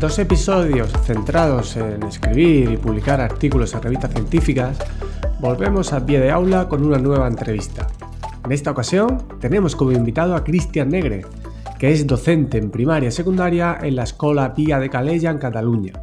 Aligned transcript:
Dos 0.00 0.16
episodios 0.20 0.92
centrados 1.02 1.76
en 1.76 2.04
escribir 2.04 2.70
y 2.70 2.76
publicar 2.76 3.20
artículos 3.20 3.74
en 3.74 3.82
revistas 3.82 4.12
científicas, 4.12 4.78
volvemos 5.40 5.92
a 5.92 6.06
pie 6.06 6.20
de 6.20 6.30
aula 6.30 6.68
con 6.68 6.86
una 6.86 6.98
nueva 6.98 7.26
entrevista. 7.26 7.88
En 8.44 8.52
esta 8.52 8.70
ocasión 8.70 9.24
tenemos 9.40 9.74
como 9.74 9.90
invitado 9.90 10.36
a 10.36 10.44
Cristian 10.44 10.90
Negre, 10.90 11.26
que 11.80 11.90
es 11.90 12.06
docente 12.06 12.58
en 12.58 12.70
primaria 12.70 13.08
y 13.08 13.12
secundaria 13.12 13.76
en 13.82 13.96
la 13.96 14.04
Escola 14.04 14.54
Pia 14.54 14.78
de 14.78 14.88
Calella 14.88 15.32
en 15.32 15.38
Cataluña. 15.38 15.94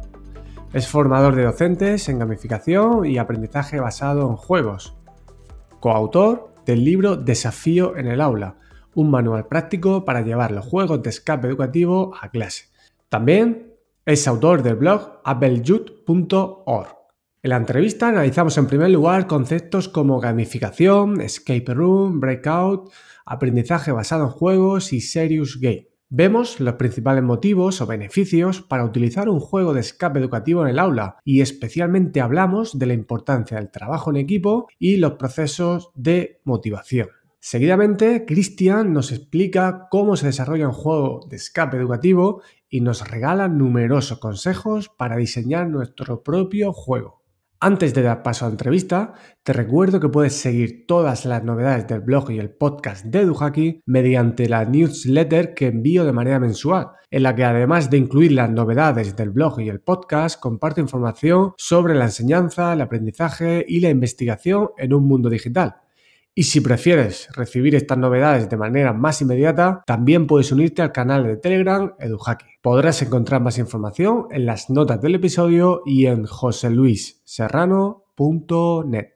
Es 0.74 0.86
formador 0.86 1.34
de 1.34 1.44
docentes 1.44 2.10
en 2.10 2.18
gamificación 2.18 3.06
y 3.06 3.16
aprendizaje 3.16 3.80
basado 3.80 4.28
en 4.28 4.36
juegos. 4.36 4.94
Coautor 5.80 6.52
del 6.66 6.84
libro 6.84 7.16
Desafío 7.16 7.96
en 7.96 8.08
el 8.08 8.20
aula, 8.20 8.56
un 8.94 9.10
manual 9.10 9.46
práctico 9.46 10.04
para 10.04 10.20
llevar 10.20 10.52
los 10.52 10.66
juegos 10.66 11.02
de 11.02 11.08
escape 11.08 11.48
educativo 11.48 12.12
a 12.20 12.28
clase. 12.28 12.66
También 13.08 13.75
es 14.06 14.28
autor 14.28 14.62
del 14.62 14.76
blog 14.76 15.20
applejut.org. 15.24 16.96
En 17.42 17.50
la 17.50 17.56
entrevista 17.56 18.08
analizamos 18.08 18.56
en 18.56 18.68
primer 18.68 18.90
lugar 18.90 19.26
conceptos 19.26 19.88
como 19.88 20.20
gamificación, 20.20 21.20
escape 21.20 21.74
room, 21.74 22.20
breakout, 22.20 22.92
aprendizaje 23.24 23.90
basado 23.90 24.24
en 24.24 24.30
juegos 24.30 24.92
y 24.92 25.00
serious 25.00 25.58
game. 25.60 25.88
Vemos 26.08 26.60
los 26.60 26.74
principales 26.74 27.24
motivos 27.24 27.80
o 27.80 27.86
beneficios 27.86 28.62
para 28.62 28.84
utilizar 28.84 29.28
un 29.28 29.40
juego 29.40 29.74
de 29.74 29.80
escape 29.80 30.20
educativo 30.20 30.62
en 30.62 30.68
el 30.68 30.78
aula 30.78 31.16
y 31.24 31.40
especialmente 31.40 32.20
hablamos 32.20 32.78
de 32.78 32.86
la 32.86 32.94
importancia 32.94 33.56
del 33.56 33.72
trabajo 33.72 34.10
en 34.10 34.18
equipo 34.18 34.68
y 34.78 34.98
los 34.98 35.14
procesos 35.14 35.90
de 35.96 36.40
motivación. 36.44 37.08
Seguidamente, 37.40 38.24
Cristian 38.26 38.92
nos 38.92 39.12
explica 39.12 39.86
cómo 39.90 40.16
se 40.16 40.26
desarrolla 40.26 40.68
un 40.68 40.74
juego 40.74 41.26
de 41.28 41.36
escape 41.36 41.76
educativo 41.76 42.42
y 42.68 42.80
nos 42.80 43.08
regala 43.08 43.48
numerosos 43.48 44.18
consejos 44.18 44.88
para 44.88 45.16
diseñar 45.16 45.68
nuestro 45.68 46.22
propio 46.22 46.72
juego. 46.72 47.26
Antes 47.58 47.94
de 47.94 48.02
dar 48.02 48.22
paso 48.22 48.44
a 48.44 48.48
la 48.48 48.52
entrevista, 48.52 49.14
te 49.42 49.54
recuerdo 49.54 49.98
que 49.98 50.10
puedes 50.10 50.34
seguir 50.34 50.84
todas 50.86 51.24
las 51.24 51.42
novedades 51.42 51.86
del 51.86 52.00
blog 52.00 52.30
y 52.30 52.38
el 52.38 52.50
podcast 52.50 53.06
de 53.06 53.20
EduHacky 53.20 53.80
mediante 53.86 54.46
la 54.46 54.66
newsletter 54.66 55.54
que 55.54 55.68
envío 55.68 56.04
de 56.04 56.12
manera 56.12 56.38
mensual, 56.38 56.88
en 57.10 57.22
la 57.22 57.34
que 57.34 57.44
además 57.44 57.88
de 57.88 57.96
incluir 57.96 58.32
las 58.32 58.50
novedades 58.50 59.16
del 59.16 59.30
blog 59.30 59.60
y 59.60 59.70
el 59.70 59.80
podcast, 59.80 60.38
comparto 60.38 60.82
información 60.82 61.54
sobre 61.56 61.94
la 61.94 62.04
enseñanza, 62.04 62.74
el 62.74 62.82
aprendizaje 62.82 63.64
y 63.66 63.80
la 63.80 63.88
investigación 63.88 64.68
en 64.76 64.92
un 64.92 65.08
mundo 65.08 65.30
digital. 65.30 65.76
Y 66.38 66.42
si 66.42 66.60
prefieres 66.60 67.30
recibir 67.34 67.74
estas 67.74 67.96
novedades 67.96 68.50
de 68.50 68.58
manera 68.58 68.92
más 68.92 69.22
inmediata, 69.22 69.82
también 69.86 70.26
puedes 70.26 70.52
unirte 70.52 70.82
al 70.82 70.92
canal 70.92 71.24
de 71.24 71.38
Telegram 71.38 71.94
EduHacky. 71.98 72.44
Podrás 72.60 73.00
encontrar 73.00 73.40
más 73.40 73.56
información 73.56 74.26
en 74.30 74.44
las 74.44 74.68
notas 74.68 75.00
del 75.00 75.14
episodio 75.14 75.80
y 75.86 76.04
en 76.04 76.26
joseluisserrano.net. 76.26 79.14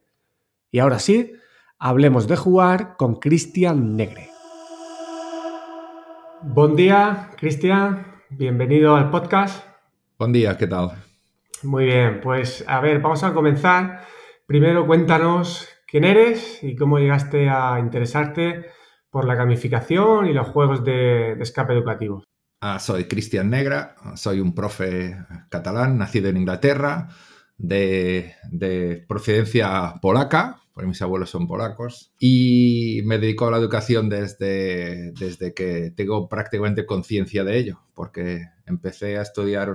Y 0.70 0.78
ahora 0.78 0.98
sí, 0.98 1.34
hablemos 1.78 2.26
de 2.26 2.36
jugar 2.36 2.96
con 2.96 3.16
Cristian 3.16 3.96
Negre. 3.96 4.30
Buen 6.40 6.74
día, 6.74 7.32
Cristian. 7.36 8.06
Bienvenido 8.30 8.96
al 8.96 9.10
podcast. 9.10 9.62
Buen 10.18 10.32
día, 10.32 10.56
¿qué 10.56 10.66
tal? 10.66 10.92
Muy 11.64 11.84
bien, 11.84 12.22
pues 12.22 12.64
a 12.66 12.80
ver, 12.80 13.00
vamos 13.00 13.22
a 13.24 13.34
comenzar. 13.34 14.06
Primero 14.46 14.86
cuéntanos 14.86 15.68
quién 15.90 16.04
eres 16.04 16.62
y 16.62 16.76
cómo 16.76 16.98
llegaste 16.98 17.48
a 17.48 17.78
interesarte 17.80 18.66
por 19.10 19.26
la 19.26 19.34
gamificación 19.34 20.26
y 20.26 20.32
los 20.32 20.46
juegos 20.48 20.84
de, 20.84 21.32
escape 21.40 21.72
educativos. 21.72 22.24
Ah, 22.60 22.78
soy 22.78 23.04
Cristian 23.04 23.50
Negra, 23.50 23.96
soy 24.14 24.40
un 24.40 24.54
profe 24.54 25.16
catalán, 25.48 25.98
nacido 25.98 26.28
en 26.28 26.36
Inglaterra, 26.36 27.08
de, 27.56 29.04
procedencia 29.08 29.94
polaca, 30.00 30.60
porque 30.72 30.86
mis 30.86 31.02
abuelos 31.02 31.30
son 31.30 31.48
polacos, 31.48 32.12
y 32.20 33.00
me 33.04 33.18
dedico 33.18 33.48
a 33.48 33.50
la 33.50 33.56
educación 33.56 34.08
desde, 34.08 35.12
desde 35.12 35.52
que 35.54 35.90
tengo 35.96 36.28
prácticamente 36.28 36.86
conciencia 36.86 37.42
de 37.42 37.58
ello, 37.58 37.80
porque 37.94 38.44
empecé 38.66 39.18
a 39.18 39.22
estudiar 39.22 39.70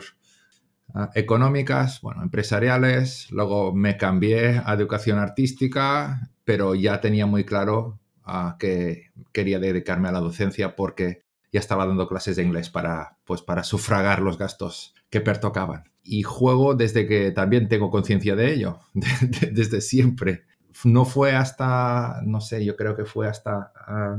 Ah, 0.97 1.11
económicas, 1.13 2.00
bueno, 2.00 2.23
empresariales, 2.23 3.29
luego 3.29 3.75
me 3.75 3.97
cambié 3.97 4.61
a 4.63 4.73
educación 4.73 5.19
artística, 5.19 6.31
pero 6.45 6.73
ya 6.73 7.01
tenía 7.01 7.25
muy 7.25 7.44
claro 7.44 8.00
ah, 8.23 8.56
que 8.57 9.11
quería 9.33 9.59
dedicarme 9.59 10.07
a 10.07 10.13
la 10.13 10.22
docencia 10.22 10.78
porque 10.78 11.23
ya 11.51 11.59
estaba 11.59 11.85
dando 11.85 12.07
clases 12.07 12.38
de 12.38 12.44
inglés 12.44 12.69
para, 12.69 13.17
pues, 13.25 13.41
para 13.41 13.66
sufragar 13.66 14.22
los 14.22 14.38
gastos 14.38 14.94
que 15.09 15.19
pertocaban. 15.19 15.83
Y 16.01 16.23
juego 16.23 16.75
desde 16.75 17.06
que 17.07 17.31
también 17.31 17.67
tengo 17.67 17.91
conciencia 17.91 18.38
de 18.38 18.53
ello, 18.53 18.79
desde 18.94 19.81
siempre. 19.81 20.45
No 20.85 21.03
fue 21.03 21.33
hasta, 21.35 22.22
no 22.23 22.39
sé, 22.39 22.63
yo 22.63 22.77
creo 22.77 22.95
que 22.95 23.03
fue 23.03 23.27
hasta 23.27 23.73
ah, 23.75 24.17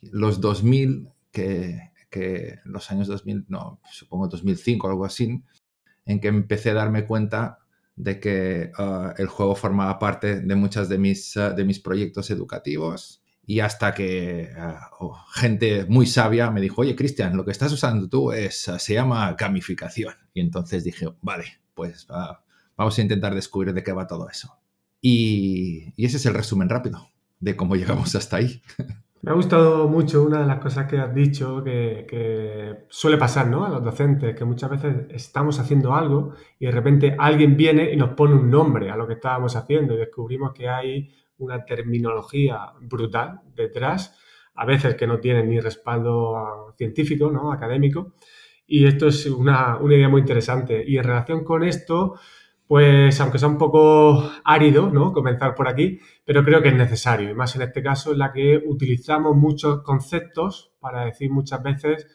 los 0.00 0.40
2000 0.40 1.08
que, 1.30 1.92
que 2.10 2.58
los 2.64 2.90
años 2.90 3.06
2000, 3.06 3.44
no, 3.46 3.80
supongo 3.92 4.26
2005 4.26 4.88
o 4.88 4.90
algo 4.90 5.04
así, 5.04 5.40
en 6.10 6.20
que 6.20 6.28
empecé 6.28 6.70
a 6.70 6.74
darme 6.74 7.06
cuenta 7.06 7.60
de 7.94 8.18
que 8.18 8.72
ah, 8.78 9.14
el 9.16 9.28
juego 9.28 9.54
formaba 9.54 9.98
parte 9.98 10.40
de 10.40 10.54
muchas 10.56 10.88
de 10.88 10.98
mis, 10.98 11.36
ah, 11.36 11.50
de 11.50 11.64
mis 11.64 11.78
proyectos 11.78 12.30
educativos 12.30 13.22
y 13.46 13.60
hasta 13.60 13.94
que 13.94 14.50
ah, 14.56 14.90
gente 15.34 15.84
muy 15.86 16.06
sabia 16.06 16.50
me 16.50 16.60
dijo, 16.60 16.80
oye 16.80 16.96
Cristian, 16.96 17.36
lo 17.36 17.44
que 17.44 17.52
estás 17.52 17.72
usando 17.72 18.08
tú 18.08 18.32
es, 18.32 18.70
se 18.78 18.94
llama 18.94 19.32
gamificación. 19.38 20.14
Y 20.34 20.40
entonces 20.40 20.82
dije, 20.84 21.06
vale, 21.22 21.60
pues 21.74 22.06
vamos 22.76 22.98
a 22.98 23.02
intentar 23.02 23.34
descubrir 23.34 23.72
de 23.72 23.82
qué 23.82 23.92
va 23.92 24.06
todo 24.06 24.28
eso. 24.28 24.56
y 25.00 25.94
ese 25.96 26.16
es 26.16 26.26
el 26.26 26.34
resumen 26.34 26.68
rápido 26.68 27.08
de 27.38 27.56
cómo 27.56 27.76
llegamos 27.76 28.14
hasta 28.16 28.36
ahí. 28.36 28.62
Me 29.22 29.32
ha 29.32 29.34
gustado 29.34 29.86
mucho 29.86 30.22
una 30.22 30.40
de 30.40 30.46
las 30.46 30.60
cosas 30.60 30.86
que 30.86 30.96
has 30.98 31.14
dicho 31.14 31.62
que, 31.62 32.86
suele 32.88 33.18
pasar 33.18 33.48
¿no? 33.48 33.66
a 33.66 33.68
los 33.68 33.84
docentes, 33.84 34.34
que 34.34 34.46
muchas 34.46 34.70
veces 34.70 35.06
estamos 35.10 35.58
haciendo 35.58 35.94
algo 35.94 36.32
y 36.58 36.64
de 36.64 36.72
repente 36.72 37.16
alguien 37.18 37.54
viene 37.54 37.92
y 37.92 37.96
nos 37.96 38.10
pone 38.14 38.34
un 38.34 38.50
nombre 38.50 38.90
a 38.90 38.96
lo 38.96 39.06
que 39.06 39.14
estábamos 39.14 39.56
haciendo 39.56 39.92
y 39.92 39.98
descubrimos 39.98 40.52
que 40.54 40.70
hay 40.70 41.10
una 41.36 41.66
terminología 41.66 42.72
brutal 42.80 43.40
detrás, 43.54 44.18
a 44.54 44.64
veces 44.64 44.94
que 44.94 45.06
no 45.06 45.20
tiene 45.20 45.42
ni 45.44 45.60
respaldo 45.60 46.72
científico, 46.78 47.30
¿no? 47.30 47.52
académico. 47.52 48.14
Y 48.66 48.86
esto 48.86 49.08
es 49.08 49.26
una, 49.26 49.76
una 49.76 49.96
idea 49.96 50.08
muy 50.08 50.22
interesante. 50.22 50.82
Y 50.86 50.96
en 50.96 51.04
relación 51.04 51.44
con 51.44 51.62
esto, 51.62 52.14
pues 52.70 53.20
aunque 53.20 53.40
sea 53.40 53.48
un 53.48 53.58
poco 53.58 54.30
árido, 54.44 54.90
¿no? 54.90 55.12
Comenzar 55.12 55.56
por 55.56 55.66
aquí, 55.66 55.98
pero 56.24 56.44
creo 56.44 56.62
que 56.62 56.68
es 56.68 56.76
necesario, 56.76 57.28
y 57.28 57.34
más 57.34 57.56
en 57.56 57.62
este 57.62 57.82
caso 57.82 58.12
en 58.12 58.20
la 58.20 58.32
que 58.32 58.62
utilizamos 58.64 59.34
muchos 59.34 59.82
conceptos 59.82 60.72
para 60.78 61.04
decir 61.04 61.32
muchas 61.32 61.60
veces 61.64 62.06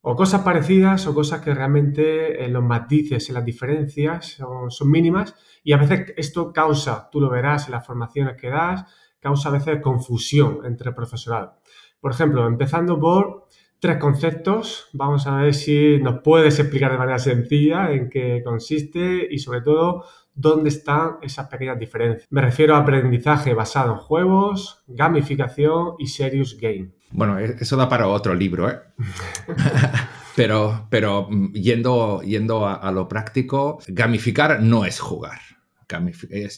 o 0.00 0.14
cosas 0.14 0.42
parecidas 0.42 1.08
o 1.08 1.12
cosas 1.12 1.40
que 1.40 1.52
realmente 1.52 2.44
en 2.44 2.52
los 2.52 2.62
matices, 2.62 3.28
en 3.28 3.34
las 3.34 3.44
diferencias 3.44 4.38
son, 4.68 4.90
mínimas 4.92 5.34
y 5.64 5.72
a 5.72 5.76
veces 5.78 6.14
esto 6.18 6.52
causa, 6.52 7.08
tú 7.10 7.20
lo 7.20 7.28
verás 7.28 7.66
en 7.66 7.72
las 7.72 7.84
formaciones 7.84 8.36
que 8.40 8.50
das, 8.50 8.84
causa 9.18 9.48
a 9.48 9.52
veces 9.52 9.82
confusión 9.82 10.60
entre 10.66 10.90
el 10.90 10.94
profesorado. 10.94 11.58
Por 11.98 12.12
ejemplo, 12.12 12.46
empezando 12.46 13.00
por 13.00 13.48
tres 13.80 13.98
conceptos. 13.98 14.88
Vamos 14.92 15.26
a 15.26 15.36
ver 15.36 15.54
si 15.54 15.98
nos 15.98 16.20
puedes 16.22 16.58
explicar 16.58 16.92
de 16.92 16.98
manera 16.98 17.18
sencilla 17.18 17.92
en 17.92 18.08
qué 18.08 18.42
consiste 18.44 19.26
y 19.30 19.38
sobre 19.38 19.60
todo 19.60 20.04
dónde 20.34 20.68
están 20.68 21.18
esas 21.22 21.48
pequeñas 21.48 21.78
diferencias. 21.78 22.26
Me 22.30 22.40
refiero 22.40 22.74
a 22.74 22.78
aprendizaje 22.78 23.54
basado 23.54 23.92
en 23.92 23.98
juegos, 23.98 24.82
gamificación 24.86 25.94
y 25.98 26.08
serious 26.08 26.58
game. 26.60 26.92
Bueno, 27.10 27.38
e-, 27.38 27.56
eso 27.60 27.76
da 27.76 27.88
para 27.88 28.08
otro 28.08 28.34
libro, 28.34 28.68
¿eh? 28.68 28.80
pero, 30.36 30.88
pero 30.90 31.28
mm, 31.30 31.52
yendo, 31.52 32.22
yendo 32.22 32.66
a, 32.66 32.90
lo 32.90 33.08
práctico, 33.08 33.78
gamificar 33.86 34.60
no 34.60 34.84
es 34.84 34.98
jugar. 34.98 35.40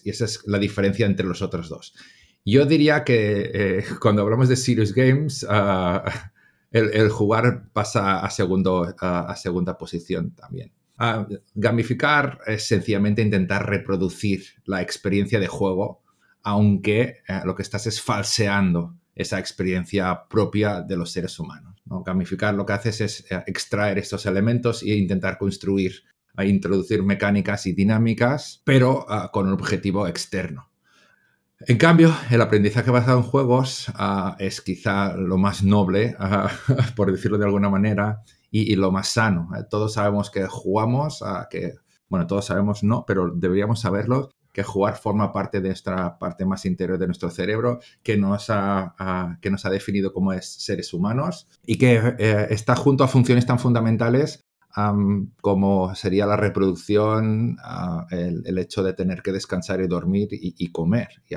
y 0.05 0.11
esa 0.11 0.25
es 0.25 0.43
la 0.47 0.59
diferencia 0.59 1.07
entre 1.07 1.27
los 1.27 1.43
otros 1.43 1.69
dos. 1.69 1.95
Yo 2.45 2.65
diría 2.65 3.05
que 3.05 3.51
eh, 3.53 3.85
cuando 4.01 4.23
hablamos 4.23 4.49
de 4.49 4.57
serious 4.57 4.95
games, 4.95 5.45
ah, 5.51 6.05
el, 6.77 7.09
jugar 7.09 7.69
pasa 7.73 8.21
a, 8.21 8.31
segundo, 8.31 8.95
a, 9.01 9.37
segunda 9.37 9.79
posición 9.79 10.33
también. 10.33 10.73
gamificar 11.55 12.41
es 12.47 12.67
sencillamente 12.67 13.23
intentar 13.23 13.69
reproducir 13.69 14.45
la 14.65 14.83
experiencia 14.83 15.41
de 15.41 15.47
juego, 15.47 16.03
aunque 16.43 17.23
eh, 17.29 17.41
lo 17.45 17.55
que 17.55 17.63
estás 17.63 17.87
es 17.87 18.01
falseando 18.01 18.95
esa 19.15 19.39
experiencia 19.39 20.29
propia 20.29 20.83
de 20.83 20.97
los 20.97 21.11
seres 21.11 21.39
humanos. 21.39 21.83
Gamificar 22.05 22.55
lo 22.55 22.67
que 22.67 22.75
haces 22.75 23.01
es 23.01 23.33
eh, 23.33 23.43
extraer 23.47 23.99
estos 23.99 24.27
elementos 24.27 24.83
e 24.83 24.95
intentar 24.95 25.39
construir, 25.39 26.03
e 26.37 26.47
introducir 26.47 27.03
mecánicas 27.03 27.67
y 27.67 27.73
dinámicas, 27.73 28.61
pero 28.65 29.07
ah, 29.09 29.31
con 29.33 29.47
un 29.47 29.55
objetivo 29.55 30.07
externo. 30.07 30.71
En 31.61 31.79
cambio, 31.79 32.15
el 32.31 32.43
aprendizaje 32.43 32.91
basado 32.91 33.19
en 33.19 33.25
juegos 33.25 33.91
ah, 33.95 34.37
es 34.39 34.61
quizá 34.61 35.17
lo 35.17 35.39
más 35.39 35.63
noble, 35.63 36.15
ah, 36.21 36.51
por 36.95 37.11
decirlo 37.11 37.39
de 37.39 37.47
alguna 37.47 37.71
manera, 37.71 38.23
y, 38.51 38.75
lo 38.77 38.91
más 38.93 39.09
sano. 39.09 39.51
Eh, 39.57 39.65
todos 39.69 39.95
sabemos 39.95 40.31
que 40.31 40.47
jugamos, 40.47 41.23
a 41.23 41.49
que, 41.51 41.75
bueno, 42.09 42.27
todos 42.27 42.47
sabemos 42.47 42.83
no, 42.83 43.05
pero 43.07 43.31
deberíamos 43.35 43.81
saberlo, 43.81 44.31
que 44.53 44.63
jugar 44.63 44.97
forma 44.97 45.33
parte 45.35 45.61
de 45.61 45.69
nuestra 45.69 46.19
parte 46.19 46.47
más 46.47 46.65
interior 46.65 46.99
de 46.99 47.07
nuestro 47.07 47.29
cerebro, 47.31 47.81
que 48.03 48.17
nos 48.17 48.47
ha, 48.49 49.39
que 49.43 49.51
nos 49.51 49.67
ha 49.67 49.71
definido 49.71 50.15
como 50.15 50.33
es 50.33 50.47
seres 50.47 50.95
humanos 50.95 51.47
y 51.67 51.77
que 51.77 52.15
eh, 52.19 52.47
está 52.49 52.75
junto 52.75 53.05
a 53.05 53.09
funciones 53.09 53.45
tan 53.45 53.59
fundamentales 53.59 54.46
como 55.41 55.95
sería 55.95 56.27
la 56.27 56.37
reproducción, 56.37 57.57
ah, 57.63 58.07
el, 58.11 58.59
hecho 58.59 58.83
de 58.83 58.93
tener 58.93 59.23
que 59.23 59.33
descansar 59.33 59.81
y 59.81 59.87
dormir 59.87 60.29
y, 60.31 60.71
comer. 60.71 61.09
Y 61.29 61.35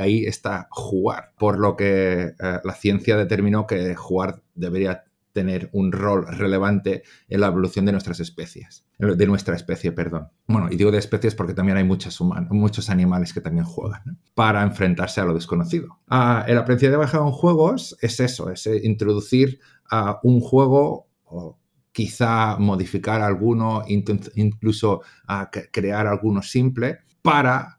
ahí, 0.00 0.24
está 0.26 0.68
jugar, 0.70 1.32
por 1.38 1.58
lo 1.58 1.74
que 1.74 2.34
eh, 2.38 2.60
la 2.62 2.74
ciencia 2.74 3.16
determinó 3.16 3.66
que 3.66 3.94
jugar 3.94 4.42
debería 4.54 5.04
tener 5.32 5.70
un 5.72 5.92
rol 5.92 6.26
relevante 6.26 7.02
en 7.28 7.40
la 7.40 7.46
evolución 7.46 7.86
de 7.86 7.92
nuestras 7.92 8.20
especies, 8.20 8.84
de 8.98 9.26
nuestra 9.26 9.56
especie, 9.56 9.92
perdón. 9.92 10.28
Bueno, 10.46 10.68
y 10.70 10.76
digo 10.76 10.90
de 10.90 10.98
especies 10.98 11.34
porque 11.34 11.54
también 11.54 11.78
hay 11.78 11.84
muchos, 11.84 12.20
humanos, 12.20 12.50
muchos 12.50 12.90
animales 12.90 13.32
que 13.32 13.40
también 13.40 13.64
juegan 13.64 14.18
para 14.34 14.62
enfrentarse 14.62 15.22
a 15.22 15.24
lo 15.24 15.32
desconocido. 15.32 15.98
Ah, 16.08 16.44
el 16.46 16.58
aprendizaje 16.58 16.96
basado 16.96 17.26
en 17.26 17.32
juegos 17.32 17.96
es 18.02 18.20
eso, 18.20 18.50
es 18.50 18.66
eh, 18.66 18.82
introducir 18.84 19.60
a 19.90 20.20
un 20.22 20.40
juego 20.40 21.08
o 21.24 21.58
quizá 21.92 22.56
modificar 22.58 23.20
alguno, 23.20 23.84
incluso 23.86 25.02
a 25.26 25.50
crear 25.50 26.06
alguno 26.06 26.42
simple 26.42 27.00
para 27.22 27.78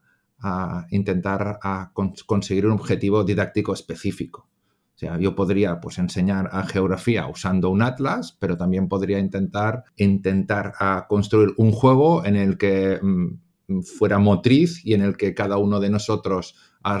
intentar 0.90 1.58
conseguir 2.26 2.66
un 2.66 2.72
objetivo 2.72 3.24
didáctico 3.24 3.72
específico. 3.72 4.48
O 4.94 4.98
sea, 4.98 5.18
yo 5.18 5.34
podría 5.34 5.80
pues, 5.80 5.98
enseñar 5.98 6.48
a 6.52 6.64
geografía 6.64 7.26
usando 7.26 7.70
un 7.70 7.82
atlas, 7.82 8.36
pero 8.38 8.56
también 8.56 8.88
podría 8.88 9.18
intentar, 9.18 9.84
intentar 9.96 10.74
construir 11.08 11.52
un 11.56 11.72
juego 11.72 12.24
en 12.24 12.36
el 12.36 12.56
que 12.56 13.00
mm, 13.02 13.80
fuera 13.82 14.18
motriz 14.18 14.84
y 14.84 14.94
en 14.94 15.02
el 15.02 15.16
que 15.16 15.34
cada 15.34 15.56
uno 15.56 15.80
de 15.80 15.90
nosotros 15.90 16.54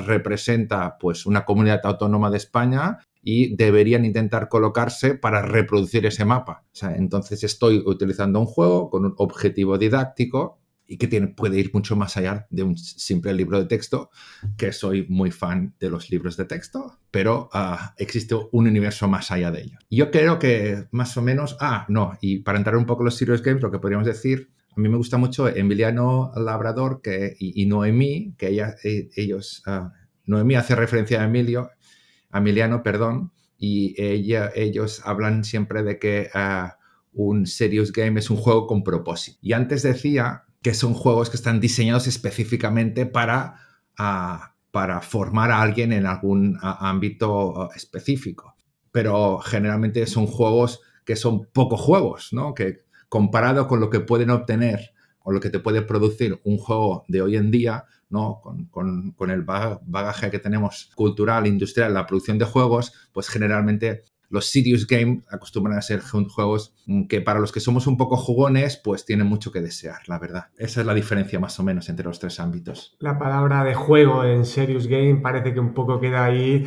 representa 0.06 0.96
pues, 0.98 1.24
una 1.24 1.44
comunidad 1.44 1.80
autónoma 1.84 2.30
de 2.30 2.38
España 2.38 2.98
y 3.24 3.56
deberían 3.56 4.04
intentar 4.04 4.48
colocarse 4.48 5.14
para 5.14 5.40
reproducir 5.40 6.04
ese 6.04 6.26
mapa. 6.26 6.64
entonces 6.96 7.42
estoy 7.42 7.82
utilizando 7.84 8.38
un 8.38 8.46
juego 8.46 8.90
con 8.90 9.06
un 9.06 9.14
objetivo 9.16 9.78
didáctico 9.78 10.60
y 10.86 10.98
que 10.98 11.06
tiene, 11.06 11.28
puede 11.28 11.58
ir 11.58 11.70
mucho 11.72 11.96
más 11.96 12.18
allá 12.18 12.46
de 12.50 12.62
un 12.62 12.76
simple 12.76 13.32
libro 13.32 13.58
de 13.58 13.64
texto, 13.64 14.10
que 14.58 14.70
soy 14.70 15.06
muy 15.08 15.30
fan 15.30 15.74
de 15.80 15.88
los 15.88 16.10
libros 16.10 16.36
de 16.36 16.44
texto, 16.44 16.98
pero 17.10 17.48
ah, 17.54 17.94
existe 17.96 18.34
un 18.52 18.66
universo 18.66 19.08
más 19.08 19.30
allá 19.30 19.50
de 19.50 19.62
ello. 19.62 19.78
Yo 19.88 20.10
creo 20.10 20.38
que 20.38 20.84
más 20.90 21.16
o 21.16 21.22
menos, 21.22 21.56
ah, 21.60 21.86
no, 21.88 22.18
y 22.20 22.40
para 22.40 22.58
entrar 22.58 22.76
un 22.76 22.84
poco 22.84 23.02
en 23.02 23.06
los 23.06 23.16
serious 23.16 23.42
games, 23.42 23.62
lo 23.62 23.70
que 23.70 23.78
podríamos 23.78 24.06
decir, 24.06 24.50
a 24.76 24.80
mí 24.80 24.88
me 24.90 24.98
gusta 24.98 25.16
mucho 25.16 25.48
Emiliano 25.48 26.32
Labrador 26.36 27.00
que, 27.00 27.34
y, 27.38 27.64
Noemí, 27.64 28.34
que 28.36 28.48
ella, 28.48 28.74
e, 28.84 29.08
ellos, 29.16 29.62
uh, 29.66 29.88
Noemí 30.26 30.56
hace 30.56 30.74
referencia 30.74 31.22
a 31.22 31.24
Emilio, 31.24 31.70
Emiliano, 32.38 32.82
perdón, 32.82 33.32
y 33.58 33.94
ellos 33.98 35.02
hablan 35.04 35.44
siempre 35.44 35.82
de 35.82 35.98
que 35.98 36.28
ah, 36.34 36.78
un 37.12 37.46
serious 37.46 37.92
game 37.92 38.18
es 38.18 38.30
un 38.30 38.36
juego 38.36 38.66
con 38.66 38.82
propósito. 38.82 39.38
Y 39.42 39.52
antes 39.52 39.82
decía 39.82 40.44
que 40.62 40.74
son 40.74 40.94
juegos 40.94 41.30
que 41.30 41.36
están 41.36 41.60
diseñados 41.60 42.06
específicamente 42.06 43.06
para, 43.06 43.56
ah, 43.96 44.50
formar 45.02 45.52
a 45.52 45.62
alguien 45.62 45.92
en 45.92 46.06
algún 46.06 46.58
ah, 46.60 46.90
ámbito 46.90 47.70
específico. 47.74 48.56
Pero 48.90 49.38
generalmente 49.38 50.06
son 50.06 50.26
juegos 50.26 50.80
que 51.04 51.16
son 51.16 51.46
poco 51.52 51.76
juegos, 51.76 52.32
¿no? 52.32 52.54
Que 52.54 52.84
comparado 53.08 53.68
con 53.68 53.78
lo 53.78 53.90
que 53.90 54.00
pueden 54.00 54.30
obtener 54.30 54.93
o 55.24 55.32
lo 55.32 55.40
que 55.40 55.50
te 55.50 55.58
puede 55.58 55.82
producir 55.82 56.40
un 56.44 56.58
juego 56.58 57.04
de 57.08 57.22
hoy 57.22 57.36
en 57.36 57.50
día, 57.50 57.86
¿no? 58.10 58.40
Con, 58.70 59.30
el 59.30 59.42
bagaje 59.42 60.30
que 60.30 60.38
tenemos 60.38 60.90
cultural, 60.94 61.46
industrial, 61.46 61.92
la 61.92 62.06
producción 62.06 62.38
de 62.38 62.44
juegos, 62.44 62.92
pues 63.12 63.28
generalmente 63.28 64.04
los 64.30 64.46
serious 64.46 64.86
games 64.86 65.24
acostumbran 65.30 65.78
a 65.78 65.82
ser 65.82 66.00
juegos 66.00 66.74
que 67.08 67.20
para 67.20 67.38
los 67.38 67.52
que 67.52 67.60
somos 67.60 67.86
un 67.86 67.96
poco 67.96 68.16
jugones, 68.16 68.76
pues 68.76 69.04
tienen 69.04 69.26
mucho 69.26 69.52
que 69.52 69.60
desear, 69.60 70.00
la 70.08 70.18
verdad. 70.18 70.46
Esa 70.58 70.80
es 70.80 70.86
la 70.86 70.92
diferencia 70.92 71.38
más 71.38 71.58
o 71.60 71.62
menos 71.62 71.88
entre 71.88 72.04
los 72.04 72.18
tres 72.18 72.40
ámbitos. 72.40 72.96
La 72.98 73.18
palabra 73.18 73.64
de 73.64 73.74
juego 73.74 74.24
en 74.24 74.44
serious 74.44 74.88
game 74.88 75.16
parece 75.16 75.54
que 75.54 75.60
un 75.60 75.72
poco 75.72 76.00
queda 76.00 76.24
ahí 76.24 76.64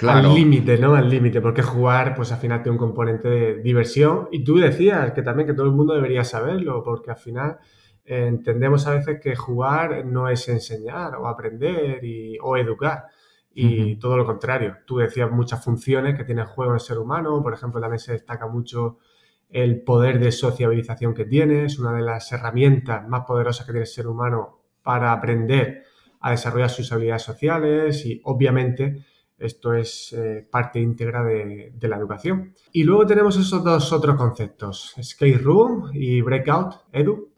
al 0.00 0.34
límite, 0.34 0.78
¿no? 0.78 0.94
Al 0.94 1.10
límite, 1.10 1.40
porque 1.40 1.62
jugar, 1.62 2.14
pues 2.14 2.32
al 2.32 2.38
final 2.38 2.62
tiene 2.62 2.72
un 2.72 2.78
componente 2.78 3.28
de 3.28 3.62
diversión. 3.62 4.28
Y 4.32 4.42
tú 4.42 4.56
decías 4.56 5.12
que 5.12 5.22
también 5.22 5.46
que 5.46 5.54
todo 5.54 5.66
el 5.66 5.72
mundo 5.72 5.94
debería 5.94 6.24
saberlo, 6.24 6.82
porque 6.82 7.10
al 7.10 7.18
final 7.18 7.58
entendemos 8.10 8.86
a 8.86 8.94
veces 8.94 9.20
que 9.20 9.36
jugar 9.36 10.04
no 10.04 10.28
es 10.28 10.48
enseñar 10.48 11.14
o 11.16 11.28
aprender 11.28 12.00
o 12.42 12.56
educar. 12.56 13.04
Y 13.52 13.96
todo 13.96 14.16
lo 14.16 14.24
contrario. 14.24 14.78
Tú 14.86 14.98
decías 14.98 15.30
muchas 15.30 15.62
funciones 15.62 16.16
que 16.16 16.24
tiene 16.24 16.42
el 16.42 16.46
juego 16.46 16.70
en 16.72 16.76
el 16.76 16.80
ser 16.80 16.98
humano. 16.98 17.42
Por 17.42 17.52
ejemplo, 17.52 17.80
también 17.80 17.98
se 17.98 18.12
destaca 18.12 18.46
mucho 18.46 18.98
el 19.48 19.82
poder 19.82 20.18
de 20.20 20.32
sociabilización 20.32 21.14
que 21.14 21.24
tiene. 21.24 21.64
Es 21.64 21.78
una 21.78 21.92
de 21.92 22.02
las 22.02 22.30
herramientas 22.32 23.06
más 23.08 23.24
poderosas 23.26 23.66
que 23.66 23.72
tiene 23.72 23.82
el 23.82 23.88
ser 23.88 24.06
humano 24.06 24.60
para 24.82 25.12
aprender 25.12 25.84
a 26.20 26.30
desarrollar 26.30 26.70
sus 26.70 26.90
habilidades 26.92 27.22
sociales 27.22 28.04
y 28.06 28.20
obviamente 28.24 29.04
esto 29.38 29.72
es 29.72 30.12
eh, 30.12 30.46
parte 30.50 30.80
íntegra 30.80 31.24
de, 31.24 31.72
la 31.80 31.96
educación. 31.96 32.54
Y 32.72 32.84
luego 32.84 33.06
tenemos 33.06 33.36
esos 33.38 33.64
dos 33.64 33.92
otros 33.92 34.16
conceptos, 34.16 34.94
Skate 35.02 35.40
Room 35.40 35.90
y 35.94 36.20
Breakout 36.20 36.74
Edu. 36.92 37.30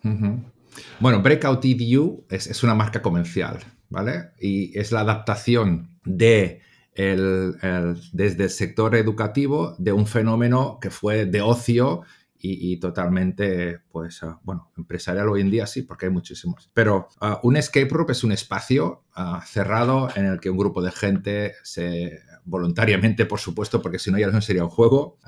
Bueno, 1.01 1.23
Breakout 1.23 1.65
EDU 1.65 2.27
es, 2.29 2.63
una 2.63 2.75
marca 2.75 3.03
comercial, 3.03 3.59
¿vale? 3.89 4.31
Y 4.41 4.79
es 4.79 4.93
la 4.93 5.01
adaptación 5.01 5.99
de 6.05 6.61
desde 6.95 8.45
el 8.45 8.51
sector 8.51 8.95
educativo 8.97 9.75
de 9.79 9.93
un 9.93 10.07
fenómeno 10.07 10.79
que 10.79 10.91
fue 10.91 11.25
de 11.25 11.41
ocio 11.41 12.03
y, 12.45 12.79
totalmente, 12.81 13.79
pues, 13.93 14.21
ah, 14.25 14.41
bueno, 14.43 14.73
empresarial 14.77 15.29
hoy 15.29 15.43
en 15.43 15.51
día 15.51 15.65
sí, 15.65 15.83
porque 15.83 16.07
hay 16.07 16.13
muchísimos. 16.13 16.71
Pero 16.75 17.09
ah, 17.21 17.39
un 17.45 17.57
escape 17.57 17.89
room 17.89 18.11
es 18.11 18.25
un 18.25 18.33
espacio 18.33 19.05
ah, 19.15 19.45
cerrado 19.47 20.09
en 20.17 20.27
el 20.27 20.41
que 20.41 20.51
un 20.51 20.59
grupo 20.59 20.83
de 20.83 20.91
gente 20.91 21.55
se 21.63 22.21
voluntariamente, 22.45 23.27
por 23.27 23.39
supuesto, 23.39 23.81
porque 23.81 24.01
si 24.01 24.11
no 24.11 24.19
ya 24.19 24.27
no 24.27 24.41
sería 24.41 24.65
un 24.65 24.71
juego, 24.71 25.19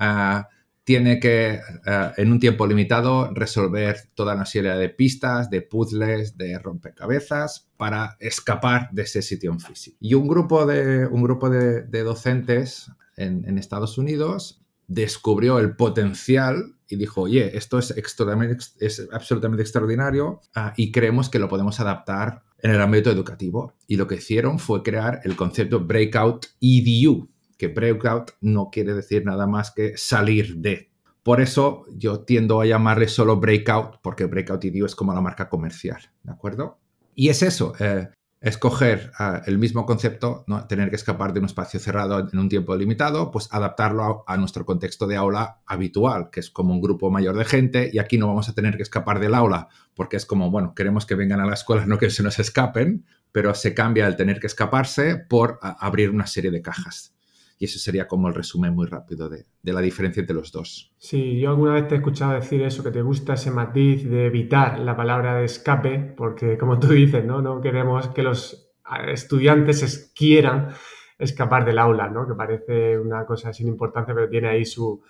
tiene 0.85 1.19
que, 1.19 1.59
eh, 1.85 2.11
en 2.15 2.31
un 2.31 2.39
tiempo 2.39 2.65
limitado, 2.67 3.33
resolver 3.33 3.97
toda 4.13 4.35
una 4.35 4.45
serie 4.45 4.71
de 4.75 4.89
pistas, 4.89 5.49
de 5.49 5.63
puzzles, 5.63 6.37
de 6.37 6.57
rompecabezas 6.59 7.67
para 7.75 8.15
escapar 8.19 8.89
de 8.91 9.01
ese 9.01 9.23
sitio 9.23 9.57
físico. 9.59 9.97
Y 9.99 10.13
un 10.13 10.27
grupo 10.27 10.65
de, 10.65 11.07
un 11.07 11.23
grupo 11.23 11.49
de, 11.49 12.03
docentes 12.03 12.91
en, 13.17 13.57
Estados 13.57 13.97
Unidos 13.97 14.61
descubrió 14.87 15.57
el 15.57 15.75
potencial 15.75 16.75
y 16.87 16.97
dijo, 16.97 17.21
oye, 17.21 17.57
esto 17.57 17.79
es, 17.79 17.91
es 17.91 19.07
absolutamente 19.11 19.63
extraordinario 19.63 20.41
ah, 20.53 20.73
y 20.77 20.91
creemos 20.91 21.29
que 21.29 21.39
lo 21.39 21.49
podemos 21.49 21.79
adaptar 21.79 22.43
en 22.59 22.71
el 22.71 22.81
ámbito 22.81 23.09
educativo. 23.09 23.73
Y 23.87 23.95
lo 23.95 24.05
que 24.05 24.15
hicieron 24.15 24.59
fue 24.59 24.83
crear 24.83 25.21
el 25.23 25.35
concepto 25.35 25.79
Breakout 25.79 26.45
EDU, 26.61 27.27
que 27.57 27.67
breakout 27.67 28.31
no 28.41 28.69
quiere 28.71 28.93
decir 28.93 29.25
nada 29.25 29.47
más 29.47 29.71
que 29.71 29.97
salir 29.97 30.57
de. 30.57 30.91
Por 31.23 31.41
eso 31.41 31.85
yo 31.89 32.19
tiendo 32.19 32.61
a 32.61 32.65
llamarle 32.65 33.07
solo 33.07 33.37
breakout, 33.37 33.99
porque 34.01 34.25
breakout 34.25 34.63
idioma 34.65 34.87
es 34.87 34.95
como 34.95 35.13
la 35.13 35.21
marca 35.21 35.49
comercial, 35.49 35.99
¿de 36.23 36.31
acuerdo? 36.31 36.77
Y 37.15 37.29
es 37.29 37.41
eso, 37.41 37.73
eh, 37.79 38.09
escoger 38.45 39.11
eh, 39.19 39.41
el 39.47 39.57
mismo 39.57 39.87
concepto, 39.87 40.43
¿no? 40.45 40.67
tener 40.67 40.91
que 40.91 40.97
escapar 40.97 41.33
de 41.33 41.39
un 41.39 41.47
espacio 41.47 41.79
cerrado 41.79 42.19
en 42.31 42.37
un 42.37 42.47
tiempo 42.47 42.75
limitado, 42.75 43.31
pues 43.31 43.47
adaptarlo 43.51 44.23
a, 44.27 44.37
nuestro 44.37 44.65
contexto 44.65 45.07
de 45.07 45.15
aula 45.15 45.61
habitual, 45.65 46.29
que 46.29 46.41
es 46.41 46.51
como 46.51 46.73
un 46.73 46.79
grupo 46.79 47.09
mayor 47.09 47.35
de 47.37 47.45
gente, 47.45 47.89
y 47.91 47.97
aquí 47.97 48.19
no 48.19 48.27
vamos 48.27 48.47
a 48.47 48.53
tener 48.53 48.77
que 48.77 48.83
escapar 48.83 49.19
del 49.19 49.33
aula, 49.33 49.69
porque 49.95 50.17
es 50.17 50.27
como, 50.27 50.51
bueno, 50.51 50.75
queremos 50.75 51.07
que 51.07 51.15
vengan 51.15 51.39
a 51.39 51.47
la 51.47 51.55
escuela, 51.55 51.87
no 51.87 51.97
que 51.97 52.11
se 52.11 52.21
nos 52.21 52.37
escapen, 52.37 53.05
pero 53.31 53.55
se 53.55 53.73
cambia 53.73 54.05
el 54.05 54.15
tener 54.15 54.39
que 54.39 54.47
escaparse 54.47 55.17
por 55.17 55.57
abrir 55.61 56.11
una 56.11 56.27
serie 56.27 56.51
de 56.51 56.61
cajas. 56.61 57.14
Y 57.57 57.65
eso 57.65 57.79
sería 57.79 58.07
como 58.07 58.27
el 58.27 58.33
resumen 58.33 58.73
muy 58.75 58.85
rápido 58.85 59.29
de, 59.29 59.45
la 59.63 59.81
diferencia 59.81 60.19
entre 60.19 60.35
los 60.35 60.51
dos. 60.51 60.93
Sí, 60.97 61.39
yo 61.39 61.49
alguna 61.49 61.73
vez 61.73 61.87
te 61.87 61.95
he 61.95 61.97
escuchado 61.97 62.33
decir 62.33 62.61
eso, 62.61 62.83
que 62.83 62.91
te 62.91 63.01
gusta 63.01 63.35
ese 63.35 63.51
matiz 63.51 64.09
de 64.09 64.25
evitar 64.25 64.79
la 64.79 64.95
palabra 64.95 65.35
de 65.35 65.45
escape, 65.45 66.13
porque 66.17 66.57
como 66.57 66.79
tú 66.79 66.87
dices, 66.89 67.23
no, 67.23 67.41
no 67.41 67.61
queremos 67.61 68.09
que 68.09 68.23
los 68.23 68.73
estudiantes 69.07 70.11
quieran 70.15 70.69
escapar 71.17 71.65
del 71.65 71.79
aula, 71.79 72.09
¿no? 72.09 72.27
que 72.27 72.33
parece 72.33 72.99
una 72.99 73.25
cosa 73.25 73.53
sin 73.53 73.67
importancia, 73.67 74.13
pero 74.13 74.29
tiene 74.29 74.49
ahí 74.49 74.65
su, 74.65 75.01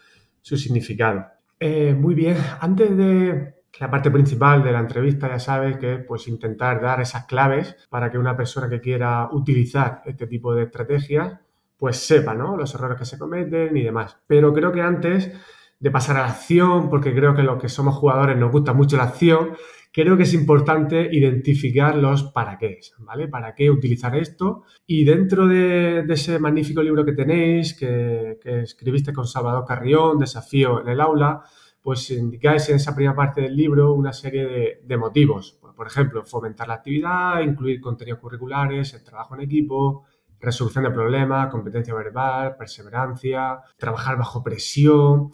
significado. 0.42 1.25
Eh, 1.60 1.96
muy 1.96 2.14
bien, 2.14 2.38
antes 2.60 2.96
de 2.96 3.56
la 3.80 3.90
parte 3.90 4.12
principal 4.12 4.64
de 4.64 4.72
la 4.72 4.80
entrevista 4.80 5.28
ya 5.28 5.40
sabes 5.40 5.78
que 5.78 5.98
pues 5.98 6.28
intentar 6.28 6.82
dar 6.82 7.02
esas 7.02 7.25
claves 7.25 7.75
para 7.90 8.12
que 8.12 8.18
una 8.18 8.38
persona 8.38 8.70
que 8.70 8.80
quiera 8.80 9.30
utilizar 9.32 10.02
este 10.06 10.28
tipo 10.28 10.54
de 10.54 10.64
estrategias 10.64 11.40
pues 11.77 11.98
sepa, 11.98 12.34
¿no? 12.34 12.58
Los 12.58 12.74
errores 12.75 12.98
que 12.98 13.05
se 13.05 13.17
cometen 13.17 13.75
y 13.75 13.84
demás. 13.84 14.17
Pero 14.27 14.53
creo 14.53 14.72
que 14.72 14.82
antes 14.82 15.32
de 15.79 15.91
pasar 15.91 16.17
a 16.17 16.22
la 16.22 16.29
acción, 16.29 16.89
porque 16.89 17.13
creo 17.13 17.36
que 17.36 17.44
los 17.44 17.62
que 17.62 17.70
somos 17.70 17.96
jugadores 17.96 18.38
nos 18.38 18.51
gusta 18.51 18.74
mucho 18.74 18.98
la 18.98 19.03
acción, 19.03 19.51
creo 19.96 20.17
que 20.17 20.24
es 20.24 20.34
importante 20.34 21.08
identificar 21.10 21.96
los 21.96 22.24
para 22.24 22.58
qué, 22.58 22.79
¿vale? 23.00 23.29
¿Para 23.29 23.55
qué 23.55 23.70
utilizar 23.70 24.13
esto? 24.15 24.63
Y 24.86 25.05
dentro 25.05 25.48
de, 25.48 26.05
ese 26.10 26.38
magnífico 26.38 26.84
libro 26.84 27.05
que 27.05 27.13
tenéis, 27.13 27.74
que, 27.77 28.38
escribiste 28.44 29.13
con 29.13 29.25
Salvador 29.25 29.63
Carrión, 29.65 30.20
Desafío 30.20 30.82
en 30.82 30.89
el 30.89 31.00
aula, 31.00 31.44
pues 31.82 32.12
indicáis 32.12 32.67
en 32.70 32.75
esa 32.75 32.94
primera 32.94 33.15
parte 33.15 33.41
del 33.41 33.55
libro 33.55 33.94
una 33.94 34.12
serie 34.12 34.82
de, 34.84 34.98
motivos. 34.98 35.60
Por 35.75 35.88
ejemplo, 35.88 36.25
fomentar 36.25 36.67
la 36.67 36.74
actividad, 36.74 37.39
incluir 37.41 37.79
contenidos 37.79 38.20
curriculares, 38.20 38.94
el 38.94 39.03
trabajo 39.03 39.36
en 39.36 39.41
equipo, 39.41 40.05
resolución 40.39 40.84
de 40.84 40.92
problemas, 40.92 41.50
competencia 41.50 41.94
verbal, 41.94 42.56
perseverancia, 42.58 43.60
trabajar 43.77 44.18
bajo 44.18 44.44
presión. 44.44 45.32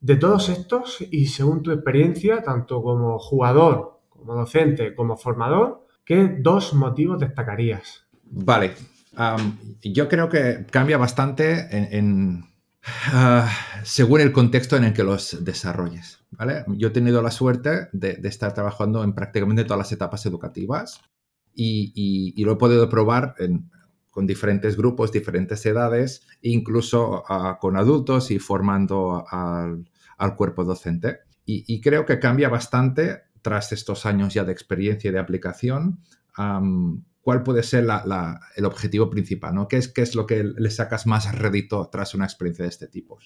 De 0.00 0.16
todos 0.16 0.48
estos, 0.48 0.98
y 1.10 1.26
según 1.26 1.62
tu 1.62 1.72
experiencia, 1.72 2.42
tanto 2.42 2.82
como 2.82 3.18
jugador 3.18 3.96
como 4.08 4.34
docente, 4.34 4.94
como 4.94 5.16
formador, 5.16 5.86
¿qué 6.04 6.36
dos 6.40 6.74
motivos 6.74 7.20
destacarías? 7.20 8.06
Vale, 8.24 8.74
yo 9.82 10.08
creo 10.08 10.28
que 10.28 10.66
cambia 10.70 10.98
bastante 10.98 11.96
en, 11.96 12.44
ah, 13.12 13.48
según 13.84 14.20
el 14.20 14.32
contexto 14.32 14.76
en 14.76 14.84
el 14.84 14.92
que 14.92 15.04
los 15.04 15.44
desarrolles. 15.44 16.24
¿vale? 16.30 16.64
Yo 16.68 16.88
he 16.88 16.92
tenido 16.92 17.22
la 17.22 17.30
suerte 17.30 17.88
de, 17.92 18.18
estar 18.24 18.52
trabajando 18.54 19.04
en 19.04 19.14
prácticamente 19.14 19.64
todas 19.64 19.78
las 19.78 19.92
etapas 19.92 20.26
educativas 20.26 21.00
y, 21.54 22.44
lo 22.44 22.52
he 22.52 22.56
podido 22.56 22.88
probar 22.88 23.34
con 24.16 24.26
diferentes 24.26 24.78
grupos, 24.78 25.12
diferentes 25.12 25.66
edades, 25.66 26.26
incluso 26.40 27.22
ah, 27.28 27.58
con 27.60 27.76
adultos 27.76 28.30
y 28.30 28.38
formando 28.38 29.26
al, 29.28 29.84
cuerpo 30.36 30.64
docente. 30.64 31.18
y, 31.44 31.82
creo 31.82 32.06
que 32.06 32.18
cambia 32.18 32.48
bastante 32.48 33.24
tras 33.42 33.72
estos 33.72 34.06
años 34.06 34.32
ya 34.32 34.42
de 34.44 34.52
experiencia 34.52 35.10
y 35.10 35.12
de 35.12 35.18
aplicación, 35.18 36.00
cuál 37.20 37.42
puede 37.42 37.62
ser 37.62 37.86
el 38.56 38.64
objetivo 38.64 39.10
principal, 39.10 39.54
¿no? 39.54 39.68
¿Qué 39.68 39.76
es, 39.76 39.88
¿Qué 39.88 40.00
es 40.00 40.14
lo 40.14 40.26
que 40.26 40.44
le 40.44 40.70
sacas 40.70 41.06
más 41.06 41.30
rédito 41.38 41.90
tras 41.92 42.14
una 42.14 42.24
experiencia 42.24 42.62
de 42.62 42.70
este 42.70 42.88
tipo? 42.88 43.18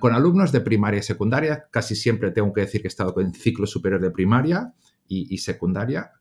Con 0.00 0.14
alumnos 0.14 0.50
de 0.50 0.62
primaria 0.62 1.00
y 1.00 1.02
secundaria, 1.02 1.68
casi 1.70 1.94
siempre 1.94 2.30
tengo 2.30 2.54
que 2.54 2.62
decir 2.62 2.80
que 2.80 2.86
he 2.86 2.94
estado 2.94 3.20
en 3.20 3.34
ciclo 3.34 3.66
superior 3.66 4.00
de 4.00 4.10
primaria 4.10 4.72
y, 5.06 5.36
secundaria, 5.36 6.12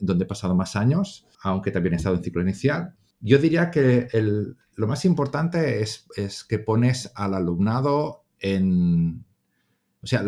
donde 0.00 0.24
he 0.24 0.26
pasado 0.26 0.54
más 0.54 0.76
años, 0.76 1.26
aunque 1.42 1.70
también 1.70 1.94
he 1.94 1.96
estado 1.96 2.16
en 2.16 2.22
ciclo 2.22 2.42
inicial. 2.42 2.94
Yo 3.20 3.38
diría 3.38 3.70
que 3.70 4.08
lo 4.74 4.86
más 4.86 5.04
importante 5.04 5.82
es, 5.82 6.06
que 6.48 6.58
pones 6.58 7.10
al 7.14 7.34
alumnado 7.34 8.24
en, 8.38 9.24
o 10.02 10.06
sea, 10.06 10.22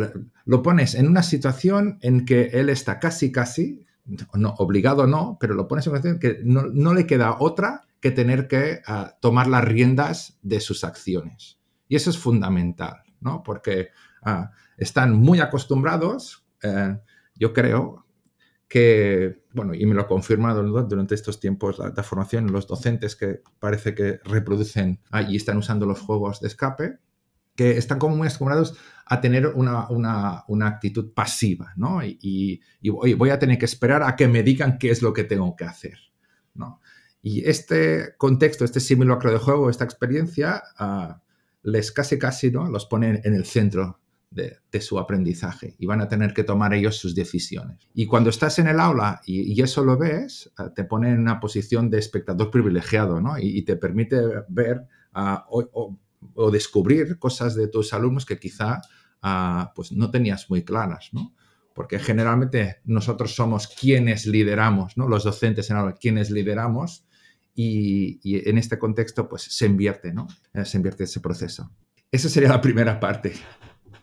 lo, 0.44 0.62
pones 0.62 0.94
en 0.94 1.06
una 1.06 1.22
situación 1.22 1.98
en 2.02 2.24
que 2.24 2.46
él 2.52 2.68
está 2.68 2.98
casi, 2.98 3.30
casi, 3.30 3.86
no, 4.34 4.54
obligado 4.58 5.06
no, 5.06 5.38
pero 5.40 5.54
lo 5.54 5.68
pones 5.68 5.86
en 5.86 5.92
una 5.92 6.02
situación 6.02 6.18
que 6.18 6.40
no, 6.42 6.94
le 6.94 7.06
queda 7.06 7.36
otra 7.38 7.86
que 8.00 8.10
tener 8.10 8.48
que 8.48 8.80
ah, 8.86 9.16
tomar 9.20 9.46
las 9.46 9.64
riendas 9.64 10.38
de 10.42 10.60
sus 10.60 10.82
acciones. 10.82 11.58
Y 11.86 11.96
eso 11.96 12.10
es 12.10 12.18
fundamental, 12.18 13.02
¿no? 13.20 13.42
Porque 13.44 13.90
ah, 14.22 14.50
están 14.76 15.14
muy 15.14 15.38
acostumbrados, 15.38 16.44
eh, 16.62 16.98
yo 17.36 17.52
creo, 17.52 18.04
que, 18.70 19.42
bueno, 19.52 19.74
y 19.74 19.84
me 19.84 19.96
lo 19.96 20.02
ha 20.02 20.06
confirmado 20.06 20.62
durante 20.62 21.16
estos 21.16 21.40
tiempos 21.40 21.80
la, 21.80 21.92
la, 21.94 22.02
formación, 22.04 22.52
los 22.52 22.68
docentes 22.68 23.16
que 23.16 23.42
parece 23.58 23.96
que 23.96 24.20
reproducen 24.22 25.00
y 25.28 25.36
están 25.36 25.58
usando 25.58 25.86
los 25.86 25.98
juegos 25.98 26.40
de 26.40 26.46
escape, 26.46 27.00
que 27.56 27.76
están 27.76 27.98
como 27.98 28.16
muy 28.16 28.28
acostumbrados 28.28 28.78
a 29.06 29.20
tener 29.20 29.48
una, 29.48 30.44
actitud 30.62 31.12
pasiva, 31.12 31.72
¿no? 31.76 32.00
Y, 32.04 32.60
voy 32.80 33.30
a 33.30 33.40
tener 33.40 33.58
que 33.58 33.64
esperar 33.64 34.04
a 34.04 34.14
que 34.14 34.28
me 34.28 34.44
digan 34.44 34.78
qué 34.78 34.90
es 34.90 35.02
lo 35.02 35.12
que 35.12 35.24
tengo 35.24 35.56
que 35.56 35.64
hacer, 35.64 35.98
¿no? 36.54 36.80
Y 37.22 37.46
este 37.50 38.14
contexto, 38.18 38.64
este 38.64 38.78
simulacro 38.78 39.32
de 39.32 39.38
juego, 39.38 39.68
esta 39.68 39.84
experiencia, 39.84 40.62
ah, 40.78 41.22
les 41.64 41.90
casi 41.90 42.20
casi, 42.20 42.52
¿no? 42.52 42.70
Los 42.70 42.86
pone 42.86 43.20
en 43.24 43.34
el 43.34 43.44
centro 43.44 43.99
de, 44.30 44.80
su 44.80 44.98
aprendizaje 44.98 45.74
y 45.78 45.86
van 45.86 46.00
a 46.00 46.08
tener 46.08 46.32
que 46.32 46.44
tomar 46.44 46.72
ellos 46.72 46.96
sus 46.96 47.14
decisiones. 47.14 47.88
Y 47.94 48.06
cuando 48.06 48.30
estás 48.30 48.58
en 48.58 48.68
el 48.68 48.80
aula 48.80 49.20
y, 49.26 49.60
eso 49.60 49.84
lo 49.84 49.98
ves, 49.98 50.50
ah, 50.56 50.72
te 50.74 50.84
pone 50.84 51.10
en 51.10 51.20
una 51.20 51.40
posición 51.40 51.90
de 51.90 51.98
espectador 51.98 52.50
privilegiado, 52.50 53.20
¿no? 53.20 53.38
Y, 53.38 53.62
te 53.62 53.76
permite 53.76 54.20
ver 54.48 54.86
uh, 55.14 55.96
o 56.34 56.50
descubrir 56.50 57.18
cosas 57.18 57.54
de 57.54 57.68
tus 57.68 57.92
alumnos 57.92 58.26
que 58.26 58.38
quizá 58.38 58.80
ah, 59.22 59.72
pues 59.74 59.92
no 59.92 60.10
tenías 60.10 60.48
muy 60.48 60.64
claras, 60.64 61.10
¿no? 61.12 61.34
Porque 61.74 61.98
generalmente 61.98 62.80
nosotros 62.84 63.34
somos 63.34 63.68
quienes 63.68 64.26
lideramos, 64.26 64.96
¿no? 64.96 65.08
Los 65.08 65.24
docentes 65.24 65.70
en 65.70 65.76
aula, 65.76 65.94
quienes 65.94 66.30
lideramos 66.30 67.06
y, 67.54 68.20
en 68.48 68.58
este 68.58 68.78
contexto 68.78 69.28
pues 69.28 69.42
se 69.42 69.66
invierte, 69.66 70.12
¿no? 70.12 70.28
Eh, 70.54 70.64
se 70.64 70.78
invierte 70.78 71.04
ese 71.04 71.20
proceso. 71.20 71.70
Esa 72.10 72.28
sería 72.28 72.48
la 72.48 72.60
primera 72.60 72.98
parte. 72.98 73.34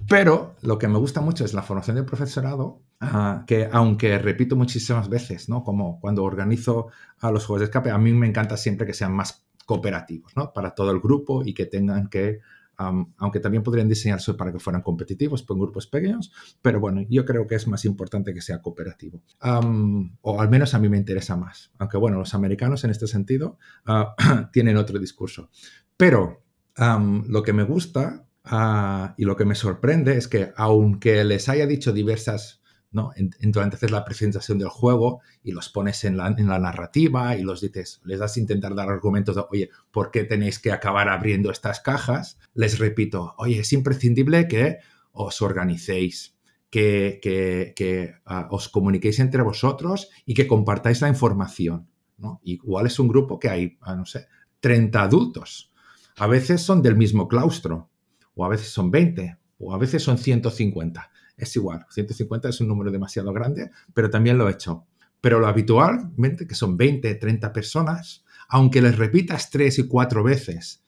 Pero 0.08 0.56
lo 0.62 0.78
que 0.78 0.88
me 0.88 0.98
gusta 0.98 1.22
mucho 1.22 1.44
es 1.44 1.54
la 1.54 1.64
formación 1.64 1.96
del 1.96 2.06
profesorado, 2.06 2.82
ah, 3.02 3.44
que 3.46 3.68
aunque 3.72 4.18
repito 4.18 4.56
muchísimas 4.56 5.10
veces, 5.10 5.50
¿no? 5.50 5.64
Como 5.64 6.00
cuando 6.00 6.24
organizo 6.24 6.88
a 7.20 7.32
los 7.32 7.46
juegos 7.46 7.62
de 7.62 7.66
escape, 7.66 7.92
a 7.92 7.98
mí 7.98 8.14
me 8.14 8.28
encanta 8.28 8.56
siempre 8.58 8.88
que 8.88 8.94
sean 8.94 9.14
más 9.14 9.48
cooperativos, 9.66 10.32
¿no? 10.36 10.54
Para 10.54 10.72
todo 10.72 10.92
el 10.92 11.02
grupo 11.02 11.44
y 11.44 11.54
que 11.54 11.66
tengan 11.66 12.10
que, 12.10 12.40
aunque 12.78 13.40
también 13.42 13.64
podrían 13.64 13.90
diseñarse 13.90 14.34
para 14.36 14.54
que 14.54 14.60
fueran 14.60 14.82
competitivos 14.82 15.44
por 15.44 15.58
grupos 15.58 15.88
pequeños, 15.88 16.32
pero 16.62 16.80
bueno, 16.80 17.02
yo 17.10 17.26
creo 17.26 17.46
que 17.46 17.56
es 17.56 17.68
más 17.68 17.84
importante 17.84 18.34
que 18.34 18.42
sea 18.42 18.62
cooperativo. 18.62 19.24
o 19.42 20.42
al 20.42 20.50
menos 20.50 20.74
a 20.74 20.80
mí 20.80 20.88
me 20.88 20.98
interesa 20.98 21.36
más, 21.36 21.72
aunque 21.80 21.98
bueno, 21.98 22.18
los 22.18 22.34
americanos 22.34 22.84
en 22.86 22.92
este 22.92 23.08
sentido 23.08 23.58
ah, 23.86 24.16
tienen 24.54 24.78
otro 24.78 25.00
discurso. 25.00 25.50
Pero 25.98 26.44
lo 26.78 27.42
que 27.44 27.54
me 27.54 27.64
gusta 27.64 28.27
ah, 28.50 29.16
y 29.18 29.26
lo 29.26 29.36
que 29.36 29.46
me 29.46 29.56
sorprende 29.56 30.18
es 30.18 30.28
que 30.28 30.52
aunque 30.56 31.24
les 31.24 31.50
haya 31.50 31.68
dicho 31.68 31.94
diversas 31.94 32.62
¿no? 32.92 33.12
Entonces 33.16 33.92
la 33.92 34.06
presentación 34.06 34.58
del 34.58 34.70
juego 34.70 35.22
y 35.44 35.52
los 35.52 35.70
pones 35.70 36.04
en 36.04 36.18
la, 36.18 36.30
narrativa 36.30 37.36
y 37.36 37.44
los 37.44 37.62
dices, 37.62 38.02
les 38.04 38.20
das 38.20 38.38
a 38.38 38.40
intentar 38.40 38.76
dar 38.76 38.90
argumentos 38.90 39.36
de, 39.36 39.44
oye, 39.50 39.70
¿por 39.92 40.10
qué 40.12 40.24
tenéis 40.24 40.60
que 40.60 40.72
acabar 40.72 41.10
abriendo 41.10 41.52
estas 41.52 41.80
cajas? 41.82 42.40
Les 42.54 42.80
repito, 42.80 43.36
oye, 43.38 43.60
es 43.60 43.74
imprescindible 43.74 44.48
que 44.48 44.78
os 45.12 45.42
organicéis, 45.42 46.36
que, 46.70 47.20
que, 47.22 48.16
ah, 48.26 48.48
os 48.52 48.70
comuniquéis 48.70 49.20
entre 49.20 49.42
vosotros 49.42 50.10
y 50.26 50.34
que 50.34 50.48
compartáis 50.48 51.02
la 51.02 51.10
información. 51.10 51.90
¿no? 52.18 52.40
Igual 52.44 52.88
es 52.88 53.00
un 53.00 53.10
grupo 53.10 53.40
que 53.40 53.50
hay, 53.50 53.78
ah, 53.82 53.96
no 53.96 54.06
sé, 54.06 54.28
30 54.62 55.02
adultos. 55.02 55.72
A 56.16 56.28
veces 56.28 56.62
son 56.62 56.82
del 56.82 56.96
mismo 56.96 57.28
claustro, 57.28 57.90
o 58.38 58.46
a 58.46 58.50
veces 58.50 58.70
son 58.70 58.90
20, 58.90 59.38
o 59.60 59.74
a 59.74 59.78
veces 59.78 60.02
son 60.02 60.18
150 60.18 61.12
es 61.38 61.56
igual. 61.56 61.86
150 61.90 62.50
es 62.50 62.60
un 62.62 62.68
número 62.68 62.92
demasiado 62.92 63.32
grande, 63.32 63.72
pero 63.94 64.10
también 64.10 64.38
lo 64.38 64.50
he 64.50 64.54
hecho. 64.54 64.86
Pero 65.22 65.40
lo 65.40 65.48
habitualmente, 65.48 66.48
que 66.48 66.56
son 66.56 66.76
20, 66.76 67.16
30 67.16 67.54
personas, 67.54 68.26
aunque 68.50 68.82
les 68.82 68.98
repitas 68.98 69.50
tres 69.50 69.78
y 69.80 69.88
cuatro 69.88 70.24
veces 70.24 70.84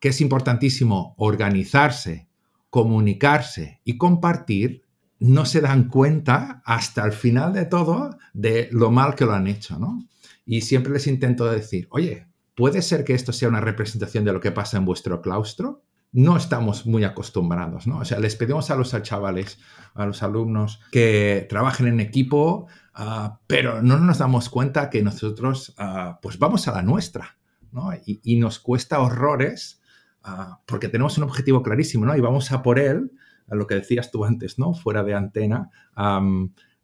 que 0.00 0.08
es 0.08 0.20
importantísimo 0.20 1.14
organizarse, 1.16 2.26
comunicarse 2.70 3.80
y 3.84 3.96
compartir, 3.96 4.82
no 5.20 5.44
se 5.44 5.60
dan 5.60 5.88
cuenta 5.88 6.62
hasta 6.64 7.04
el 7.04 7.12
final 7.12 7.52
de 7.52 7.66
todo 7.66 8.18
de 8.32 8.68
lo 8.72 8.90
mal 8.90 9.14
que 9.14 9.24
lo 9.24 9.32
han 9.32 9.46
hecho, 9.46 9.78
¿no? 9.78 10.04
Y 10.44 10.62
siempre 10.62 10.92
les 10.92 11.06
intento 11.06 11.48
decir, 11.48 11.86
oye, 11.90 12.26
¿puede 12.56 12.82
ser 12.82 13.04
que 13.04 13.14
esto 13.14 13.32
sea 13.32 13.48
una 13.48 13.60
representación 13.60 14.24
de 14.24 14.32
lo 14.32 14.40
que 14.40 14.50
pasa 14.50 14.76
en 14.76 14.84
vuestro 14.84 15.22
claustro? 15.22 15.84
No 16.12 16.36
estamos 16.36 16.84
muy 16.84 17.04
acostumbrados, 17.04 17.86
¿no? 17.86 17.98
O 17.98 18.04
sea, 18.04 18.20
les 18.20 18.36
pedimos 18.36 18.70
a 18.70 18.76
los 18.76 18.94
chavales, 19.02 19.58
a 19.94 20.04
los 20.04 20.22
alumnos, 20.22 20.80
que 20.90 21.46
trabajen 21.48 21.86
en 21.86 22.00
equipo, 22.00 22.66
ah, 22.94 23.40
pero 23.46 23.80
no 23.82 23.98
nos 23.98 24.18
damos 24.18 24.50
cuenta 24.50 24.90
que 24.90 25.02
nosotros, 25.02 25.74
ah, 25.78 26.18
pues 26.20 26.38
vamos 26.38 26.68
a 26.68 26.72
la 26.72 26.82
nuestra, 26.82 27.38
¿no? 27.72 27.90
Y, 28.04 28.36
nos 28.36 28.58
cuesta 28.58 29.00
horrores 29.00 29.80
ah, 30.22 30.60
porque 30.66 30.88
tenemos 30.88 31.16
un 31.16 31.24
objetivo 31.24 31.62
clarísimo, 31.62 32.04
¿no? 32.04 32.14
Y 32.14 32.20
vamos 32.20 32.52
a 32.52 32.62
por 32.62 32.78
él, 32.78 33.12
a 33.50 33.54
lo 33.54 33.66
que 33.66 33.76
decías 33.76 34.10
tú 34.10 34.26
antes, 34.26 34.58
¿no? 34.58 34.74
Fuera 34.74 35.02
de 35.02 35.14
antena, 35.14 35.70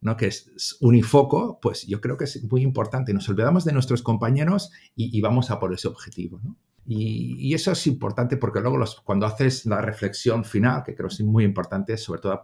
¿no? 0.01 0.17
que 0.17 0.27
es 0.27 0.77
unifoco, 0.81 1.59
pues 1.61 1.85
yo 1.85 2.01
creo 2.01 2.17
que 2.17 2.23
es 2.25 2.43
muy 2.49 2.61
importante. 2.61 3.13
Nos 3.13 3.27
olvidamos 3.29 3.65
de 3.65 3.73
nuestros 3.73 4.01
compañeros 4.01 4.71
y, 4.95 5.15
y 5.15 5.21
vamos 5.21 5.51
a 5.51 5.59
por 5.59 5.73
ese 5.73 5.87
objetivo. 5.87 6.39
¿no? 6.43 6.57
Y, 6.91 7.53
eso 7.53 7.71
es 7.71 7.85
importante 7.85 8.35
porque 8.35 8.61
luego 8.61 8.83
cuando 9.03 9.27
haces 9.27 9.67
la 9.67 9.79
reflexión 9.79 10.43
final, 10.43 10.81
que 10.83 10.95
creo 10.95 11.07
que 11.07 11.13
es 11.13 11.21
muy 11.21 11.43
importante, 11.43 11.95
sobre 11.97 12.19
todo 12.19 12.41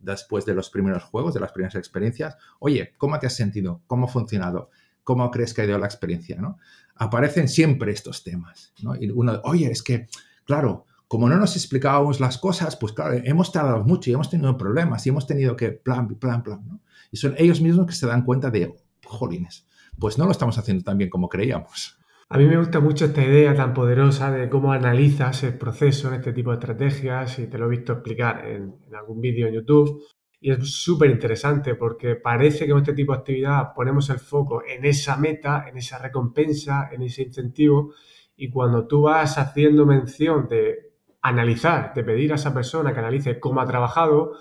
después 0.00 0.46
de 0.46 0.54
los 0.54 0.70
primeros 0.70 1.04
juegos, 1.04 1.34
de 1.34 1.40
las 1.40 1.52
primeras 1.52 1.74
experiencias, 1.74 2.34
oye, 2.60 2.94
¿cómo 2.96 3.18
te 3.18 3.26
has 3.26 3.36
sentido? 3.36 3.82
¿Cómo 3.86 4.06
ha 4.06 4.08
funcionado? 4.08 4.70
¿Cómo 5.02 5.30
crees 5.30 5.52
que 5.52 5.60
ha 5.60 5.64
ido 5.66 5.76
la 5.76 5.84
experiencia? 5.84 6.40
¿no? 6.40 6.56
Aparecen 6.96 7.46
siempre 7.46 7.92
estos 7.92 8.24
temas. 8.24 8.72
¿no? 8.82 8.96
Y 8.96 9.10
uno, 9.10 9.38
oye, 9.44 9.70
es 9.70 9.82
que, 9.82 10.06
claro, 10.46 10.86
como 11.06 11.28
no 11.28 11.36
nos 11.36 11.54
explicábamos 11.54 12.20
las 12.20 12.38
cosas, 12.38 12.76
pues 12.76 12.94
claro, 12.94 13.20
hemos 13.22 13.52
tardado 13.52 13.84
mucho 13.84 14.08
y 14.08 14.14
hemos 14.14 14.30
tenido 14.30 14.56
problemas 14.56 15.04
y 15.04 15.10
hemos 15.10 15.26
tenido 15.26 15.56
que 15.56 15.72
plan, 15.72 16.08
plan, 16.08 16.42
plan, 16.42 16.66
¿no? 16.66 16.80
Y 17.12 17.18
son 17.18 17.34
ellos 17.36 17.60
mismos 17.60 17.86
que 17.86 17.92
se 17.92 18.06
dan 18.06 18.24
cuenta 18.24 18.50
de, 18.50 18.74
jolines, 19.04 19.66
pues 19.98 20.16
no 20.16 20.24
lo 20.24 20.30
estamos 20.30 20.56
haciendo 20.56 20.82
tan 20.82 20.96
bien 20.96 21.10
como 21.10 21.28
creíamos. 21.28 21.98
A 22.28 22.38
mí 22.38 22.46
me 22.46 22.56
gusta 22.56 22.80
mucho 22.80 23.04
esta 23.04 23.22
idea 23.22 23.54
tan 23.54 23.74
poderosa 23.74 24.30
de 24.30 24.48
cómo 24.48 24.72
analizas 24.72 25.42
el 25.44 25.58
proceso 25.58 26.08
en 26.08 26.14
este 26.14 26.32
tipo 26.32 26.50
de 26.50 26.56
estrategias 26.56 27.38
y 27.38 27.48
te 27.48 27.58
lo 27.58 27.66
he 27.66 27.76
visto 27.76 27.92
explicar 27.92 28.46
en, 28.46 28.74
algún 28.96 29.20
vídeo 29.20 29.46
en 29.46 29.54
YouTube. 29.54 30.02
Y 30.40 30.50
es 30.50 30.70
súper 30.70 31.10
interesante 31.10 31.74
porque 31.74 32.16
parece 32.16 32.64
que 32.64 32.72
en 32.72 32.78
este 32.78 32.94
tipo 32.94 33.12
de 33.12 33.18
actividad 33.18 33.74
ponemos 33.74 34.08
el 34.10 34.18
foco 34.18 34.62
en 34.66 34.84
esa 34.84 35.16
meta, 35.16 35.66
en 35.68 35.76
esa 35.76 35.98
recompensa, 35.98 36.88
en 36.92 37.02
ese 37.02 37.22
incentivo. 37.22 37.92
Y 38.36 38.50
cuando 38.50 38.86
tú 38.86 39.02
vas 39.02 39.38
haciendo 39.38 39.86
mención 39.86 40.48
de 40.48 40.94
analizar, 41.22 41.92
de 41.94 42.04
pedir 42.04 42.32
a 42.32 42.36
esa 42.36 42.54
persona 42.54 42.92
que 42.92 43.00
analice 43.00 43.38
cómo 43.38 43.60
ha 43.60 43.66
trabajado, 43.66 44.32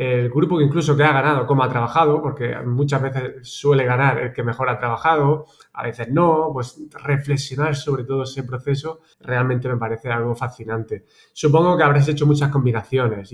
el 0.00 0.30
grupo 0.30 0.56
que 0.56 0.64
incluso 0.64 0.96
que 0.96 1.04
ha 1.04 1.12
ganado, 1.12 1.46
cómo 1.46 1.62
ha 1.62 1.68
trabajado, 1.68 2.22
porque 2.22 2.56
muchas 2.64 3.02
veces 3.02 3.34
suele 3.42 3.84
ganar 3.84 4.18
el 4.18 4.32
que 4.32 4.42
mejor 4.42 4.70
ha 4.70 4.78
trabajado, 4.78 5.44
a 5.74 5.82
veces 5.82 6.08
no, 6.08 6.48
pues 6.54 6.80
reflexionar 7.04 7.76
sobre 7.76 8.04
todo 8.04 8.22
ese 8.22 8.44
proceso 8.44 9.00
realmente 9.20 9.68
me 9.68 9.76
parece 9.76 10.10
algo 10.10 10.34
fascinante. 10.34 11.04
Supongo 11.34 11.76
que 11.76 11.82
habrás 11.82 12.08
hecho 12.08 12.24
muchas 12.24 12.48
combinaciones, 12.48 13.28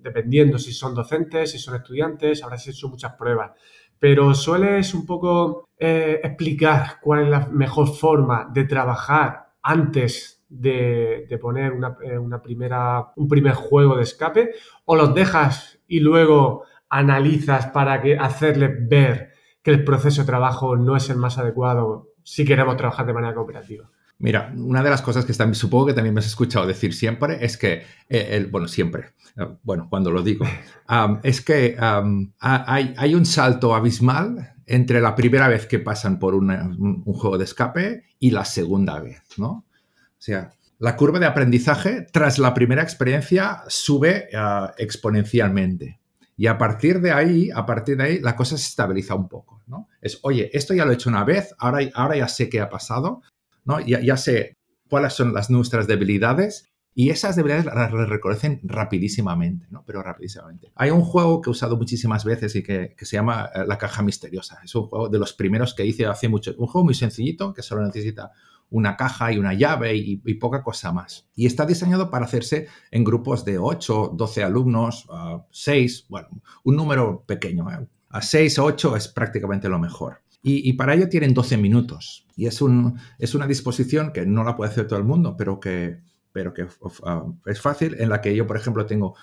dependiendo 0.00 0.58
si 0.58 0.72
son 0.72 0.94
docentes, 0.94 1.50
si 1.50 1.58
son 1.58 1.74
estudiantes, 1.74 2.40
habrás 2.44 2.68
hecho 2.68 2.88
muchas 2.88 3.14
pruebas, 3.14 3.50
pero 3.98 4.32
sueles 4.32 4.94
un 4.94 5.04
poco 5.06 5.70
eh, 5.76 6.20
explicar 6.22 7.00
cuál 7.02 7.24
es 7.24 7.30
la 7.30 7.48
mejor 7.48 7.88
forma 7.88 8.48
de 8.52 8.62
trabajar 8.62 9.54
antes 9.60 10.35
de, 10.48 11.38
poner 11.40 11.72
eh, 12.02 12.18
una, 12.18 12.42
primera, 12.42 13.12
un 13.16 13.28
primer 13.28 13.54
juego 13.54 13.96
de 13.96 14.02
escape 14.02 14.50
o 14.84 14.96
los 14.96 15.14
dejas 15.14 15.78
y 15.86 16.00
luego 16.00 16.64
analizas 16.88 17.66
para 17.68 18.00
que 18.00 18.16
hacerle 18.16 18.68
ver 18.68 19.32
que 19.62 19.70
el 19.72 19.84
proceso 19.84 20.22
de 20.22 20.26
trabajo 20.26 20.76
no 20.76 20.96
es 20.96 21.10
el 21.10 21.16
más 21.16 21.38
adecuado 21.38 22.12
si 22.22 22.44
queremos 22.44 22.76
trabajar 22.76 23.06
de 23.06 23.12
manera 23.12 23.34
cooperativa? 23.34 23.88
Mira, 24.18 24.52
una 24.56 24.82
de 24.82 24.90
las 24.90 25.02
cosas 25.02 25.24
que 25.24 25.32
supongo 25.54 25.86
que 25.86 25.92
también 25.92 26.14
me 26.14 26.20
has 26.20 26.26
escuchado 26.26 26.66
decir 26.66 26.94
siempre 26.94 27.44
es 27.44 27.58
que, 27.58 27.82
eh, 28.08 28.28
el, 28.30 28.46
bueno, 28.46 28.66
siempre, 28.66 29.12
eh, 29.36 29.46
bueno, 29.62 29.88
cuando 29.90 30.10
lo 30.10 30.22
digo, 30.22 30.46
es 31.22 31.40
que 31.42 31.76
hay, 31.78 32.94
hay, 32.96 33.14
un 33.14 33.26
salto 33.26 33.74
abismal 33.74 34.54
entre 34.64 35.00
la 35.00 35.14
primera 35.14 35.48
vez 35.48 35.66
que 35.66 35.78
pasan 35.78 36.18
por 36.18 36.34
un, 36.34 37.02
juego 37.04 37.36
de 37.36 37.44
escape 37.44 38.04
y 38.18 38.30
la 38.30 38.44
segunda 38.44 38.98
vez, 39.00 39.22
¿no? 39.36 39.66
O 40.18 40.22
sea, 40.22 40.52
la 40.78 40.96
curva 40.96 41.18
de 41.18 41.26
aprendizaje 41.26 42.06
tras 42.12 42.38
la 42.38 42.52
primera 42.52 42.82
experiencia 42.82 43.62
sube 43.68 44.28
eh, 44.32 44.66
exponencialmente. 44.78 46.00
Y 46.36 46.48
a 46.48 46.58
partir 46.58 47.00
de 47.00 47.12
ahí, 47.12 47.50
a 47.50 47.64
partir 47.64 47.96
de 47.96 48.04
ahí, 48.04 48.20
la 48.20 48.36
cosa 48.36 48.58
se 48.58 48.68
estabiliza 48.68 49.14
un 49.14 49.28
poco, 49.28 49.62
¿no? 49.66 49.88
Es, 50.02 50.18
oye, 50.22 50.50
esto 50.52 50.74
ya 50.74 50.84
lo 50.84 50.90
he 50.90 50.94
hecho 50.94 51.08
una 51.08 51.24
vez, 51.24 51.54
ahora, 51.58 51.80
ahora 51.94 52.16
ya 52.16 52.28
sé 52.28 52.50
qué 52.50 52.60
ha 52.60 52.68
pasado, 52.68 53.22
¿no? 53.64 53.80
Ya, 53.80 54.00
ya 54.00 54.18
sé 54.18 54.58
cuáles 54.88 55.14
son 55.14 55.32
las 55.32 55.48
nuestras 55.48 55.86
debilidades 55.86 56.68
y 56.94 57.10
esas 57.10 57.36
debilidades 57.36 57.66
las 57.66 57.90
reconocen 57.90 58.60
rapidísimamente, 58.64 59.66
¿no? 59.70 59.82
Pero 59.86 60.02
rapidísimamente. 60.02 60.72
Hay 60.74 60.90
un 60.90 61.02
juego 61.02 61.40
que 61.40 61.48
he 61.48 61.52
usado 61.52 61.76
muchísimas 61.78 62.24
veces 62.24 62.54
y 62.54 62.62
que, 62.62 62.94
que, 62.96 63.04
se 63.06 63.16
llama 63.16 63.50
eh, 63.54 63.64
La 63.66 63.78
Caja 63.78 64.02
Misteriosa. 64.02 64.60
Es 64.62 64.74
un 64.74 64.88
juego 64.88 65.08
de 65.08 65.18
los 65.18 65.32
primeros 65.32 65.74
que 65.74 65.86
hice 65.86 66.04
hace 66.04 66.28
mucho. 66.28 66.54
Un 66.58 66.66
juego 66.66 66.84
muy 66.84 66.94
sencillito 66.94 67.54
que 67.54 67.62
solo 67.62 67.82
necesita 67.84 68.32
una 68.70 68.96
caja 68.96 69.32
y 69.32 69.38
una 69.38 69.54
llave 69.54 69.96
y, 69.96 70.34
poca 70.34 70.62
cosa 70.62 70.92
más. 70.92 71.28
Y 71.34 71.46
está 71.46 71.66
diseñado 71.66 72.10
para 72.10 72.24
hacerse 72.24 72.68
en 72.90 73.04
grupos 73.04 73.44
de 73.44 73.58
8, 73.58 74.12
12 74.14 74.42
alumnos, 74.42 75.06
6, 75.50 76.06
bueno, 76.08 76.28
un 76.64 76.76
número 76.76 77.24
pequeño. 77.26 77.70
¿eh? 77.70 77.86
A 78.10 78.22
6 78.22 78.58
o 78.58 78.64
8 78.64 78.96
es 78.96 79.08
prácticamente 79.08 79.68
lo 79.68 79.78
mejor. 79.78 80.22
Y, 80.48 80.74
para 80.74 80.94
ello 80.94 81.08
tienen 81.08 81.34
12 81.34 81.56
minutos. 81.56 82.24
Y 82.36 82.46
es, 82.46 82.62
un, 82.62 83.00
es 83.18 83.34
una 83.34 83.48
disposición 83.48 84.12
que 84.12 84.24
no 84.26 84.44
la 84.44 84.54
puede 84.54 84.70
hacer 84.70 84.86
todo 84.86 85.00
el 85.00 85.04
mundo, 85.04 85.34
pero 85.36 85.58
que, 85.58 85.98
pero 86.30 86.54
que 86.54 86.68
es 87.46 87.60
fácil, 87.60 87.96
en 87.98 88.08
la 88.08 88.20
que 88.20 88.36
yo, 88.36 88.46
por 88.46 88.56
ejemplo, 88.56 88.86
tengo 88.86 89.16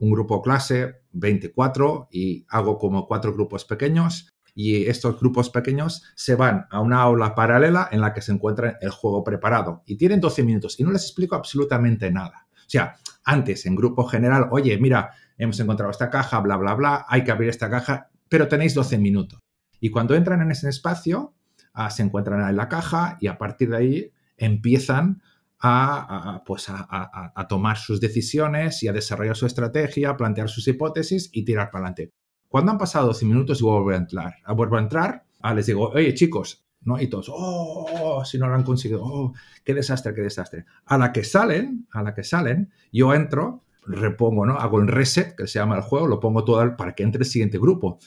un 0.00 0.10
grupo 0.10 0.42
clase, 0.42 1.02
24, 1.12 2.08
y 2.10 2.44
hago 2.48 2.76
como 2.76 3.06
cuatro 3.06 3.32
grupos 3.32 3.64
pequeños 3.64 4.34
y 4.58 4.86
estos 4.86 5.20
grupos 5.20 5.50
pequeños 5.50 6.02
se 6.16 6.34
van 6.34 6.66
a 6.70 6.80
una 6.80 7.00
aula 7.00 7.36
paralela 7.36 7.88
en 7.92 8.00
la 8.00 8.12
que 8.12 8.22
se 8.22 8.32
encuentra 8.32 8.76
el 8.80 8.90
juego 8.90 9.22
preparado 9.22 9.84
y 9.86 9.96
tienen 9.96 10.20
12 10.20 10.42
minutos 10.42 10.80
y 10.80 10.82
no 10.82 10.90
les 10.90 11.04
explico 11.04 11.36
absolutamente 11.36 12.10
nada. 12.10 12.48
O 12.56 12.68
sea, 12.68 12.96
antes 13.22 13.66
en 13.66 13.76
grupo 13.76 14.02
general, 14.08 14.48
oye, 14.50 14.76
mira, 14.78 15.12
hemos 15.36 15.60
encontrado 15.60 15.92
esta 15.92 16.10
caja, 16.10 16.40
bla, 16.40 16.56
bla, 16.56 16.74
bla, 16.74 17.06
hay 17.08 17.22
que 17.22 17.30
abrir 17.30 17.50
esta 17.50 17.70
caja, 17.70 18.10
pero 18.28 18.48
tenéis 18.48 18.74
12 18.74 18.98
minutos. 18.98 19.38
Y 19.78 19.90
cuando 19.90 20.16
entran 20.16 20.42
en 20.42 20.50
ese 20.50 20.68
espacio, 20.68 21.36
ah, 21.72 21.88
se 21.90 22.02
encuentran 22.02 22.40
en 22.40 22.56
la 22.56 22.68
caja 22.68 23.16
y 23.20 23.28
a 23.28 23.38
partir 23.38 23.70
de 23.70 23.76
ahí 23.76 24.12
empiezan 24.36 25.22
a, 25.60 26.42
pues 26.44 26.66
a, 26.68 27.46
tomar 27.48 27.76
sus 27.76 28.00
decisiones 28.00 28.82
y 28.82 28.88
a 28.88 28.92
desarrollar 28.92 29.36
su 29.36 29.46
estrategia, 29.46 30.10
a 30.10 30.16
plantear 30.16 30.48
sus 30.48 30.66
hipótesis 30.66 31.30
y 31.32 31.44
tirar 31.44 31.70
para 31.70 31.86
adelante. 31.86 32.17
Cuando 32.48 32.72
han 32.72 32.78
pasado 32.78 33.08
12 33.08 33.26
minutos 33.26 33.60
y 33.60 33.64
vuelvo 33.64 33.90
a 33.90 33.96
entrar, 33.96 34.34
a 34.44 34.52
vuelvo 34.52 34.76
a 34.76 34.80
entrar, 34.80 35.24
ah, 35.40 35.54
les 35.54 35.66
digo, 35.66 35.88
oye 35.90 36.14
chicos, 36.14 36.64
¿no? 36.82 37.00
Y 37.00 37.08
todos, 37.08 37.30
oh, 37.32 38.22
si 38.24 38.38
no 38.38 38.48
lo 38.48 38.54
han 38.54 38.62
conseguido, 38.62 39.02
oh, 39.04 39.34
qué 39.64 39.74
desastre, 39.74 40.14
qué 40.14 40.22
desastre. 40.22 40.64
A 40.86 40.96
la 40.96 41.12
que 41.12 41.24
salen, 41.24 41.86
a 41.92 42.02
la 42.02 42.14
que 42.14 42.24
salen, 42.24 42.72
yo 42.92 43.12
entro, 43.14 43.64
repongo, 43.86 44.46
¿no? 44.46 44.54
Hago 44.54 44.80
el 44.80 44.88
reset, 44.88 45.36
que 45.36 45.46
se 45.46 45.58
llama 45.58 45.76
el 45.76 45.82
juego, 45.82 46.06
lo 46.06 46.20
pongo 46.20 46.44
todo 46.44 46.76
para 46.76 46.94
que 46.94 47.02
entre 47.02 47.20
el 47.20 47.28
siguiente 47.28 47.58
grupo. 47.58 47.98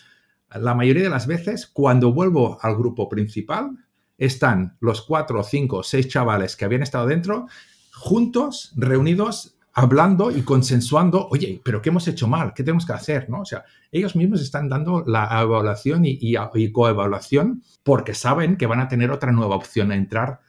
La 0.53 0.75
mayoría 0.75 1.03
de 1.03 1.09
las 1.09 1.27
veces, 1.27 1.67
cuando 1.67 2.11
vuelvo 2.13 2.57
al 2.61 2.75
grupo 2.75 3.07
principal, 3.07 3.77
están 4.17 4.77
los 4.79 5.01
cuatro, 5.01 5.43
cinco, 5.43 5.83
seis 5.83 6.07
chavales 6.07 6.55
que 6.55 6.65
habían 6.65 6.83
estado 6.83 7.07
dentro, 7.07 7.47
juntos, 7.93 8.73
reunidos 8.75 9.57
hablando 9.73 10.31
y 10.31 10.41
consensuando, 10.41 11.27
oye, 11.29 11.61
pero 11.63 11.81
¿qué 11.81 11.89
hemos 11.89 12.07
hecho 12.07 12.27
mal? 12.27 12.53
¿Qué 12.53 12.63
tenemos 12.63 12.85
que 12.85 12.93
hacer? 12.93 13.29
¿no? 13.29 13.41
O 13.41 13.45
sea, 13.45 13.63
ellos 13.91 14.15
mismos 14.15 14.41
están 14.41 14.69
dando 14.69 15.03
la 15.05 15.41
evaluación 15.41 16.05
y, 16.05 16.17
y, 16.19 16.71
coevaluación 16.71 17.63
porque 17.83 18.13
saben 18.13 18.57
que 18.57 18.67
van 18.67 18.81
a 18.81 18.87
tener 18.87 19.11
otra 19.11 19.31
nueva 19.31 19.55
opción 19.55 19.91
a 19.91 19.95
entrar 19.95 20.39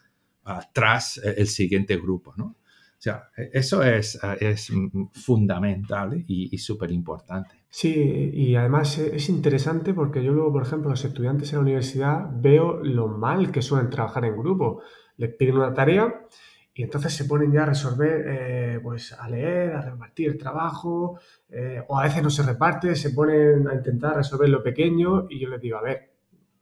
tras 0.73 1.19
el 1.19 1.47
siguiente 1.47 1.97
grupo. 1.97 2.35
¿no? 2.37 2.45
O 2.45 2.57
sea, 2.99 3.31
e, 3.37 3.51
eso 3.53 3.83
es, 3.83 4.19
es 4.41 4.73
fundamental 5.13 6.25
y, 6.27 6.49
y 6.53 6.59
súper 6.59 6.91
importante. 6.91 7.63
Sí, 7.69 8.31
y 8.35 8.55
además 8.55 8.99
es 8.99 9.29
interesante 9.29 9.95
porque 9.95 10.23
yo 10.23 10.33
luego, 10.33 10.53
por 10.53 10.63
ejemplo, 10.63 10.91
los 10.91 11.05
estudiantes 11.05 11.53
en 11.53 11.59
la 11.59 11.63
universidad 11.63 12.29
veo 12.35 12.83
lo 12.83 13.09
mal 13.09 13.51
que 13.51 13.63
suelen 13.63 13.89
trabajar 13.89 14.25
en 14.25 14.37
grupo. 14.37 14.83
Les 15.17 15.35
piden 15.35 15.57
una 15.57 15.73
tarea 15.73 16.27
y 16.75 16.83
entonces 16.83 17.13
se 17.13 17.27
ponen 17.27 17.53
ya 17.53 17.65
a 17.65 17.67
resolver, 17.67 18.25
eh, 18.27 18.81
pues 18.83 19.13
a 19.13 19.29
leer, 19.29 19.75
a 19.75 19.83
repartir 19.83 20.39
trabajo, 20.39 21.19
eh, 21.49 21.83
o 21.87 21.99
a 21.99 22.05
veces 22.05 22.23
no 22.23 22.31
se 22.31 22.43
reparte, 22.43 22.95
se 22.97 23.11
ponen 23.11 23.69
a 23.69 23.75
intentar 23.75 24.17
resolver 24.17 24.49
lo 24.49 24.63
pequeño 24.63 25.27
y 25.29 25.39
yo 25.39 25.49
les 25.49 25.61
digo, 25.61 25.77
a 25.77 25.83
ver, 25.83 26.13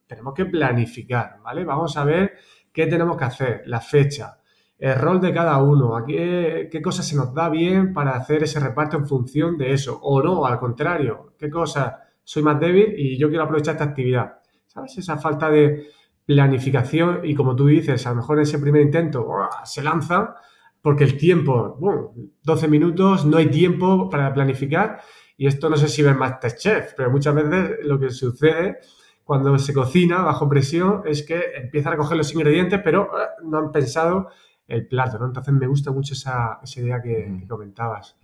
tenemos 0.06 0.34
que 0.34 0.46
planificar, 0.46 1.38
¿vale? 1.42 1.64
Vamos 1.64 1.96
a 1.96 2.04
ver 2.04 2.32
qué 2.72 2.86
tenemos 2.86 3.16
que 3.16 3.24
hacer, 3.24 3.62
la 3.66 3.80
fecha, 3.80 4.38
el 4.78 4.96
rol 4.96 5.20
de 5.20 5.32
cada 5.32 5.62
uno, 5.62 5.96
a 5.96 6.04
qué, 6.04 6.68
qué 6.70 6.82
cosa 6.82 7.02
se 7.02 7.14
nos 7.14 7.32
da 7.32 7.48
bien 7.48 7.92
para 7.92 8.12
hacer 8.12 8.42
ese 8.42 8.58
reparto 8.58 8.96
en 8.96 9.06
función 9.06 9.56
de 9.56 9.72
eso, 9.72 10.00
o 10.02 10.20
no, 10.22 10.44
al 10.44 10.58
contrario, 10.58 11.34
qué 11.38 11.48
cosa 11.48 12.00
soy 12.24 12.42
más 12.42 12.58
débil 12.58 12.94
y 12.96 13.16
yo 13.16 13.28
quiero 13.28 13.44
aprovechar 13.44 13.74
esta 13.74 13.84
actividad. 13.84 14.38
¿Sabes? 14.66 14.96
Esa 14.98 15.16
falta 15.16 15.50
de, 15.50 15.88
planificación 16.34 17.22
y 17.24 17.34
como 17.34 17.56
tú 17.56 17.66
dices, 17.66 18.06
a 18.06 18.10
lo 18.10 18.16
mejor 18.16 18.38
en 18.38 18.42
ese 18.42 18.60
primer 18.60 18.82
intento 18.82 19.26
se 19.64 19.82
lanza 19.82 20.36
porque 20.80 21.02
el 21.02 21.16
tiempo, 21.16 21.76
bueno, 21.80 22.12
12 22.44 22.68
minutos, 22.68 23.26
no 23.26 23.36
hay 23.36 23.46
tiempo 23.46 24.08
para 24.08 24.32
planificar 24.32 25.00
y 25.36 25.48
esto 25.48 25.68
no 25.68 25.76
sé 25.76 25.88
si 25.88 26.02
ven 26.02 26.16
Masterchef, 26.16 26.94
pero 26.96 27.10
muchas 27.10 27.34
veces 27.34 27.78
lo 27.82 27.98
que 27.98 28.10
sucede 28.10 28.78
cuando 29.24 29.58
se 29.58 29.74
cocina 29.74 30.22
bajo 30.22 30.48
presión 30.48 31.02
es 31.04 31.24
que 31.24 31.42
empiezan 31.56 31.94
a 31.94 31.96
coger 31.96 32.16
los 32.16 32.32
ingredientes 32.32 32.80
pero 32.84 33.06
eh, 33.06 33.26
no 33.44 33.58
han 33.58 33.72
pensado 33.72 34.28
el 34.68 34.86
plato, 34.86 35.18
¿no? 35.18 35.26
Entonces 35.26 35.52
me 35.52 35.66
gusta 35.66 35.90
mucho 35.90 36.14
esa, 36.14 36.60
idea 36.76 37.02
que, 37.02 37.44
comentabas. 37.48 38.16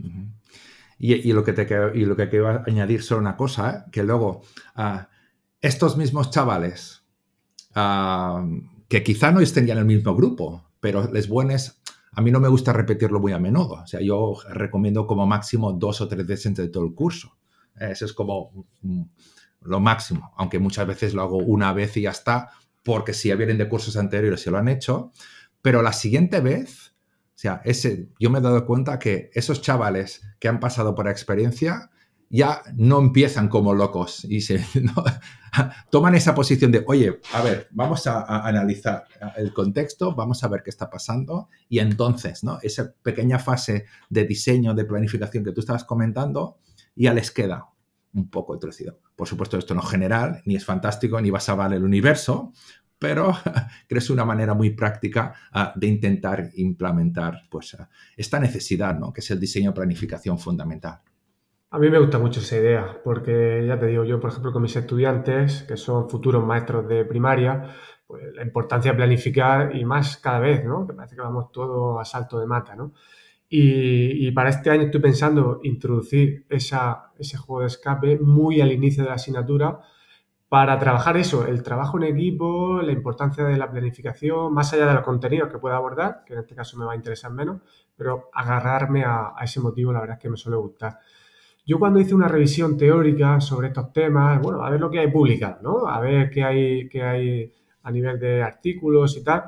y, 0.97 1.33
lo 1.33 1.43
que 1.43 1.53
te, 1.53 1.67
y 1.99 2.05
lo 2.05 2.15
que 2.15 2.29
quiero 2.29 2.63
añadir 2.65 3.03
solo 3.03 3.21
una 3.21 3.37
cosa, 3.37 3.71
¿eh? 3.71 3.91
que 3.91 4.05
luego 4.05 4.43
ah, 4.77 5.09
estos 5.61 5.97
mismos 5.97 6.31
chavales 6.31 6.96
que 8.89 9.03
quizá 9.03 9.33
no 9.33 9.41
estén 9.41 9.67
ya 9.67 9.75
en 9.75 9.81
el 9.81 9.85
mismo 9.85 10.15
grupo, 10.15 10.71
pero 10.81 11.11
les 11.13 11.29
buenas, 11.29 11.83
a 12.13 12.23
mí 12.23 12.31
no 12.31 12.41
me 12.41 12.49
gusta 12.49 12.73
repetirlo 12.73 13.21
muy 13.21 13.33
a 13.33 13.39
menudo. 13.39 13.83
O 13.83 13.87
sea, 13.87 14.01
yo 14.01 14.37
recomiendo 14.51 15.07
como 15.07 15.27
máximo 15.27 15.73
dos 15.73 16.01
o 16.01 16.09
tres 16.09 16.27
veces 16.27 16.47
entre 16.47 16.69
todo 16.69 16.85
el 16.85 16.95
curso. 16.95 17.37
Eso 17.79 18.07
es 18.07 18.15
como 18.15 18.67
mm, 18.81 19.03
lo 19.63 19.81
máximo, 19.81 20.33
aunque 20.37 20.59
muchas 20.59 20.87
veces 20.87 21.13
lo 21.13 21.23
hago 21.23 21.37
una 21.37 21.73
vez 21.75 21.97
y 21.99 22.03
ya 22.03 22.11
está, 22.11 22.51
porque 22.83 23.13
si 23.13 23.29
ya 23.29 23.35
vienen 23.35 23.59
de 23.59 23.69
cursos 23.69 23.97
anteriores 23.97 24.47
y 24.47 24.51
lo 24.51 24.59
han 24.59 24.69
hecho, 24.69 25.13
pero 25.61 25.83
la 25.83 25.93
siguiente 25.93 26.41
vez 26.41 26.95
O 27.35 27.39
sea, 27.39 27.61
ese, 27.65 28.09
yo 28.19 28.31
me 28.31 28.39
he 28.39 28.43
dado 28.43 28.65
cuenta 28.65 28.99
que 28.99 29.31
esos 29.35 29.61
chavales 29.61 30.23
que 30.39 30.49
han 30.49 30.61
pasado 30.61 30.95
por 30.95 31.09
experiencia 31.09 31.91
ya 32.29 32.63
no 32.75 32.99
empiezan 32.99 33.49
como 33.49 33.75
locos 33.75 34.25
y 34.25 34.41
se 34.41 34.65
toman 35.91 36.15
esa 36.15 36.35
posición 36.35 36.73
de, 36.73 36.85
oye, 36.87 37.21
a 37.33 37.43
ver, 37.43 37.69
vamos 37.71 38.07
a, 38.07 38.47
analizar 38.47 39.05
el 39.37 39.53
contexto, 39.53 40.15
vamos 40.15 40.43
a 40.43 40.49
ver 40.49 40.63
qué 40.63 40.71
está 40.71 40.91
pasando 40.91 41.49
y 41.69 41.79
entonces, 41.79 42.43
¿no? 42.45 42.59
Esa 42.63 42.93
pequeña 43.03 43.39
fase 43.39 43.87
de 44.11 44.25
diseño, 44.25 44.75
de 44.75 44.85
planificación 44.85 45.45
que 45.45 45.53
tú 45.53 45.61
estabas 45.61 45.85
comentando, 45.85 46.59
ya 46.95 47.15
les 47.15 47.31
queda 47.31 47.67
un 48.15 48.29
poco 48.29 48.59
trucido. 48.59 48.99
Por 49.15 49.29
supuesto, 49.29 49.59
esto 49.59 49.75
no 49.75 49.83
es 49.83 49.89
general, 49.89 50.43
ni 50.47 50.57
es 50.57 50.65
fantástico, 50.65 51.21
ni 51.21 51.31
va 51.31 51.39
a 51.39 51.43
salvar 51.43 51.73
el 51.73 51.85
universo, 51.85 52.53
pero 52.99 53.33
creo 53.45 53.69
que 53.89 53.99
es 53.99 54.11
una 54.11 54.25
manera 54.25 54.55
muy 54.55 54.71
práctica 54.71 55.35
ah, 55.53 55.73
de 55.77 55.87
intentar 55.87 56.51
implementar 56.55 57.43
pues, 57.51 57.75
ah, 57.75 57.89
esta 58.17 58.41
necesidad, 58.41 58.99
¿no? 58.99 59.13
que 59.13 59.21
es 59.21 59.31
el 59.31 59.39
diseño 59.39 59.75
planificación 59.75 60.39
fundamental. 60.39 61.01
A 61.71 61.79
mí 61.79 61.91
me 61.91 61.99
gusta 61.99 62.19
mucho 62.19 62.41
esa 62.41 62.57
idea, 62.57 63.01
porque 63.03 63.65
ya 63.67 63.79
te 63.79 63.87
digo, 63.87 64.05
yo 64.05 64.21
por 64.21 64.31
ejemplo 64.31 64.53
con 64.53 64.63
mis 64.63 64.77
estudiantes, 64.77 65.65
que 65.65 65.77
son 65.77 66.09
futuros 66.09 66.45
maestros 66.45 66.87
de 66.87 67.05
primaria, 67.05 67.75
pues 68.07 68.23
la 68.35 68.43
importancia 68.43 68.93
de 68.93 68.97
planificar 68.97 69.75
y 69.75 69.85
más 69.85 70.17
cada 70.19 70.39
vez, 70.39 70.65
¿no? 70.65 70.87
Que 70.87 70.95
parece 70.95 71.17
que 71.17 71.23
vamos 71.23 71.51
todo 71.51 71.99
a 71.99 72.05
salto 72.05 72.39
de 72.39 72.47
mata, 72.47 72.77
¿no? 72.77 72.93
Y, 73.49 74.31
para 74.33 74.51
este 74.51 74.71
año 74.71 74.85
estoy 74.85 75.01
pensando 75.01 75.61
introducir 75.63 76.47
esa, 76.49 77.13
ese 77.19 77.37
juego 77.37 77.61
de 77.63 77.69
escape 77.69 78.19
muy 78.19 78.61
al 78.61 78.73
inicio 78.73 79.05
de 79.05 79.11
la 79.11 79.17
asignatura 79.17 79.81
para 80.49 80.79
trabajar 80.79 81.17
eso, 81.17 81.47
el 81.47 81.63
trabajo 81.63 81.97
en 81.99 82.05
equipo, 82.05 82.81
la 82.83 82.93
importancia 82.93 83.45
de 83.45 83.57
la 83.57 83.71
planificación, 83.71 84.53
más 84.53 84.73
allá 84.73 84.87
de 84.87 84.95
los 84.95 85.03
contenidos 85.05 85.51
que 85.51 85.59
pueda 85.59 85.77
abordar, 85.77 86.23
que 86.25 86.35
en 86.35 86.41
este 86.41 86.55
caso 86.55 86.77
me 86.79 86.85
va 86.85 86.93
a 86.93 86.97
interesar 86.97 87.33
menos, 87.33 87.61
pero 87.97 88.31
agarrarme 88.33 89.05
a, 89.05 89.33
a 89.37 89.45
ese 89.45 89.61
motivo 89.61 89.93
la 89.93 90.01
verdad 90.01 90.17
es 90.17 90.23
que 90.23 90.31
me 90.31 90.37
suele 90.37 90.59
gustar. 90.59 90.99
Yo 91.69 91.81
cuando 91.81 91.99
hice 91.99 92.15
una 92.15 92.29
revisión 92.29 92.77
teórica 92.77 93.41
sobre 93.41 93.69
estos 93.69 93.93
temas, 93.93 94.41
bueno, 94.41 94.65
a 94.65 94.71
ver 94.71 94.81
lo 94.81 94.89
que 94.89 95.01
hay 95.01 95.11
publicado, 95.11 95.59
¿no? 95.63 95.89
A 95.89 95.99
ver 95.99 96.31
qué 96.31 96.45
hay, 96.45 96.89
qué 96.89 97.03
hay 97.03 97.53
a 97.83 97.91
nivel 97.91 98.21
de 98.21 98.41
artículos 98.41 99.17
y 99.17 99.25
tal, 99.25 99.45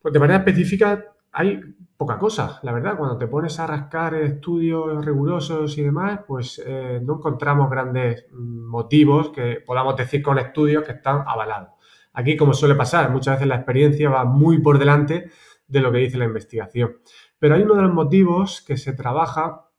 pues 0.00 0.14
de 0.14 0.20
manera 0.20 0.38
específica 0.38 1.04
hay 1.32 1.60
poca 1.98 2.18
cosa, 2.18 2.60
la 2.62 2.72
verdad. 2.72 2.96
Cuando 2.96 3.18
te 3.18 3.26
pones 3.26 3.60
a 3.60 3.66
rascar 3.66 4.14
estudios 4.14 5.04
rigurosos 5.04 5.76
y 5.76 5.82
demás, 5.82 6.20
pues 6.26 6.62
eh, 6.64 6.98
no 7.04 7.16
encontramos 7.16 7.70
grandes 7.70 8.24
motivos 8.32 9.28
que 9.28 9.62
podamos 9.64 9.96
decir 9.96 10.22
con 10.22 10.38
estudios 10.38 10.82
que 10.82 10.92
están 10.92 11.24
avalados. 11.26 11.70
Aquí, 12.14 12.38
como 12.38 12.54
suele 12.54 12.74
pasar, 12.74 13.10
muchas 13.10 13.34
veces 13.34 13.48
la 13.48 13.56
experiencia 13.56 14.08
va 14.08 14.24
muy 14.24 14.62
por 14.62 14.78
delante 14.78 15.30
de 15.68 15.80
lo 15.80 15.92
que 15.92 15.98
dice 15.98 16.16
la 16.16 16.24
investigación. 16.24 16.96
Pero 17.38 17.54
hay 17.54 17.62
uno 17.62 17.74
de 17.74 17.82
los 17.82 17.92
motivos 17.92 18.64
que 18.66 18.78
se 18.78 18.94
trabaja 18.94 19.69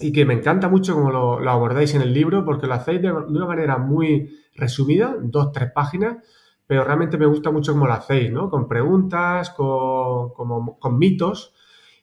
y 0.00 0.12
que 0.12 0.24
me 0.24 0.34
encanta 0.34 0.68
mucho 0.68 0.94
como 0.94 1.10
lo, 1.10 1.50
abordáis 1.50 1.94
en 1.94 2.02
el 2.02 2.12
libro, 2.12 2.44
porque 2.44 2.66
lo 2.66 2.74
hacéis 2.74 3.02
de, 3.02 3.12
una 3.12 3.46
manera 3.46 3.78
muy 3.78 4.30
resumida, 4.54 5.16
dos, 5.20 5.52
tres 5.52 5.70
páginas, 5.72 6.18
pero 6.66 6.84
realmente 6.84 7.18
me 7.18 7.26
gusta 7.26 7.50
mucho 7.50 7.72
cómo 7.72 7.86
lo 7.86 7.94
hacéis, 7.94 8.30
¿no? 8.30 8.50
Con 8.50 8.68
preguntas, 8.68 9.50
con, 9.50 10.30
con 10.30 10.98
mitos, 10.98 11.54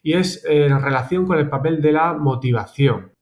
y 0.02 0.14
es 0.14 0.44
en 0.44 0.80
relación 0.80 1.26
con 1.26 1.38
el 1.38 1.48
papel 1.48 1.80
de 1.80 1.92
la 1.92 2.12
motivación. 2.14 3.16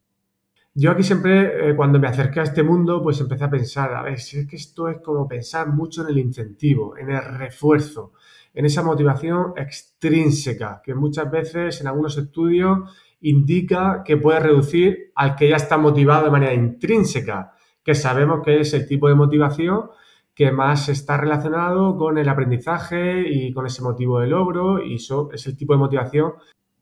Yo 0.77 0.91
aquí 0.91 1.05
siempre, 1.05 1.71
eh, 1.71 1.77
cuando 1.77 2.01
me 2.01 2.09
acerqué 2.09 2.41
a 2.41 2.43
este 2.43 2.65
mundo, 2.65 3.01
pues 3.01 3.21
empecé 3.21 3.45
a 3.45 3.51
pensar, 3.51 3.95
a 3.95 4.03
ver, 4.03 4.19
si 4.19 4.41
es 4.41 4.49
que 4.49 4.57
esto 4.57 4.89
es 4.89 4.99
como 5.01 5.29
pensar 5.29 5.69
mucho 5.69 6.03
en 6.03 6.09
el 6.09 6.19
incentivo, 6.19 6.97
en 6.97 7.11
el 7.11 7.23
refuerzo, 7.23 8.13
en 8.53 8.67
esa 8.67 8.83
motivación 8.83 9.53
extrínseca, 9.57 10.83
que 10.85 10.97
muchas 10.97 11.31
veces 11.31 11.81
en 11.81 11.87
algunos 11.87 12.19
estudios 12.19 12.91
indica 13.25 14.03
que 14.05 14.17
puede 14.17 14.41
reducir 14.41 15.13
al 15.15 15.35
que 15.35 15.49
ya 15.49 15.57
está 15.57 15.77
motivado 15.79 16.27
de 16.27 16.31
manera 16.31 16.55
intrínseca, 16.55 17.55
que 17.83 17.95
sabemos 17.95 18.43
que 18.45 18.61
es 18.61 18.73
el 18.75 18.87
tipo 18.87 19.09
de 19.09 19.15
motivación 19.15 19.91
que 20.35 20.51
más 20.51 20.89
está 20.89 21.17
relacionado 21.17 21.97
con 21.97 22.19
el 22.19 22.29
aprendizaje 22.29 23.25
y 23.29 23.53
con 23.53 23.67
ese 23.67 23.83
motivo 23.83 24.21
de 24.21 24.27
logro 24.27 24.85
y 24.85 24.97
eso 24.97 25.31
es 25.33 25.47
el 25.47 25.57
tipo 25.57 25.73
de 25.73 25.79
motivación 25.79 26.33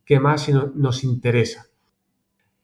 que 0.04 0.18
más 0.18 0.48
nos 0.74 1.04
interesa. 1.04 1.66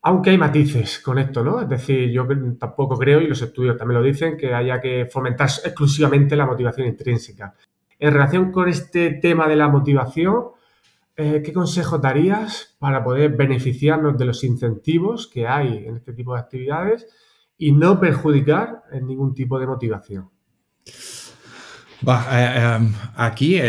Aunque 0.03 0.31
hay 0.31 0.39
matices 0.39 1.01
con 1.01 1.19
esto, 1.19 1.45
¿no? 1.45 1.61
Es 1.61 1.69
decir, 1.69 2.11
yo 2.11 2.27
tampoco 2.59 2.97
creo, 2.97 3.21
y 3.21 3.27
los 3.27 3.43
estudios 3.43 3.77
también 3.77 4.01
lo 4.01 4.07
dicen, 4.07 4.37
que 4.37 4.55
haya 4.55 4.81
que 4.81 5.07
fomentar 5.07 5.49
exclusivamente 5.65 6.37
la 6.37 6.47
motivación 6.47 6.87
intrínseca. 6.87 7.55
En 7.99 8.13
relación 8.13 8.51
con 8.51 8.69
este 8.69 9.11
tema 9.15 9.49
de 9.49 9.57
la 9.57 9.69
motivación, 9.69 10.53
eh, 11.19 11.43
¿qué 11.45 11.53
consejo 11.53 11.99
darías 11.99 12.77
para 12.79 13.03
poder 13.03 13.37
beneficiarnos 13.37 14.17
de 14.17 14.25
los 14.25 14.45
incentivos 14.45 15.27
que 15.27 15.49
hay 15.49 15.85
en 15.85 15.97
este 15.97 16.13
tipo 16.13 16.33
de 16.33 16.41
actividades 16.41 17.07
y 17.59 17.73
no 17.73 17.99
perjudicar 17.99 18.85
en 18.93 19.09
ningún 19.09 19.35
tipo 19.35 19.59
de 19.59 19.67
motivación? 19.67 20.31
Eh, 20.87 22.77
em, 22.77 22.95
aquí 23.17 23.61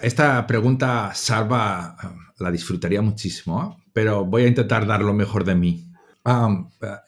esta 0.00 0.46
pregunta 0.46 1.10
salva, 1.14 1.96
la 2.38 2.50
disfrutaría 2.52 3.02
muchísimo, 3.02 3.82
pero 3.92 4.24
voy 4.24 4.44
a 4.44 4.48
intentar 4.48 4.86
dar 4.86 5.02
lo 5.02 5.12
mejor 5.12 5.44
de 5.44 5.56
mí. 5.56 5.86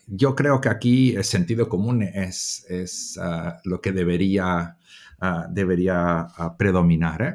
yo 0.09 0.35
creo 0.35 0.61
que 0.61 0.69
aquí 0.69 1.15
el 1.15 1.23
sentido 1.23 1.69
común 1.69 2.03
es, 2.03 3.17
ah, 3.23 3.61
lo 3.63 3.81
que 3.81 3.93
debería, 3.93 4.77
ah, 5.21 5.47
debería 5.49 6.23
ah, 6.23 6.57
predominar, 6.59 7.23
¿eh? 7.23 7.35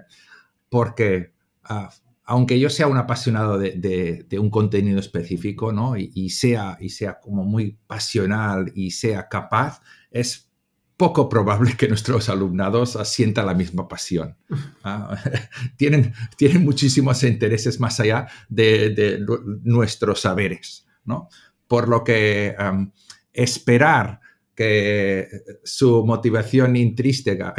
Aunque 2.24 2.60
yo 2.60 2.70
sea 2.70 2.88
un 2.88 2.98
apasionado 2.98 3.58
de, 3.58 4.26
un 4.40 4.50
contenido 4.50 5.00
específico, 5.00 5.72
¿no? 5.72 5.96
Y, 5.98 6.30
sea, 6.30 6.78
y 6.80 6.90
sea 6.90 7.20
como 7.20 7.46
muy 7.46 7.78
pasional 7.88 8.72
y 8.76 8.92
sea 8.92 9.30
capaz, 9.30 9.82
es 10.12 10.50
poco 10.98 11.30
probable 11.30 11.78
que 11.78 11.88
nuestros 11.88 12.28
alumnados 12.28 12.98
sientan 13.06 13.46
la 13.46 13.54
misma 13.54 13.88
pasión. 13.88 14.36
Ah, 14.84 15.22
tienen, 15.78 16.14
tienen 16.38 16.64
muchísimos 16.64 17.22
intereses 17.24 17.78
más 17.80 18.00
allá 18.00 18.28
de, 18.48 19.20
nuestros 19.64 20.22
saberes, 20.22 20.86
¿no? 21.04 21.28
Por 21.68 21.90
lo 21.90 22.06
que 22.06 22.56
esperar 23.34 24.22
que 24.58 25.30
su 25.64 26.04
motivación 26.04 26.76
intrínseca, 26.76 27.54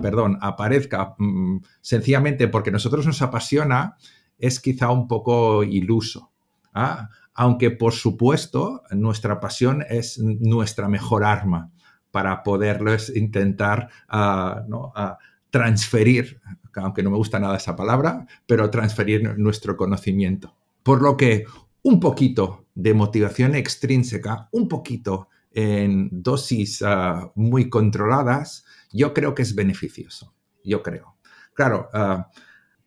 perdón, 0.00 0.38
aparezca 0.40 1.16
mm, 1.18 1.64
sencillamente 1.80 2.46
porque 2.46 2.70
nosotros 2.70 3.04
nos 3.04 3.20
apasiona, 3.22 3.96
es 4.38 4.60
quizá 4.60 4.88
un 4.90 5.08
poco 5.08 5.64
iluso. 5.64 6.30
¿ah? 6.72 7.08
Aunque, 7.34 7.72
por 7.72 7.92
supuesto, 7.92 8.84
nuestra 8.92 9.40
pasión 9.40 9.84
es 9.90 10.20
nuestra 10.20 10.88
mejor 10.88 11.24
arma 11.24 11.72
para 12.12 12.44
poderles 12.44 13.12
intentar 13.16 13.88
ah, 14.08 14.62
ah, 14.94 15.18
transferir, 15.50 16.40
aunque 16.76 17.02
no 17.02 17.10
me 17.10 17.16
gusta 17.16 17.40
nada 17.40 17.56
esa 17.56 17.74
palabra, 17.74 18.28
pero 18.46 18.70
transferir 18.70 19.36
nuestro 19.36 19.76
conocimiento. 19.76 20.54
Por 20.84 21.02
lo 21.02 21.16
que 21.16 21.46
un 21.82 21.98
poquito 21.98 22.66
de 22.76 22.94
motivación 22.94 23.56
extrínseca, 23.56 24.48
un 24.52 24.68
poquito 24.68 25.28
en 25.58 26.08
dosis 26.12 26.82
ah, 26.82 27.32
muy 27.34 27.68
controladas, 27.68 28.64
yo 28.92 29.12
creo 29.12 29.34
que 29.34 29.42
es 29.42 29.56
beneficioso. 29.56 30.32
Yo 30.62 30.84
creo. 30.84 31.16
Claro, 31.52 31.88
ah, 31.92 32.28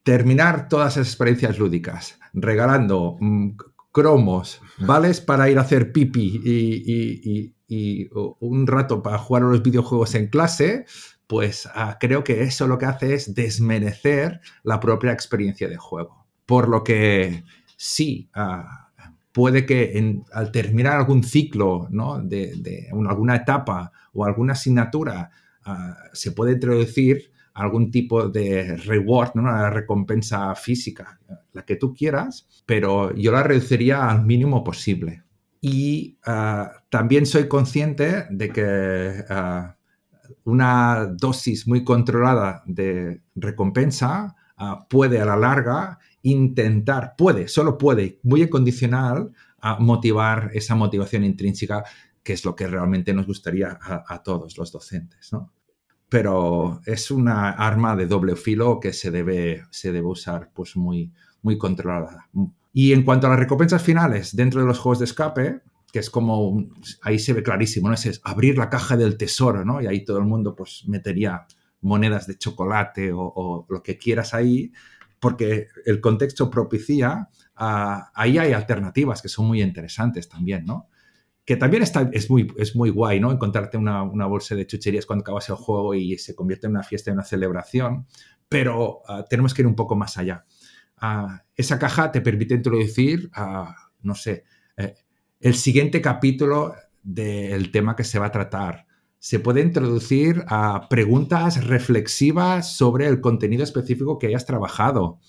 terminar 0.04 0.70
todas 0.70 0.94
esas 0.94 1.08
experiencias 1.08 1.60
lúdicas 1.60 2.18
regalando 2.34 3.18
mm, 3.20 3.58
cromos, 3.92 4.62
vales 4.78 5.20
para 5.20 5.50
ir 5.50 5.58
a 5.58 5.62
hacer 5.62 5.92
pipi 5.92 6.42
y, 6.46 7.56
un 8.40 8.68
rato 8.68 9.02
para 9.02 9.18
jugar 9.18 9.44
a 9.44 9.48
los 9.48 9.64
videojuegos 9.64 10.16
en 10.16 10.28
clase, 10.28 10.86
pues 11.28 11.68
ah, 11.74 11.98
creo 12.00 12.24
que 12.24 12.44
eso 12.44 12.68
lo 12.68 12.78
que 12.78 12.86
hace 12.86 13.14
es 13.14 13.36
desmerecer 13.36 14.40
la 14.64 14.80
propia 14.80 15.12
experiencia 15.12 15.68
de 15.68 15.78
juego. 15.78 16.26
Por 16.46 16.70
lo 16.70 16.84
que 16.86 17.44
sí, 17.76 18.30
puede 19.32 19.66
que 19.66 20.22
al 20.32 20.52
terminar 20.52 20.98
algún 20.98 21.24
ciclo, 21.24 21.88
de, 22.24 22.90
alguna 22.92 23.36
etapa 23.36 23.92
o 24.14 24.26
alguna 24.26 24.54
asignatura, 24.54 25.32
ah, 25.66 25.96
se 26.14 26.32
puede 26.32 26.54
introducir 26.54 27.32
algún 27.54 27.92
tipo 27.92 28.30
de 28.30 28.78
reward, 28.78 29.32
una 29.36 29.70
recompensa 29.70 30.56
física, 30.56 31.20
la 31.54 31.64
que 31.66 31.76
tú 31.76 31.94
quieras, 31.94 32.48
pero 32.66 33.14
yo 33.16 33.32
la 33.32 33.44
reduciría 33.44 34.10
al 34.10 34.26
mínimo 34.26 34.64
posible. 34.64 35.24
Y 35.62 36.18
ah, 36.26 36.72
también 36.90 37.26
soy 37.26 37.48
consciente 37.48 38.26
de 38.30 38.50
que 38.50 39.24
ah, 39.30 39.78
una 40.44 41.06
dosis 41.06 41.68
muy 41.68 41.84
controlada 41.84 42.64
de 42.66 43.22
recompensa 43.36 44.36
puede 44.90 45.20
a 45.20 45.26
la 45.26 45.36
larga 45.36 45.98
intentar, 46.24 47.16
puede, 47.18 47.48
solo 47.48 47.78
puede, 47.78 48.20
muy 48.24 48.50
condicional, 48.50 49.32
a 49.60 49.80
motivar 49.80 50.52
esa 50.54 50.76
motivación 50.76 51.24
intrínseca, 51.24 51.84
que 52.24 52.34
es 52.34 52.46
lo 52.46 52.56
que 52.56 52.68
realmente 52.68 53.14
nos 53.14 53.28
gustaría 53.28 53.78
a, 53.82 54.24
todos 54.24 54.58
los 54.58 54.72
docentes. 54.72 55.32
pero 56.10 56.82
es 56.86 57.10
una 57.10 57.52
arma 57.52 57.96
de 57.96 58.06
doble 58.06 58.36
filo 58.36 58.80
que 58.80 58.94
se 58.94 59.12
debe, 59.12 59.64
se 59.70 59.92
debe 59.92 60.08
usar 60.08 60.52
pues 60.54 60.76
muy, 60.76 61.12
muy 61.42 61.58
controlada. 61.58 62.30
Y 62.74 62.94
en 62.94 63.04
cuanto 63.04 63.28
a 63.28 63.32
las 63.32 63.40
recompensas 63.40 63.82
finales 63.82 64.36
dentro 64.36 64.62
de 64.62 64.68
los 64.68 64.80
juegos 64.80 65.00
de 65.00 65.06
escape, 65.06 65.62
que 65.92 66.00
es 66.00 66.10
como, 66.10 66.70
ahí 67.02 67.20
se 67.20 67.34
ve 67.34 67.44
clarísimo, 67.44 67.90
¿no? 67.90 67.96
Es, 67.96 68.22
abrir 68.24 68.58
la 68.58 68.70
caja 68.70 68.96
del 68.96 69.18
tesoro, 69.18 69.66
¿no? 69.66 69.82
Y 69.82 69.88
ahí 69.88 70.06
todo 70.06 70.20
el 70.20 70.26
mundo 70.26 70.56
pues 70.56 70.84
metería 70.88 71.46
monedas 71.82 72.28
de 72.28 72.38
chocolate 72.38 73.12
o, 73.14 73.66
lo 73.70 73.84
que 73.84 73.98
quieras 73.98 74.34
ahí, 74.34 74.72
porque 75.22 75.68
el 75.86 76.02
contexto 76.02 76.50
propicia, 76.50 77.30
ahí 77.56 78.38
hay 78.40 78.52
alternativas 78.52 79.22
que 79.22 79.30
son 79.30 79.48
muy 79.48 79.62
interesantes 79.62 80.28
también, 80.28 80.66
¿no? 80.66 80.90
que 81.46 81.58
también 81.58 81.84
está, 81.84 82.10
es, 82.14 82.30
muy, 82.30 82.52
es 82.58 82.76
muy 82.76 82.90
guay, 82.90 83.20
¿no? 83.20 83.32
Encontrarte 83.32 83.78
una, 83.78 84.04
bolsa 84.04 84.56
de 84.56 84.68
chucherías 84.68 85.06
cuando 85.06 85.24
acabas 85.24 85.50
el 85.50 85.56
juego 85.56 85.94
y 85.94 86.18
se 86.18 86.36
convierte 86.36 86.68
en 86.68 86.72
una 86.72 86.84
fiesta 86.84 87.10
y 87.10 87.14
una 87.14 87.24
celebración, 87.24 88.06
pero 88.48 89.02
ah, 89.08 89.26
tenemos 89.28 89.54
que 89.54 89.62
ir 89.62 89.68
un 89.68 89.76
poco 89.76 89.96
más 89.96 90.18
allá. 90.18 90.46
Ah, 90.98 91.44
esa 91.56 91.80
caja 91.80 92.12
te 92.12 92.22
permite 92.22 92.54
introducir, 92.54 93.30
no 94.02 94.16
sé, 94.16 94.44
eh, 94.78 94.94
el 95.40 95.56
siguiente 95.56 96.00
capítulo 96.02 96.76
del 97.02 97.72
tema 97.72 97.96
que 97.96 98.04
se 98.04 98.20
va 98.20 98.28
a 98.28 98.32
tratar. 98.32 98.86
Se 99.24 99.40
puede 99.40 99.62
introducir 99.62 100.44
a 100.48 100.90
preguntas 100.90 101.66
reflexivas 101.66 102.76
sobre 102.76 103.08
el 103.08 103.22
contenido 103.22 103.64
específico 103.64 104.18
que 104.18 104.28
hayas 104.28 104.48
trabajado 104.48 105.20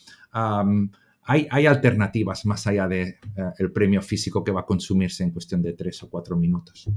hay, 1.24 1.66
alternativas 1.66 2.46
más 2.46 2.66
allá 2.66 2.88
del 2.88 3.18
de, 3.32 3.64
eh, 3.64 3.68
premio 3.68 4.02
físico 4.02 4.42
que 4.42 4.50
va 4.50 4.60
a 4.60 4.66
consumirse 4.66 5.22
en 5.22 5.30
cuestión 5.30 5.62
de 5.62 5.72
tres 5.74 6.02
o 6.02 6.10
cuatro 6.10 6.36
minutos. 6.36 6.88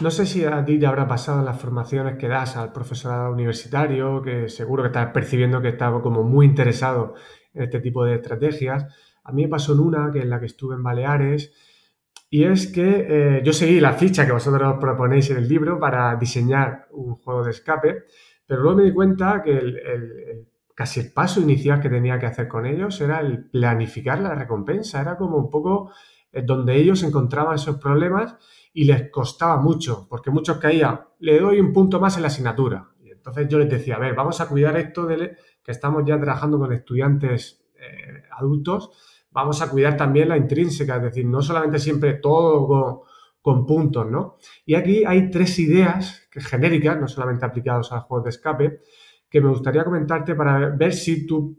No 0.00 0.10
sé 0.10 0.26
si 0.26 0.44
a 0.44 0.64
ti 0.64 0.78
te 0.78 0.86
habrá 0.86 1.06
pasado 1.08 1.40
en 1.40 1.46
las 1.46 1.60
formaciones 1.60 2.16
que 2.16 2.28
das 2.28 2.56
al 2.56 2.72
profesorado 2.72 3.32
universitario, 3.32 4.22
que 4.22 4.48
seguro 4.48 4.82
que 4.82 4.88
estás 4.88 5.10
percibiendo 5.12 5.60
que 5.60 5.68
estaba 5.68 6.02
como 6.02 6.22
muy 6.22 6.46
interesado 6.46 7.14
en 7.54 7.64
este 7.64 7.80
tipo 7.80 8.04
de 8.04 8.16
estrategias. 8.16 8.86
A 9.24 9.32
mí 9.32 9.42
me 9.42 9.48
pasó 9.48 9.72
en 9.72 9.80
una, 9.80 10.10
que 10.12 10.20
es 10.20 10.26
la 10.26 10.38
que 10.38 10.46
estuve 10.46 10.74
en 10.74 10.82
Baleares, 10.82 11.52
y 12.30 12.44
es 12.44 12.68
que 12.68 13.06
eh, 13.08 13.42
yo 13.44 13.52
seguí 13.52 13.80
la 13.80 13.92
ficha 13.92 14.24
que 14.24 14.32
vosotros 14.32 14.76
proponéis 14.80 15.28
en 15.30 15.38
el 15.38 15.48
libro 15.48 15.78
para 15.78 16.16
diseñar 16.16 16.86
un 16.92 17.16
juego 17.16 17.44
de 17.44 17.50
escape, 17.50 18.04
pero 18.46 18.62
luego 18.62 18.78
me 18.78 18.84
di 18.84 18.92
cuenta 18.92 19.42
que 19.42 19.58
el 19.58 20.46
casi 20.80 21.00
el 21.00 21.12
paso 21.12 21.42
inicial 21.42 21.78
que 21.78 21.90
tenía 21.90 22.18
que 22.18 22.24
hacer 22.24 22.48
con 22.48 22.64
ellos 22.64 22.98
era 23.02 23.20
el 23.20 23.50
planificar 23.50 24.18
la 24.18 24.34
recompensa. 24.34 25.02
Era 25.02 25.18
como 25.18 25.36
un 25.36 25.50
poco 25.50 25.92
eh, 26.32 26.40
donde 26.40 26.74
ellos 26.74 27.02
encontraban 27.02 27.56
esos 27.56 27.76
problemas 27.76 28.34
y 28.72 28.84
les 28.84 29.10
costaba 29.10 29.60
mucho, 29.60 30.06
porque 30.08 30.30
muchos 30.30 30.56
caían, 30.56 31.00
le 31.18 31.38
doy 31.38 31.60
un 31.60 31.74
punto 31.74 32.00
más 32.00 32.16
en 32.16 32.22
la 32.22 32.28
asignatura. 32.28 32.88
Y 33.02 33.10
entonces 33.10 33.46
yo 33.46 33.58
les 33.58 33.68
decía, 33.68 33.96
a 33.96 33.98
ver, 33.98 34.14
vamos 34.14 34.40
a 34.40 34.48
cuidar 34.48 34.74
esto 34.78 35.04
de 35.04 35.36
que 35.62 35.70
estamos 35.70 36.02
ya 36.06 36.18
trabajando 36.18 36.58
con 36.58 36.72
estudiantes 36.72 37.62
eh, 37.78 38.22
adultos, 38.30 39.19
vamos 39.30 39.62
a 39.62 39.70
cuidar 39.70 39.96
también 39.96 40.28
la 40.28 40.36
intrínseca, 40.36 40.96
es 40.96 41.02
decir, 41.02 41.26
no 41.26 41.42
solamente 41.42 41.78
siempre 41.78 42.14
todo 42.14 43.04
con, 43.42 43.66
puntos, 43.66 44.06
¿no? 44.10 44.36
Y 44.66 44.74
aquí 44.74 45.04
hay 45.04 45.30
tres 45.30 45.58
ideas 45.58 46.28
que, 46.30 46.40
genéricas, 46.40 47.00
no 47.00 47.08
solamente 47.08 47.46
aplicados 47.46 47.92
a 47.92 48.00
juegos 48.00 48.24
de 48.24 48.30
escape, 48.30 48.78
que 49.28 49.40
me 49.40 49.48
gustaría 49.48 49.84
comentarte 49.84 50.34
para 50.34 50.70
ver 50.70 50.92
si 50.92 51.26
tú, 51.26 51.56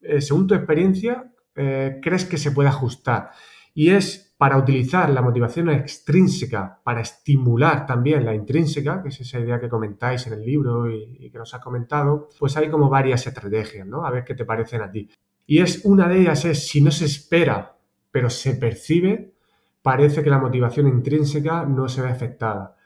eh, 0.00 0.20
según 0.20 0.46
tu 0.46 0.54
experiencia, 0.54 1.32
eh, 1.56 1.98
crees 2.02 2.24
que 2.24 2.38
se 2.38 2.52
puede 2.52 2.68
ajustar. 2.68 3.30
Y 3.74 3.90
es 3.90 4.34
para 4.36 4.58
utilizar 4.58 5.10
la 5.10 5.22
motivación 5.22 5.70
extrínseca 5.70 6.80
para 6.84 7.00
estimular 7.00 7.86
también 7.86 8.24
la 8.24 8.34
intrínseca, 8.34 9.02
que 9.02 9.08
es 9.08 9.20
esa 9.20 9.38
idea 9.38 9.60
que 9.60 9.68
comentáis 9.68 10.26
en 10.26 10.34
el 10.34 10.44
libro 10.44 10.90
y, 10.90 11.30
que 11.30 11.38
nos 11.38 11.54
has 11.54 11.60
comentado, 11.60 12.28
pues 12.38 12.56
hay 12.56 12.68
como 12.68 12.88
varias 12.88 13.26
estrategias, 13.26 13.86
¿no? 13.86 14.04
A 14.04 14.10
ver 14.10 14.24
qué 14.24 14.34
te 14.34 14.44
parecen 14.44 14.82
a 14.82 14.90
ti. 14.90 15.08
Y 15.46 15.60
es 15.60 15.84
una 15.84 16.08
de 16.08 16.20
ellas 16.20 16.44
es 16.44 16.66
si 16.66 16.80
no 16.80 16.90
se 16.90 17.04
espera, 17.04 17.76
pero 18.10 18.30
se 18.30 18.54
percibe, 18.54 19.34
parece 19.82 20.22
que 20.22 20.30
la 20.30 20.38
motivación 20.38 20.88
intrínseca 20.88 21.64
no 21.64 21.88
se 21.88 22.02
ve 22.02 22.08
afectada. 22.08 22.76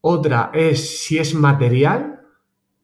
Otra 0.00 0.50
es 0.54 1.00
si 1.00 1.18
es 1.18 1.34
material, 1.34 2.20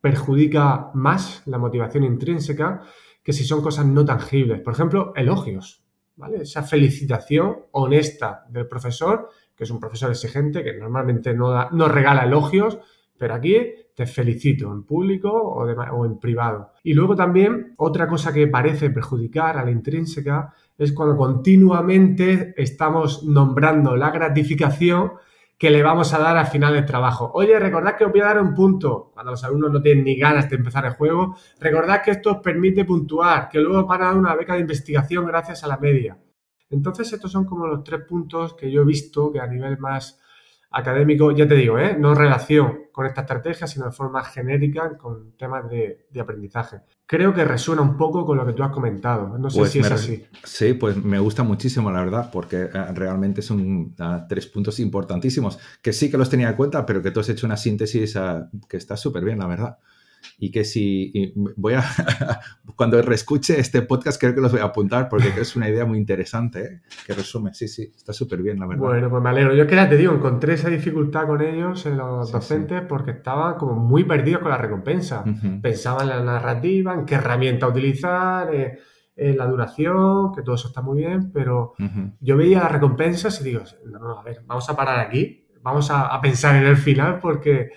perjudica 0.00 0.90
más 0.94 1.42
la 1.46 1.58
motivación 1.58 2.02
intrínseca 2.04 2.82
que 3.22 3.32
si 3.32 3.44
son 3.44 3.62
cosas 3.62 3.86
no 3.86 4.04
tangibles. 4.04 4.60
Por 4.60 4.74
ejemplo, 4.74 5.12
elogios, 5.14 5.84
¿vale? 6.16 6.42
Esa 6.42 6.64
felicitación 6.64 7.66
honesta 7.70 8.44
del 8.48 8.66
profesor, 8.66 9.28
que 9.54 9.64
es 9.64 9.70
un 9.70 9.78
profesor 9.78 10.10
exigente, 10.10 10.64
que 10.64 10.74
normalmente 10.74 11.32
no, 11.32 11.70
no 11.70 11.88
regala 11.88 12.24
elogios, 12.24 12.78
pero 13.16 13.34
aquí 13.34 13.72
te 13.94 14.06
felicito 14.06 14.72
en 14.72 14.84
público 14.84 15.30
o, 15.30 16.04
en 16.06 16.18
privado. 16.18 16.72
Y 16.82 16.94
luego 16.94 17.14
también 17.14 17.74
otra 17.76 18.08
cosa 18.08 18.32
que 18.32 18.46
parece 18.46 18.90
perjudicar 18.90 19.58
a 19.58 19.64
la 19.64 19.70
intrínseca 19.70 20.54
es 20.78 20.92
cuando 20.92 21.16
continuamente 21.16 22.54
estamos 22.56 23.22
nombrando 23.24 23.96
la 23.96 24.10
gratificación 24.10 25.12
que 25.58 25.70
le 25.70 25.82
vamos 25.82 26.12
a 26.12 26.18
dar 26.18 26.36
al 26.36 26.46
final 26.46 26.74
del 26.74 26.86
trabajo. 26.86 27.30
Oye, 27.34 27.56
recordad 27.58 27.96
que 27.96 28.04
os 28.04 28.10
voy 28.10 28.20
a 28.20 28.26
dar 28.26 28.42
un 28.42 28.54
punto. 28.54 29.12
Cuando 29.14 29.30
los 29.30 29.44
alumnos 29.44 29.70
no 29.70 29.82
tienen 29.82 30.04
ni 30.04 30.16
ganas 30.16 30.50
de 30.50 30.56
empezar 30.56 30.84
el 30.86 30.92
juego, 30.94 31.36
recordad 31.60 32.02
que 32.02 32.10
esto 32.12 32.32
os 32.32 32.38
permite 32.38 32.84
puntuar, 32.84 33.48
que 33.48 33.60
luego 33.60 33.86
van 33.86 34.02
a 34.02 34.06
dar 34.06 34.16
una 34.16 34.34
beca 34.34 34.54
de 34.54 34.60
investigación 34.60 35.24
gracias 35.26 35.62
a 35.62 35.68
la 35.68 35.76
media. 35.76 36.18
Entonces, 36.70 37.12
estos 37.12 37.30
son 37.30 37.44
como 37.44 37.66
los 37.66 37.84
tres 37.84 38.00
puntos 38.08 38.54
que 38.54 38.72
yo 38.72 38.82
he 38.82 38.84
visto 38.84 39.30
que 39.30 39.38
a 39.38 39.46
nivel 39.46 39.78
más 39.78 40.18
académico, 40.72 41.32
ya 41.32 41.46
te 41.46 41.54
digo, 41.54 41.78
¿eh? 41.78 41.96
no 41.98 42.14
relación 42.14 42.82
con 42.92 43.06
esta 43.06 43.22
estrategia, 43.22 43.66
sino 43.66 43.86
de 43.86 43.92
forma 43.92 44.22
genérica 44.24 44.96
con 44.96 45.32
temas 45.36 45.68
de, 45.68 46.06
aprendizaje. 46.20 46.80
Creo 47.06 47.34
que 47.34 47.44
resuena 47.44 47.82
un 47.82 47.96
poco 47.96 48.24
con 48.24 48.36
lo 48.36 48.46
que 48.46 48.52
tú 48.52 48.62
has 48.62 48.70
comentado. 48.70 49.38
No 49.38 49.50
sé 49.50 49.58
pues 49.58 49.72
si 49.72 49.78
es 49.80 49.90
así. 49.90 50.24
Sí, 50.44 50.74
pues 50.74 50.96
me 50.96 51.18
gusta 51.18 51.42
muchísimo, 51.42 51.90
la 51.90 52.00
verdad, 52.00 52.30
porque 52.32 52.62
eh, 52.62 52.84
realmente 52.94 53.42
son 53.42 53.94
ah, 53.98 54.26
tres 54.28 54.46
puntos 54.46 54.78
importantísimos 54.80 55.58
que 55.80 55.92
sí 55.92 56.10
que 56.10 56.18
los 56.18 56.30
tenía 56.30 56.50
en 56.50 56.56
cuenta, 56.56 56.86
pero 56.86 57.02
que 57.02 57.10
tú 57.10 57.20
has 57.20 57.28
hecho 57.28 57.46
una 57.46 57.56
síntesis 57.56 58.16
ah, 58.16 58.48
que 58.68 58.76
está 58.76 58.96
súper 58.96 59.24
bien, 59.24 59.38
la 59.38 59.46
verdad 59.46 59.78
y 60.38 60.50
que 60.50 60.64
si 60.64 61.32
voy 61.56 61.74
a, 61.74 61.82
cuando 62.76 63.00
reescuche 63.02 63.58
este 63.58 63.82
podcast 63.82 64.20
creo 64.20 64.34
que 64.34 64.40
los 64.40 64.52
voy 64.52 64.60
a 64.60 64.64
apuntar 64.64 65.08
porque 65.08 65.32
es 65.40 65.56
una 65.56 65.68
idea 65.68 65.84
muy 65.84 65.98
interesante, 65.98 66.64
¿eh? 66.64 66.82
que 67.06 67.14
resume, 67.14 67.54
sí, 67.54 67.68
sí, 67.68 67.92
está 67.94 68.12
súper 68.12 68.42
bien, 68.42 68.58
la 68.58 68.66
verdad. 68.66 68.82
Bueno, 68.82 69.10
pues 69.10 69.22
me 69.22 69.30
alegro. 69.30 69.54
Yo 69.54 69.66
que 69.66 69.76
ya 69.76 69.88
te 69.88 69.96
digo, 69.96 70.12
encontré 70.12 70.54
esa 70.54 70.68
dificultad 70.68 71.26
con 71.26 71.40
ellos, 71.42 71.84
en 71.86 71.96
los 71.96 72.32
docentes, 72.32 72.82
porque 72.88 73.12
estaban 73.12 73.54
como 73.54 73.74
muy 73.74 74.04
perdidos 74.04 74.42
con 74.42 74.50
la 74.50 74.58
recompensa. 74.58 75.24
Pensaban 75.60 76.02
en 76.02 76.16
la 76.16 76.24
narrativa, 76.24 76.94
en 76.94 77.04
qué 77.04 77.16
herramienta 77.16 77.68
utilizar, 77.68 78.54
eh, 78.54 78.78
en 79.14 79.36
la 79.36 79.46
duración, 79.46 80.32
que 80.34 80.42
todo 80.42 80.54
eso 80.54 80.68
está 80.68 80.80
muy 80.80 80.98
bien, 80.98 81.30
pero 81.32 81.74
yo 82.20 82.36
veía 82.36 82.60
las 82.60 82.72
recompensas 82.72 83.40
y 83.40 83.44
digo, 83.44 83.62
no, 83.84 83.98
no, 83.98 84.18
a 84.18 84.22
ver, 84.22 84.42
vamos 84.46 84.68
a 84.68 84.76
parar 84.76 85.00
aquí, 85.00 85.46
vamos 85.62 85.90
a 85.90 86.18
pensar 86.20 86.56
en 86.56 86.66
el 86.66 86.76
final 86.76 87.18
porque 87.18 87.70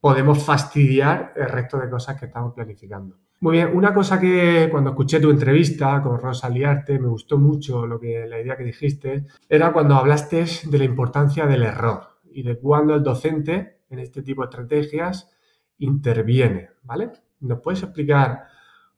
podemos 0.00 0.42
fastidiar 0.42 1.32
el 1.34 1.48
resto 1.48 1.78
de 1.78 1.90
cosas 1.90 2.18
que 2.18 2.26
estamos 2.26 2.54
planificando. 2.54 3.16
Muy 3.40 3.52
bien, 3.52 3.70
una 3.72 3.94
cosa 3.94 4.18
que 4.18 4.68
cuando 4.70 4.90
escuché 4.90 5.20
tu 5.20 5.30
entrevista 5.30 6.02
con 6.02 6.18
Rosa 6.18 6.48
Liarte 6.48 6.98
me 6.98 7.06
gustó 7.06 7.38
mucho 7.38 7.86
lo 7.86 8.00
que 8.00 8.26
la 8.26 8.40
idea 8.40 8.56
que 8.56 8.64
dijiste 8.64 9.26
era 9.48 9.72
cuando 9.72 9.94
hablaste 9.94 10.44
de 10.64 10.78
la 10.78 10.84
importancia 10.84 11.46
del 11.46 11.62
error 11.62 12.18
y 12.32 12.42
de 12.42 12.58
cuando 12.58 12.96
el 12.96 13.04
docente 13.04 13.78
en 13.90 14.00
este 14.00 14.22
tipo 14.22 14.42
de 14.42 14.46
estrategias 14.46 15.30
interviene, 15.78 16.70
¿vale? 16.82 17.12
¿Nos 17.40 17.60
puedes 17.60 17.82
explicar 17.84 18.44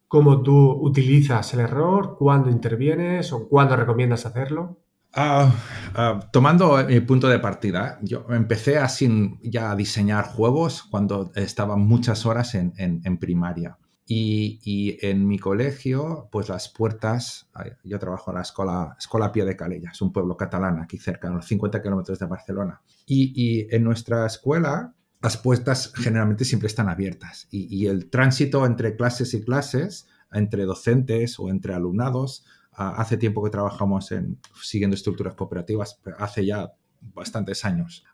cómo 0.09 0.43
tú 0.43 0.73
utilizas 0.73 1.53
el 1.53 1.61
error, 1.61 2.17
cuándo 2.19 2.49
intervienes 2.49 3.33
o 3.35 3.47
cuándo 3.47 3.77
recomiendas 3.77 4.25
hacerlo? 4.25 4.79
Ah, 5.13 5.53
ah, 5.95 6.29
tomando 6.33 6.85
mi 6.87 7.01
punto 7.01 7.29
de 7.29 7.41
partida, 7.41 7.99
yo 8.03 8.27
empecé 8.31 8.79
así 8.79 9.39
ya 9.43 9.73
a 9.73 9.77
diseñar 9.77 10.27
juegos 10.27 10.85
cuando 10.85 11.33
estaba 11.35 11.77
muchas 11.77 12.27
horas 12.27 12.55
en, 12.55 13.19
primaria. 13.19 13.77
Y, 14.07 14.99
en 15.03 15.27
mi 15.27 15.39
colegio, 15.39 16.29
pues 16.33 16.49
las 16.49 16.69
puertas, 16.69 17.49
yo 17.85 17.99
trabajo 17.99 18.31
en 18.31 18.37
la 18.37 18.43
escuela, 18.43 18.97
escuela 18.99 19.29
de 19.29 19.57
Calella, 19.57 19.91
es 19.93 20.03
un 20.03 20.13
pueblo 20.13 20.37
catalán 20.37 20.81
aquí 20.81 20.99
cerca, 20.99 21.29
a 21.29 21.31
unos 21.31 21.47
50 21.47 21.81
kilómetros 21.83 22.19
de 22.19 22.27
Barcelona. 22.27 22.83
Y, 23.07 23.67
en 23.75 23.85
nuestra 23.85 24.27
escuela, 24.27 24.95
las 25.23 25.37
puertas 25.37 25.93
generalmente 25.95 26.45
siempre 26.45 26.69
están 26.69 26.89
abiertas 26.89 27.47
y, 27.51 27.67
y 27.75 27.89
el 27.89 28.09
tránsito 28.09 28.65
entre 28.65 28.97
clases 28.97 29.35
y 29.35 29.45
clases, 29.45 30.09
entre 30.33 30.65
docentes 30.65 31.39
o 31.39 31.51
entre 31.51 31.75
alumnados, 31.75 32.45
hace 32.73 33.17
tiempo 33.17 33.43
que 33.43 33.51
trabajamos 33.51 34.13
en 34.13 34.39
siguiendo 34.63 34.95
estructuras 34.95 35.35
cooperativas, 35.35 36.01
hace 36.19 36.47
ya 36.47 36.73
bastantes 37.01 37.65
años. 37.65 38.05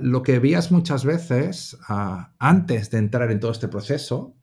lo 0.00 0.22
que 0.22 0.38
veías 0.38 0.72
muchas 0.72 1.04
veces 1.04 1.76
antes 2.38 2.90
de 2.90 2.98
entrar 2.98 3.30
en 3.30 3.40
todo 3.40 3.52
este 3.52 3.68
proceso 3.68 4.34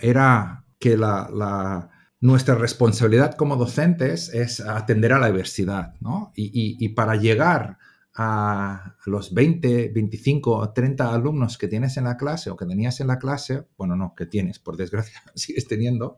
era 0.00 0.64
que 0.78 0.98
nuestra 2.20 2.54
responsabilidad 2.54 3.34
como 3.34 3.56
docentes 3.56 4.32
es 4.32 4.60
atender 4.60 5.12
a 5.12 5.18
la 5.18 5.28
diversidad. 5.28 5.94
Y, 6.34 6.88
para 6.90 7.16
llegar 7.16 7.78
a 8.18 8.96
los 9.04 9.34
20, 9.34 9.92
25 9.94 10.50
o 10.50 10.72
30 10.72 11.12
alumnos 11.12 11.58
que 11.58 11.68
tienes 11.68 11.98
en 11.98 12.04
la 12.04 12.16
clase 12.16 12.48
o 12.48 12.56
que 12.56 12.64
tenías 12.64 13.00
en 13.00 13.08
la 13.08 13.18
clase, 13.18 13.66
bueno, 13.76 13.94
no, 13.94 14.14
que 14.14 14.24
tienes, 14.24 14.58
por 14.58 14.78
desgracia, 14.78 15.22
sigues 15.34 15.68
teniendo, 15.68 16.16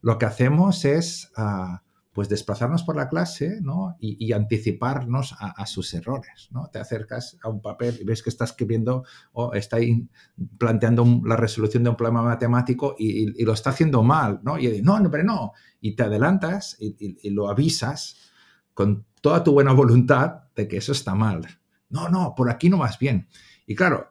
lo 0.00 0.18
que 0.18 0.26
hacemos 0.26 0.84
es 0.84 1.30
ah, 1.36 1.82
pues 2.18 2.28
desplazarnos 2.28 2.82
por 2.82 2.96
la 2.96 3.08
clase 3.08 3.60
¿no? 3.62 3.96
y, 4.00 4.32
anticiparnos 4.32 5.36
a, 5.38 5.64
sus 5.66 5.94
errores. 5.94 6.48
¿no? 6.50 6.66
Te 6.66 6.80
acercas 6.80 7.38
a 7.44 7.48
un 7.48 7.62
papel 7.62 7.96
y 8.00 8.04
ves 8.04 8.24
que 8.24 8.30
está 8.30 8.42
escribiendo 8.42 9.04
o 9.30 9.54
está 9.54 9.76
planteando 10.58 11.20
la 11.24 11.36
resolución 11.36 11.84
de 11.84 11.90
un 11.90 11.96
problema 11.96 12.22
matemático 12.22 12.96
y, 12.98 13.44
lo 13.44 13.52
está 13.52 13.70
haciendo 13.70 14.02
mal. 14.02 14.40
¿no? 14.42 14.58
Y 14.58 14.82
no, 14.82 14.98
no, 14.98 15.12
pero 15.12 15.22
no. 15.22 15.52
Y 15.80 15.94
te 15.94 16.02
adelantas 16.02 16.76
y, 16.80 17.30
lo 17.30 17.48
avisas 17.48 18.16
con 18.74 19.06
toda 19.20 19.44
tu 19.44 19.52
buena 19.52 19.72
voluntad 19.72 20.40
de 20.56 20.66
que 20.66 20.78
eso 20.78 20.90
está 20.90 21.14
mal. 21.14 21.46
No, 21.88 22.08
no, 22.08 22.34
por 22.36 22.50
aquí 22.50 22.68
no 22.68 22.78
vas 22.78 22.98
bien. 22.98 23.28
Y 23.64 23.76
claro, 23.76 24.10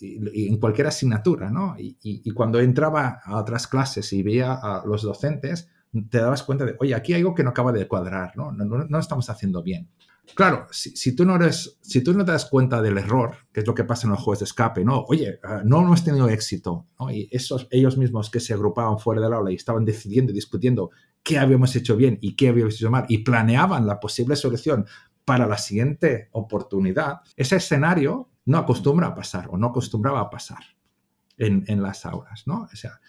en 0.00 0.58
cualquier 0.58 0.86
asignatura, 0.88 1.50
¿no? 1.50 1.74
Y, 1.78 2.30
cuando 2.32 2.60
entraba 2.60 3.20
a 3.24 3.38
otras 3.38 3.66
clases 3.66 4.12
y 4.12 4.22
veía 4.22 4.52
a 4.54 4.84
los 4.86 5.02
docentes, 5.02 5.68
te 6.10 6.18
dabas 6.18 6.42
cuenta 6.42 6.64
de, 6.64 6.76
oye, 6.80 6.94
aquí 6.94 7.12
hay 7.12 7.20
algo 7.20 7.34
que 7.34 7.44
no 7.44 7.50
acaba 7.50 7.72
de 7.72 7.86
cuadrar, 7.86 8.32
¿no? 8.36 8.52
No, 8.52 8.64
no, 8.64 8.98
estamos 8.98 9.28
haciendo 9.30 9.62
bien. 9.62 9.88
Claro, 10.34 10.66
si, 10.70 11.14
tú 11.16 11.24
no 11.24 11.34
eres, 11.36 11.78
si 11.82 12.02
tú 12.02 12.14
no 12.14 12.24
te 12.24 12.32
das 12.32 12.46
cuenta 12.46 12.80
del 12.80 12.96
error, 12.96 13.36
que 13.52 13.60
es 13.60 13.66
lo 13.66 13.74
que 13.74 13.84
pasa 13.84 14.06
en 14.06 14.12
los 14.12 14.20
juegos 14.20 14.38
de 14.38 14.44
escape, 14.44 14.84
¿no? 14.84 15.04
Oye, 15.08 15.40
ah, 15.42 15.62
no 15.64 15.82
hemos 15.82 16.04
tenido 16.04 16.28
éxito, 16.28 16.86
¿no? 16.98 17.10
Y 17.10 17.28
esos, 17.32 17.66
ellos 17.70 17.98
mismos 17.98 18.30
que 18.30 18.40
se 18.40 18.54
agrupaban 18.54 18.98
fuera 18.98 19.20
del 19.20 19.32
aula 19.32 19.50
y 19.50 19.56
estaban 19.56 19.84
decidiendo 19.84 20.32
y 20.32 20.34
discutiendo 20.34 20.90
qué 21.22 21.38
habíamos 21.38 21.74
hecho 21.76 21.96
bien 21.96 22.18
y 22.20 22.36
qué 22.36 22.48
habíamos 22.48 22.74
hecho 22.74 22.90
mal 22.90 23.04
y 23.08 23.18
planeaban 23.18 23.86
la 23.86 23.98
posible 24.00 24.36
solución 24.36 24.86
para 25.24 25.46
la 25.46 25.58
siguiente 25.58 26.28
oportunidad, 26.32 27.20
ese 27.36 27.56
escenario 27.56 28.31
no 28.44 28.58
acostumbra 28.58 29.08
a 29.08 29.14
pasar 29.14 29.48
o 29.50 29.56
no 29.56 29.68
acostumbraba 29.68 30.20
a 30.20 30.30
pasar 30.30 30.64
en, 31.36 31.64
en 31.66 31.82
las 31.82 32.04
aulas, 32.06 32.46
¿no? 32.46 32.68
O 32.72 32.76
sea, 32.76 33.00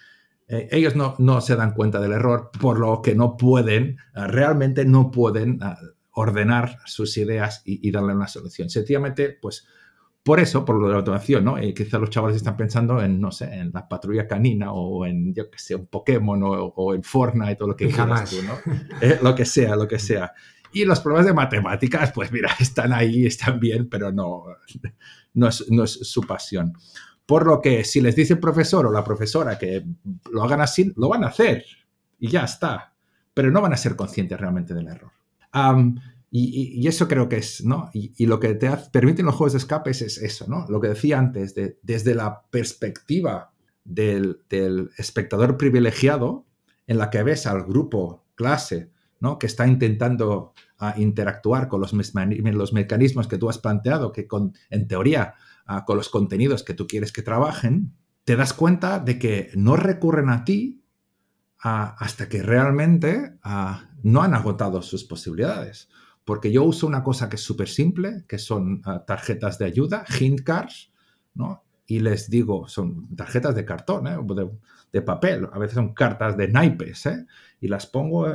eh, 0.48 0.67
ellos 0.72 0.96
no, 0.96 1.15
no, 1.19 1.41
se 1.41 1.56
dan 1.56 1.74
cuenta 1.74 2.00
del 2.00 2.12
error, 2.12 2.52
por 2.60 2.80
lo 2.80 3.02
que 3.02 3.15
no 3.15 3.38
pueden, 3.38 3.98
eh, 4.15 4.28
realmente 4.28 4.86
no 4.86 5.10
pueden 5.10 5.60
eh, 5.62 5.76
ordenar 6.12 6.80
sus 6.86 7.17
ideas 7.17 7.62
y, 7.65 7.89
darle 7.91 8.13
una 8.13 8.28
solución. 8.28 8.69
Sencillamente, 8.69 9.38
pues, 9.41 9.65
por 10.22 10.39
eso, 10.39 10.63
por 10.63 10.80
lo 10.80 10.88
de 10.88 10.93
la 10.93 11.00
automación, 11.00 11.43
¿no? 11.43 11.56
quizás 11.76 12.00
los 12.00 12.10
chavales 12.10 12.38
están 12.38 12.56
pensando 12.56 13.02
en, 13.02 13.19
no 13.19 13.32
sé, 13.32 13.46
en 13.54 13.72
la 13.74 13.89
patrulla 13.89 14.28
canina 14.28 14.72
o 14.72 15.06
en, 15.06 15.34
yo 15.34 15.50
que 15.50 15.60
sé, 15.60 15.76
un 15.76 15.88
Pokémon 15.88 16.39
o, 16.46 16.93
en 16.93 17.04
Fortnite 17.04 17.62
o 17.62 17.67
lo 17.67 17.76
que 17.76 17.88
quieras 17.89 18.30
tú, 18.30 18.38
¿no? 18.43 18.54
lo 19.22 19.36
que 19.36 19.43
sea, 19.43 19.76
lo 19.76 19.86
que 19.86 20.00
sea. 20.00 20.32
Y 20.72 20.86
los 20.86 21.02
problemas 21.02 21.26
de 21.26 21.34
matemáticas, 21.34 22.12
pues 22.13 22.32
mira, 22.32 22.52
están 22.60 22.93
ahí, 22.93 23.26
están 23.26 23.60
bien, 23.60 23.89
pero 23.89 24.12
no, 24.12 24.46
no, 25.34 25.48
es, 25.48 25.65
no 25.69 25.84
es 25.84 25.91
su 25.91 26.22
pasión. 26.22 26.74
Por 27.26 27.48
lo 27.48 27.62
que 27.62 27.84
si 27.84 28.02
les 28.02 28.15
dice 28.15 28.34
el 28.34 28.39
profesor 28.39 28.86
o 28.86 28.91
la 28.91 29.04
profesora 29.04 29.58
que 29.58 29.86
lo 30.32 30.43
hagan 30.43 30.62
así, 30.62 30.91
lo 30.98 31.10
van 31.10 31.24
a 31.24 31.28
hacer 31.28 31.65
y 32.19 32.30
ya 32.30 32.43
está. 32.43 32.93
Pero 33.34 33.52
no 33.52 33.62
van 33.62 33.74
a 33.74 33.78
ser 33.78 33.96
conscientes 33.96 34.39
realmente 34.39 34.74
del 34.74 34.88
error. 34.88 35.12
y, 36.30 36.88
eso 36.88 37.08
creo 37.08 37.30
que 37.30 37.38
es, 37.38 37.63
¿no? 37.63 37.89
Y, 37.93 38.26
lo 38.26 38.39
que 38.39 38.56
te 38.56 38.69
permiten 38.91 39.26
los 39.26 39.36
juegos 39.36 39.54
de 39.54 39.60
escape 39.60 39.91
es, 39.91 40.02
eso, 40.02 40.46
¿no? 40.48 40.65
Lo 40.69 40.80
que 40.82 40.89
decía 40.89 41.17
antes, 41.17 41.56
de, 41.56 41.80
desde 41.82 42.15
la 42.15 42.43
perspectiva 42.50 43.52
del, 43.84 44.39
espectador 44.98 45.58
privilegiado, 45.58 46.46
en 46.88 46.98
la 46.98 47.10
que 47.10 47.24
ves 47.24 47.48
al 47.48 47.63
grupo, 47.63 48.26
clase, 48.36 48.91
¿no? 49.19 49.39
Que 49.39 49.48
está 49.48 49.65
intentando 49.65 50.54
ah, 50.88 50.93
interactuar 50.98 51.67
con 51.67 51.82
los, 51.82 51.93
mecanismos 51.93 53.28
que 53.28 53.38
tú 53.38 53.50
has 53.50 53.58
planteado, 53.58 54.12
que 54.12 54.28
con, 54.28 54.54
en 54.69 54.88
teoría 54.88 55.36
con 55.86 55.98
los 55.98 56.10
contenidos 56.10 56.63
que 56.63 56.74
tú 56.74 56.88
quieres 56.88 57.12
que 57.12 57.22
trabajen, 57.22 57.93
te 58.26 58.36
das 58.36 58.54
cuenta 58.54 59.00
de 59.00 59.19
que 59.19 59.50
no 59.56 59.76
recurren 59.76 60.30
a 60.30 60.43
ti 60.43 60.84
hasta 61.58 62.28
que 62.28 62.43
realmente 62.43 63.38
no 64.04 64.22
han 64.22 64.34
agotado 64.34 64.82
sus 64.82 65.06
posibilidades. 65.06 65.89
Porque 66.26 66.52
yo 66.52 66.63
uso 66.63 66.88
una 66.88 67.04
cosa 67.04 67.30
que 67.30 67.36
es 67.36 67.41
súper 67.41 67.67
simple, 67.67 68.26
que 68.28 68.38
son 68.38 68.82
tarjetas 69.06 69.58
de 69.58 69.65
ayuda, 69.65 70.06
hint 70.19 70.41
cards, 70.41 70.91
¿no? 71.34 71.63
Y 71.86 72.00
les 72.00 72.30
digo, 72.30 72.67
son 72.69 73.13
tarjetas 73.15 73.56
de 73.56 73.65
cartón, 73.65 74.08
¿eh? 74.08 74.17
de, 74.91 75.02
papel, 75.02 75.50
a 75.52 75.60
veces 75.60 75.76
son 75.76 75.93
cartas 75.93 76.38
de 76.38 76.48
naipes, 76.48 77.06
¿eh? 77.08 77.26
Y 77.60 77.67
las 77.67 77.88
pongo 77.88 78.26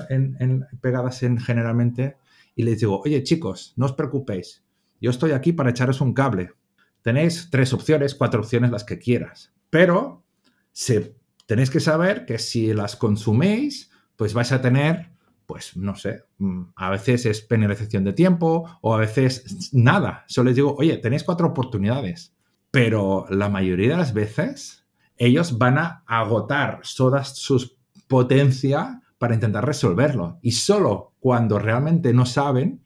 pegadas 0.81 1.23
en 1.23 1.39
generalmente 1.39 2.17
y 2.59 2.65
les 2.65 2.81
digo, 2.81 3.01
oye 3.05 3.23
chicos, 3.23 3.73
no 3.77 3.87
os 3.87 3.93
preocupéis, 3.93 4.65
yo 5.01 5.11
estoy 5.13 5.31
aquí 5.31 5.53
para 5.53 5.71
echaros 5.71 6.01
un 6.01 6.13
cable. 6.13 6.55
Tenéis 7.03 7.51
tres 7.53 7.73
opciones, 7.73 8.17
cuatro 8.17 8.41
opciones, 8.41 8.73
las 8.73 8.83
que 8.83 8.99
quieras. 8.99 9.53
Pero 9.71 10.25
se, 10.73 11.15
tenéis 11.47 11.71
que 11.71 11.79
saber 11.79 12.27
que 12.27 12.41
si 12.41 12.75
las 12.75 12.97
consuméis, 12.97 13.93
pues 14.17 14.35
vais 14.35 14.51
a 14.51 14.61
tener, 14.61 15.13
pues 15.47 15.77
no 15.77 15.95
sé, 15.95 16.25
mm, 16.39 16.63
a 16.75 16.91
veces 16.91 17.27
es 17.27 17.43
penalización 17.43 18.03
de 18.03 18.13
tiempo 18.13 18.69
o 18.81 18.93
a 18.93 18.99
veces 18.99 19.71
nada. 19.73 20.25
Solo 20.27 20.49
les 20.49 20.57
digo, 20.57 20.75
oye, 20.77 20.97
tenéis 20.97 21.23
cuatro 21.23 21.47
oportunidades. 21.47 22.35
Pero 22.73 23.27
la 23.31 23.49
mayoría 23.49 23.91
de 23.91 23.99
las 23.99 24.13
veces 24.13 24.85
ellos 25.17 25.59
van 25.59 25.79
a 25.79 26.03
agotar 26.09 26.81
toda 26.97 27.23
su 27.23 27.71
potencia 28.09 29.01
para 29.19 29.35
intentar 29.35 29.67
resolverlo. 29.67 30.39
Y 30.43 30.53
solo 30.53 31.15
cuando 31.21 31.59
realmente 31.59 32.13
no 32.13 32.25
saben, 32.25 32.83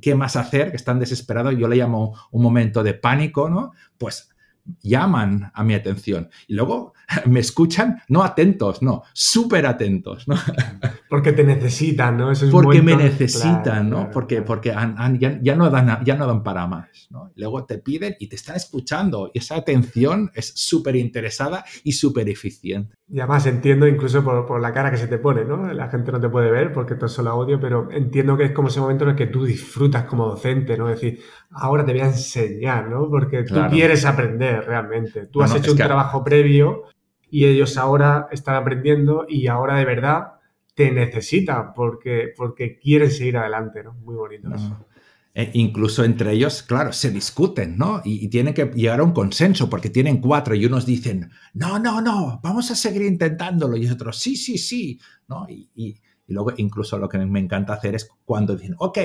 qué 0.00 0.14
más 0.14 0.36
hacer, 0.36 0.70
que 0.70 0.76
están 0.76 0.98
desesperados, 0.98 1.54
yo 1.56 1.68
le 1.68 1.76
llamo 1.76 2.16
un 2.32 2.42
momento 2.42 2.82
de 2.82 2.94
pánico, 2.94 3.48
¿no? 3.48 3.72
Pues 3.96 4.30
llaman 4.82 5.50
a 5.54 5.64
mi 5.64 5.74
atención 5.74 6.28
y 6.46 6.54
luego 6.54 6.94
me 7.26 7.40
escuchan, 7.40 8.02
no 8.08 8.22
atentos, 8.22 8.82
no, 8.82 9.02
súper 9.12 9.66
atentos, 9.66 10.28
¿no? 10.28 10.36
Porque 11.08 11.32
te 11.32 11.44
necesitan, 11.44 12.18
¿no? 12.18 12.32
porque 12.50 12.82
me 12.82 12.94
necesitan, 12.94 13.88
¿no? 13.88 14.10
porque 14.10 14.42
porque 14.42 14.74
ya, 15.18 15.56
no 15.56 15.70
dan, 15.70 16.04
ya 16.04 16.16
no 16.16 16.26
dan 16.26 16.42
para 16.42 16.66
más, 16.66 17.08
¿no? 17.08 17.32
Luego 17.34 17.64
te 17.64 17.78
piden 17.78 18.14
y 18.20 18.26
te 18.26 18.36
están 18.36 18.56
escuchando 18.56 19.30
y 19.32 19.38
esa 19.38 19.56
atención 19.56 20.30
es 20.34 20.52
súper 20.54 20.96
interesada 20.96 21.64
y 21.82 21.92
súper 21.92 22.28
eficiente. 22.28 22.94
Y 23.10 23.20
además 23.20 23.46
entiendo 23.46 23.86
incluso 23.86 24.22
por, 24.22 24.60
la 24.60 24.72
cara 24.74 24.90
que 24.90 24.98
se 24.98 25.08
te 25.08 25.16
pone, 25.16 25.44
¿no? 25.44 25.72
La 25.72 25.88
gente 25.88 26.12
no 26.12 26.20
te 26.20 26.28
puede 26.28 26.50
ver 26.50 26.74
porque 26.74 26.94
todo 26.94 27.06
es 27.06 27.12
solo 27.12 27.30
audio, 27.30 27.58
pero 27.58 27.90
entiendo 27.90 28.36
que 28.36 28.44
es 28.44 28.52
como 28.52 28.68
ese 28.68 28.80
momento 28.80 29.04
en 29.04 29.10
el 29.10 29.16
que 29.16 29.26
tú 29.26 29.44
disfrutas 29.44 30.04
como 30.04 30.26
docente, 30.26 30.76
¿no? 30.76 30.90
Es 30.90 31.00
decir, 31.00 31.20
ahora 31.50 31.84
te 31.84 31.92
voy 31.92 32.00
a 32.02 32.06
enseñar, 32.06 32.88
¿no? 32.88 33.08
Porque 33.08 33.44
tú 33.44 33.60
quieres 33.70 34.04
aprender 34.04 34.64
realmente. 34.64 35.26
Tú 35.26 35.42
has 35.42 35.54
hecho 35.54 35.72
un 35.72 35.78
trabajo 35.78 36.22
previo 36.22 36.84
y 37.30 37.46
ellos 37.46 37.76
ahora 37.76 38.28
están 38.30 38.56
aprendiendo 38.56 39.26
y 39.28 39.46
ahora 39.46 39.76
de 39.76 39.84
verdad 39.84 40.32
te 40.74 40.90
necesitan 40.90 41.74
porque, 41.74 42.32
porque 42.36 42.78
quieren 42.78 43.10
seguir 43.10 43.36
adelante, 43.36 43.82
¿no? 43.82 43.94
Muy 43.94 44.14
bonito 44.14 44.48
eso. 44.54 44.86
E 45.34 45.50
incluso 45.54 46.04
entre 46.04 46.32
ellos, 46.32 46.62
claro, 46.62 46.92
se 46.92 47.10
discuten, 47.10 47.76
¿no? 47.76 48.00
Y, 48.04 48.28
tienen 48.28 48.54
que 48.54 48.66
llegar 48.66 49.00
a 49.00 49.04
un 49.04 49.12
consenso 49.12 49.70
porque 49.70 49.90
tienen 49.90 50.20
cuatro 50.20 50.54
y 50.54 50.66
unos 50.66 50.84
dicen, 50.84 51.30
no, 51.54 51.78
no, 51.78 52.00
no, 52.00 52.40
vamos 52.42 52.70
a 52.70 52.74
seguir 52.74 53.02
intentándolo 53.02 53.76
y 53.76 53.88
otros, 53.88 54.18
sí, 54.18 54.36
sí, 54.36 54.58
sí, 54.58 55.00
¿no? 55.28 55.46
Y, 55.48 55.70
y, 55.74 56.00
luego 56.28 56.52
incluso 56.56 56.98
lo 56.98 57.08
que 57.08 57.18
me 57.18 57.40
encanta 57.40 57.74
hacer 57.74 57.94
es 57.94 58.08
cuando 58.24 58.56
dicen, 58.56 58.74
ok, 58.78 58.98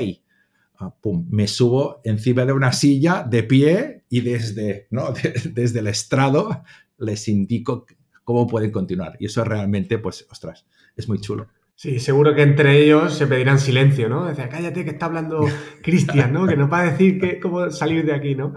ah, 0.80 0.94
pum, 1.02 1.28
me 1.30 1.48
subo 1.48 2.02
encima 2.04 2.46
de 2.46 2.54
una 2.54 2.72
silla 2.72 3.24
de 3.24 3.44
pie 3.44 4.04
y 4.10 4.22
desde, 4.22 4.88
¿no? 4.92 5.14
desde 5.54 5.80
el 5.80 5.88
estrado 5.88 6.64
les 6.98 7.28
indico 7.28 7.86
cómo 8.24 8.48
pueden 8.48 8.72
continuar. 8.72 9.18
Y 9.20 9.26
eso 9.26 9.44
realmente, 9.44 9.98
pues, 9.98 10.26
ostras, 10.30 10.66
es 10.96 11.08
muy 11.08 11.20
chulo. 11.20 11.48
Sí, 11.76 12.00
seguro 12.00 12.36
que 12.36 12.44
entre 12.44 12.84
ellos 12.84 13.14
se 13.16 13.28
pedirán 13.28 13.60
silencio, 13.60 14.08
¿no? 14.08 14.26
Decía, 14.26 14.48
cállate 14.48 14.86
que 14.86 14.92
está 14.92 15.08
hablando 15.08 15.46
Cristian, 15.82 16.32
¿no? 16.32 16.48
Que 16.48 16.56
nos 16.56 16.72
va 16.72 16.82
a 16.82 16.92
decir 16.92 17.20
que, 17.20 17.40
cómo 17.40 17.70
salir 17.72 18.06
de 18.06 18.14
aquí, 18.14 18.36
¿no? 18.36 18.54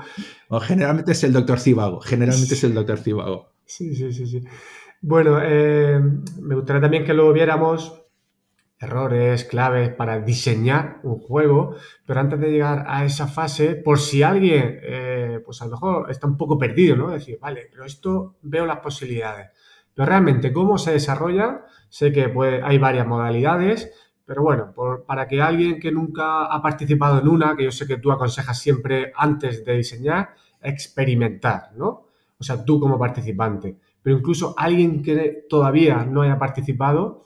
O 0.49 0.61
generalmente 0.61 1.13
es 1.13 1.25
el 1.25 1.33
doctor 1.33 1.59
Cibago, 1.59 2.01
generalmente 2.01 2.55
es 2.55 2.65
el 2.65 2.75
doctor 2.75 2.99
Cibago. 2.99 3.53
Sí, 3.65 3.95
sí, 3.95 4.13
sí, 4.13 4.27
sí. 4.27 4.45
Bueno, 5.01 5.39
eh, 5.43 6.01
me 6.41 6.55
gustaría 6.55 6.83
también 6.83 7.05
que 7.05 7.15
luego 7.15 7.33
viéramos 7.33 8.06
errores, 8.79 9.45
claves 9.45 9.91
para 9.91 10.21
diseñar 10.21 11.01
un 11.03 11.19
juego, 11.19 11.77
pero 12.05 12.21
antes 12.21 12.39
de 12.39 12.51
llegar 12.51 12.85
a 12.89 13.05
esa 13.05 13.27
fase, 13.27 13.75
por 13.75 13.99
si 13.99 14.23
alguien, 14.23 14.81
eh, 14.83 15.41
pues 15.45 15.63
a 15.63 15.65
lo 15.65 15.73
mejor 15.73 16.11
está 16.11 16.27
un 16.27 16.37
poco 16.37 16.59
perdido, 16.59 16.97
¿no? 16.97 17.11
Decir, 17.11 17.39
vale, 17.41 17.69
pero 17.71 17.85
esto 17.85 18.37
veo 18.43 18.67
las 18.67 18.81
posibilidades. 18.81 19.51
Pero 19.95 20.07
realmente, 20.07 20.53
¿cómo 20.53 20.77
se 20.77 20.93
desarrolla? 20.93 21.65
Sé 21.89 22.13
que 22.13 22.29
pues, 22.29 22.61
hay 22.63 22.77
varias 22.77 23.07
modalidades, 23.07 23.91
pero 24.27 24.43
bueno, 24.43 24.75
para 25.07 25.27
que 25.27 25.41
alguien 25.41 25.81
que 25.81 25.91
nunca 25.91 26.47
ha 26.47 26.61
participado 26.61 27.21
en 27.21 27.29
una, 27.29 27.57
que 27.57 27.65
yo 27.65 27.71
sé 27.71 27.87
que 27.87 27.97
tú 27.97 28.13
aconsejas 28.13 28.59
siempre 28.59 29.13
antes 29.17 29.65
de 29.65 29.77
diseñar, 29.77 30.35
experimentar, 30.61 31.71
¿no? 31.77 32.09
O 32.39 32.45
sea, 32.45 32.63
tú 32.63 32.79
como 32.79 32.99
participante. 32.99 33.79
Pero 34.03 34.19
incluso 34.19 34.55
alguien 34.59 35.03
que 35.03 35.47
todavía 35.49 36.05
no 36.05 36.23
haya 36.23 36.39
participado, 36.39 37.25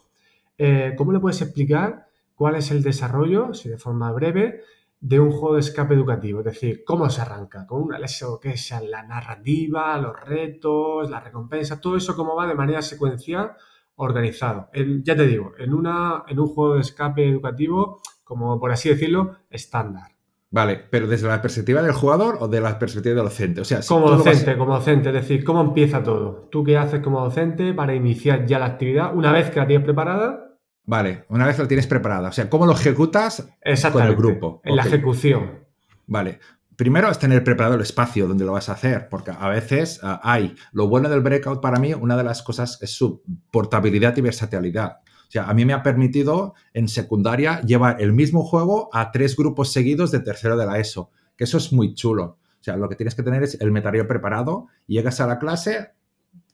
eh, 0.62 0.94
¿cómo 0.94 1.10
le 1.10 1.20
puedes 1.20 1.40
explicar 1.40 2.06
cuál 2.34 2.54
es 2.56 2.70
el 2.70 2.82
desarrollo, 2.82 3.54
si 3.54 3.70
de 3.70 3.78
forma 3.78 4.12
breve, 4.12 4.60
de 5.00 5.18
un 5.18 5.30
juego 5.30 5.54
de 5.54 5.60
escape 5.60 5.94
educativo? 5.94 6.40
Es 6.40 6.44
decir, 6.44 6.84
¿cómo 6.84 7.08
se 7.08 7.22
arranca? 7.22 7.66
¿Con 7.66 7.80
una 7.84 7.96
eso 7.96 8.38
que 8.38 8.50
es 8.50 8.70
la 8.82 9.02
narrativa, 9.02 9.96
los 9.96 10.20
retos, 10.20 11.08
la 11.08 11.20
recompensa, 11.20 11.80
todo 11.80 11.96
eso 11.96 12.14
cómo 12.14 12.36
va 12.36 12.46
de 12.46 12.54
manera 12.54 12.82
secuencial, 12.82 13.52
organizado? 13.96 14.68
ya 15.02 15.16
te 15.16 15.26
digo, 15.26 15.54
en, 15.58 15.72
una, 15.72 16.24
en 16.28 16.38
un 16.38 16.48
juego 16.48 16.74
de 16.74 16.82
escape 16.82 17.26
educativo, 17.26 18.02
como 18.22 18.60
por 18.60 18.70
así 18.70 18.90
decirlo, 18.90 19.38
estándar. 19.48 20.12
Vale, 20.50 20.78
pero 20.90 21.06
desde 21.06 21.26
la 21.26 21.40
perspectiva 21.40 21.80
del 21.80 21.92
jugador 21.92 22.36
o 22.40 22.48
de 22.48 22.60
la 22.60 22.78
perspectiva 22.78 23.14
del 23.14 23.24
docente. 23.24 23.62
O 23.62 23.64
sea, 23.64 23.80
como 23.88 24.10
docente, 24.10 24.58
como 24.58 24.74
docente, 24.74 25.08
es 25.08 25.14
decir, 25.14 25.42
¿cómo 25.42 25.62
empieza 25.62 26.02
todo? 26.02 26.48
¿Tú 26.50 26.64
qué 26.64 26.76
haces 26.76 27.00
como 27.00 27.20
docente 27.20 27.72
para 27.72 27.94
iniciar 27.94 28.44
ya 28.44 28.58
la 28.58 28.66
actividad 28.66 29.14
una 29.16 29.32
vez 29.32 29.50
que 29.50 29.60
la 29.60 29.66
tienes 29.66 29.84
preparada? 29.84 30.49
Vale, 30.84 31.24
una 31.28 31.46
vez 31.46 31.58
la 31.58 31.68
tienes 31.68 31.86
preparada. 31.86 32.28
O 32.28 32.32
sea, 32.32 32.48
¿cómo 32.48 32.66
lo 32.66 32.72
ejecutas 32.72 33.48
con 33.92 34.02
el 34.02 34.16
grupo? 34.16 34.60
En 34.64 34.76
la 34.76 34.82
ejecución. 34.82 35.60
Vale. 36.06 36.40
Primero 36.76 37.10
es 37.10 37.18
tener 37.18 37.44
preparado 37.44 37.74
el 37.74 37.82
espacio 37.82 38.26
donde 38.26 38.46
lo 38.46 38.52
vas 38.52 38.70
a 38.70 38.72
hacer, 38.72 39.08
porque 39.10 39.32
a 39.38 39.48
veces 39.50 40.00
ah, 40.02 40.18
hay. 40.24 40.56
Lo 40.72 40.88
bueno 40.88 41.10
del 41.10 41.20
breakout 41.20 41.60
para 41.60 41.78
mí, 41.78 41.92
una 41.92 42.16
de 42.16 42.24
las 42.24 42.42
cosas 42.42 42.78
es 42.80 42.90
su 42.90 43.22
portabilidad 43.50 44.16
y 44.16 44.22
versatilidad. 44.22 45.00
O 45.30 45.30
sea, 45.30 45.44
a 45.44 45.54
mí 45.54 45.64
me 45.64 45.74
ha 45.74 45.82
permitido 45.82 46.54
en 46.72 46.88
secundaria 46.88 47.60
llevar 47.60 48.00
el 48.00 48.12
mismo 48.12 48.42
juego 48.42 48.88
a 48.92 49.12
tres 49.12 49.36
grupos 49.36 49.72
seguidos 49.72 50.10
de 50.10 50.20
tercero 50.20 50.56
de 50.56 50.66
la 50.66 50.78
ESO, 50.78 51.10
que 51.36 51.44
eso 51.44 51.58
es 51.58 51.72
muy 51.72 51.94
chulo. 51.94 52.38
O 52.60 52.62
sea, 52.64 52.76
lo 52.76 52.88
que 52.88 52.96
tienes 52.96 53.14
que 53.14 53.22
tener 53.22 53.42
es 53.42 53.60
el 53.60 53.70
material 53.70 54.08
preparado, 54.08 54.66
llegas 54.86 55.20
a 55.20 55.26
la 55.26 55.38
clase, 55.38 55.92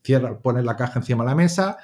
cierra, 0.03 0.39
pones 0.41 0.65
la 0.65 0.77
caja 0.77 0.99
encima 0.99 1.25
de 1.25 1.31
la 1.31 1.37
mesa, 1.37 1.79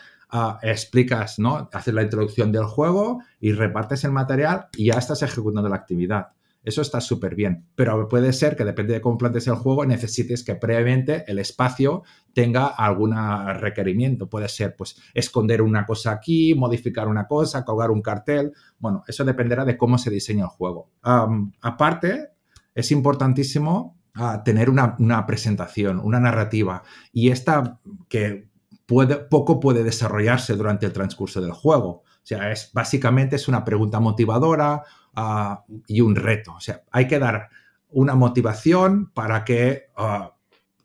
explicas, 0.62 1.38
¿no? 1.38 1.68
Haces 1.72 1.94
la 1.94 2.02
introducción 2.02 2.52
del 2.52 2.64
juego 2.64 3.22
y 3.40 3.52
repartes 3.52 4.04
el 4.04 4.12
material 4.12 4.66
y 4.76 4.86
ya 4.86 4.94
estás 4.94 5.22
ejecutando 5.22 5.68
la 5.68 5.76
actividad. 5.76 6.28
Eso 6.64 6.80
está 6.80 7.00
súper 7.00 7.34
bien, 7.34 7.66
pero 7.74 8.08
puede 8.08 8.32
ser 8.32 8.54
que 8.54 8.64
depende 8.64 8.94
de 8.94 9.00
cómo 9.00 9.18
plantes 9.18 9.48
el 9.48 9.56
juego, 9.56 9.84
necesites 9.84 10.44
que 10.44 10.54
previamente 10.54 11.24
el 11.26 11.40
espacio 11.40 12.04
tenga 12.34 12.66
algún 12.66 13.14
requerimiento. 13.58 14.28
Puede 14.30 14.48
ser, 14.48 14.76
pues, 14.76 14.96
esconder 15.12 15.60
una 15.60 15.84
cosa 15.84 16.12
aquí, 16.12 16.54
modificar 16.54 17.08
una 17.08 17.26
cosa, 17.26 17.64
colgar 17.64 17.90
un 17.90 18.00
cartel. 18.00 18.52
Bueno, 18.78 19.02
eso 19.08 19.24
dependerá 19.24 19.64
de 19.64 19.76
cómo 19.76 19.98
se 19.98 20.10
diseña 20.10 20.44
el 20.44 20.50
juego. 20.50 20.90
aparte, 21.02 22.28
es 22.74 22.92
importantísimo 22.92 23.98
ah, 24.14 24.42
tener 24.44 24.70
una, 24.70 24.94
una, 25.00 25.26
presentación, 25.26 25.98
una 25.98 26.20
narrativa. 26.20 26.84
Y 27.12 27.30
esta 27.30 27.80
que 28.08 28.51
puede, 28.92 29.16
poco 29.16 29.58
puede 29.58 29.82
desarrollarse 29.82 30.54
durante 30.54 30.86
el 30.86 30.92
transcurso 30.92 31.40
del 31.40 31.52
juego. 31.52 31.88
O 31.88 32.24
sea, 32.24 32.52
es, 32.52 32.70
básicamente 32.72 33.36
es 33.36 33.48
una 33.48 33.64
pregunta 33.64 34.00
motivadora, 34.00 34.84
Ah, 35.14 35.64
y 35.86 36.00
un 36.00 36.16
reto. 36.16 36.54
O 36.54 36.60
sea, 36.60 36.82
hay 36.90 37.06
que 37.06 37.18
dar 37.18 37.50
una 37.90 38.14
motivación 38.14 39.10
para 39.12 39.44
que 39.44 39.90
ah, 39.96 40.34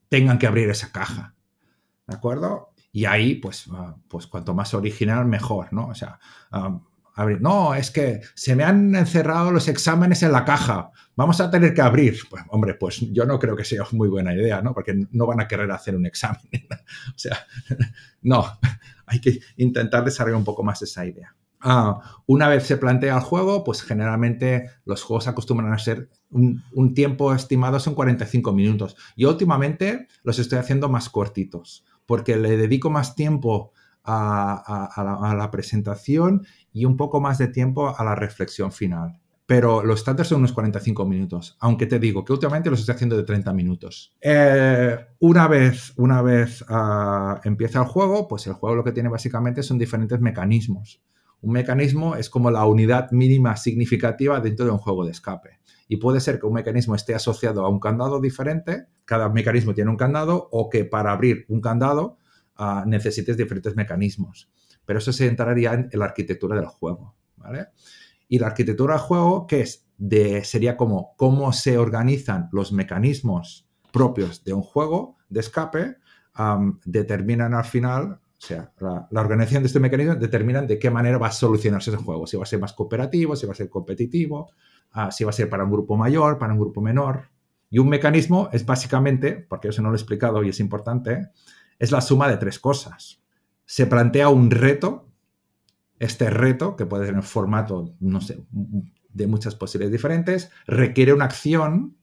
tengan 0.10 0.38
que 0.38 0.48
abrir 0.48 0.70
esa 0.70 0.92
caja. 0.92 1.34
¿De 2.06 2.16
acuerdo? 2.16 2.74
Y 2.92 3.06
ahí, 3.06 3.36
pues, 3.36 3.66
ah, 3.72 3.96
pues 4.08 4.28
cuanto 4.28 4.54
más 4.54 4.74
original, 4.74 5.26
mejor, 5.26 5.72
¿no? 5.72 5.88
O 5.88 5.96
sea, 5.96 6.20
No, 7.40 7.74
es 7.74 7.90
que 7.90 8.22
se 8.36 8.56
me 8.56 8.64
han 8.64 8.96
encerrado 8.96 9.52
los 9.52 9.68
exámenes 9.68 10.22
en 10.24 10.32
la 10.32 10.46
caja. 10.46 10.92
Vamos 11.16 11.42
a 11.42 11.50
tener 11.50 11.74
que 11.74 11.82
abrir. 11.82 12.18
Pues, 12.30 12.44
hombre, 12.50 12.76
pues 12.76 13.00
yo 13.12 13.26
no 13.26 13.40
creo 13.40 13.56
que 13.56 13.66
sea 13.66 13.84
muy 13.92 14.08
buena 14.08 14.34
idea, 14.34 14.62
¿no? 14.62 14.74
Porque 14.74 14.94
no 15.12 15.26
van 15.26 15.42
a 15.42 15.48
querer 15.48 15.72
hacer 15.72 15.96
un 15.96 16.06
examen. 16.06 16.40
o 16.72 17.18
sea, 17.18 17.38
no, 18.22 18.46
hay 19.08 19.20
que 19.20 19.40
intentar 19.58 20.06
desarrollar 20.06 20.38
un 20.38 20.46
poco 20.46 20.64
más 20.64 20.82
esa 20.82 21.06
idea. 21.06 21.36
Ah, 21.60 22.22
una 22.28 22.48
vez 22.48 22.68
se 22.68 22.78
plantea 22.78 23.16
el 23.16 23.22
juego, 23.22 23.64
pues 23.64 23.82
generalmente 23.82 24.70
los 24.86 25.02
juegos 25.02 25.28
acostumbran 25.28 25.74
a 25.74 25.80
ser 25.80 26.10
un, 26.30 26.94
tiempo 26.94 27.34
estimado 27.34 27.80
son 27.80 27.96
45 27.96 28.54
minutos. 28.54 28.96
Y 29.16 29.26
últimamente 29.26 30.08
los 30.24 30.38
estoy 30.40 30.60
haciendo 30.60 30.88
más 30.88 31.10
cortitos, 31.10 31.84
porque 32.06 32.38
le 32.38 32.58
dedico 32.58 32.90
más 32.90 33.16
tiempo 33.16 33.74
a, 34.04 35.34
la, 35.38 35.52
presentación 35.52 36.46
y 36.78 36.86
un 36.86 36.96
poco 36.96 37.20
más 37.20 37.40
de 37.40 37.48
tiempo 37.48 37.96
a 37.98 38.04
la 38.04 38.14
reflexión 38.14 38.72
final. 38.72 39.20
Pero 39.48 39.82
los 39.82 40.02
standards 40.02 40.30
son 40.30 40.40
unos 40.40 40.52
45 40.52 41.06
minutos, 41.06 41.56
aunque 41.62 41.86
te 41.88 42.00
digo 42.00 42.24
que 42.26 42.34
últimamente 42.34 42.70
los 42.70 42.82
estoy 42.82 42.96
haciendo 42.96 43.16
de 43.16 43.24
30 43.24 43.54
minutos. 43.54 44.14
Eh, 44.22 44.98
una 45.20 45.48
vez, 45.48 45.94
una 45.96 46.22
vez 46.22 46.66
ah, 46.68 47.40
empieza 47.46 47.80
el 47.80 47.86
juego, 47.86 48.28
pues 48.28 48.46
el 48.46 48.54
juego 48.54 48.76
lo 48.76 48.84
que 48.84 48.92
tiene 48.92 49.08
básicamente 49.10 49.64
son 49.64 49.78
diferentes 49.80 50.20
mecanismos. 50.20 51.02
Un 51.40 51.54
mecanismo 51.54 52.16
es 52.16 52.30
como 52.30 52.52
la 52.52 52.66
unidad 52.66 53.10
mínima 53.12 53.56
significativa 53.56 54.42
dentro 54.42 54.66
de 54.66 54.72
un 54.72 54.80
juego 54.80 55.06
de 55.06 55.12
escape. 55.12 55.60
Y 55.88 55.98
puede 55.98 56.20
ser 56.20 56.40
que 56.40 56.46
un 56.46 56.54
mecanismo 56.54 56.94
esté 56.94 57.16
asociado 57.16 57.66
a 57.66 57.70
un 57.70 57.80
candado 57.80 58.20
diferente, 58.20 58.88
cada 59.06 59.30
mecanismo 59.30 59.74
tiene 59.74 59.90
un 59.90 59.98
candado, 59.98 60.50
o 60.52 60.70
que 60.70 60.84
para 60.84 61.14
abrir 61.14 61.46
un 61.48 61.62
candado 61.62 62.18
ah, 62.58 62.84
necesites 62.86 63.38
diferentes 63.38 63.78
mecanismos. 63.78 64.52
Pero 64.88 65.00
eso 65.00 65.14
se 65.14 65.28
entraría 65.28 65.74
en 65.74 65.90
la 65.94 66.06
arquitectura 66.06 66.56
del 66.56 66.66
juego. 66.66 67.14
Y 68.28 68.40
la 68.40 68.48
arquitectura 68.48 68.96
del 68.96 69.04
juego, 69.04 69.46
que 69.46 69.62
es? 69.62 69.86
De, 70.00 70.44
sería 70.44 70.78
como 70.78 71.16
cómo 71.18 71.52
se 71.54 71.78
organizan 71.78 72.50
los 72.52 72.72
mecanismos 72.72 73.68
propios 73.92 74.44
de 74.44 74.54
un 74.54 74.62
juego 74.62 75.18
de 75.30 75.42
escape, 75.42 75.98
determinan 76.86 77.54
al 77.54 77.66
final 77.66 78.22
o 78.38 78.46
sea, 78.46 78.72
la, 78.80 79.22
organización 79.22 79.64
de 79.64 79.68
este 79.68 79.80
mecanismo 79.80 80.14
determina 80.14 80.62
de 80.62 80.78
qué 80.78 80.92
manera 80.92 81.18
va 81.18 81.28
a 81.28 81.32
solucionarse 81.32 81.90
ese 81.90 82.00
juego. 82.00 82.28
Si 82.28 82.38
va 82.38 82.44
a 82.44 82.46
ser 82.46 82.60
más 82.60 82.74
cooperativo, 82.74 83.36
si 83.36 83.48
va 83.48 83.54
a 83.54 83.56
ser 83.56 83.68
competitivo, 83.68 84.52
ah, 84.92 85.12
si 85.12 85.24
va 85.24 85.32
a 85.32 85.34
ser 85.34 85.50
para 85.50 85.64
un 85.64 85.72
grupo 85.72 85.98
mayor, 85.98 86.38
para 86.38 86.54
un 86.54 86.60
grupo 86.60 86.80
menor. 86.80 87.32
Y 87.72 87.80
un 87.80 87.90
mecanismo 87.90 88.50
es 88.54 88.64
básicamente, 88.64 89.34
porque 89.34 89.70
eso 89.70 89.82
no 89.82 89.90
lo 89.90 89.96
he 89.96 89.98
explicado 89.98 90.44
y 90.44 90.50
es 90.50 90.60
importante, 90.60 91.30
es 91.80 91.92
la 91.92 92.00
suma 92.00 92.30
de 92.30 92.38
tres 92.38 92.60
cosas. 92.60 93.24
Se 93.68 93.86
plantea 93.86 94.30
un 94.30 94.50
reto, 94.50 95.08
este 96.00 96.32
reto, 96.32 96.76
que 96.76 96.88
puede 96.88 97.06
tener 97.06 97.22
formato, 97.22 97.94
no 98.00 98.22
sé, 98.22 98.44
de 98.50 99.28
muchas 99.28 99.54
posibilidades 99.56 99.92
diferentes, 99.92 100.50
requiere 100.66 101.14
una 101.14 101.26
acción 101.26 101.96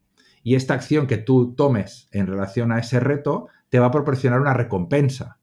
y 0.42 0.56
esta 0.56 0.74
acción 0.74 1.06
que 1.06 1.16
tú 1.16 1.54
tomes 1.54 2.06
en 2.12 2.26
relación 2.26 2.70
a 2.70 2.78
ese 2.78 3.00
reto 3.00 3.48
te 3.70 3.78
va 3.78 3.86
a 3.86 3.90
proporcionar 3.90 4.40
una 4.40 4.52
recompensa. 4.52 5.38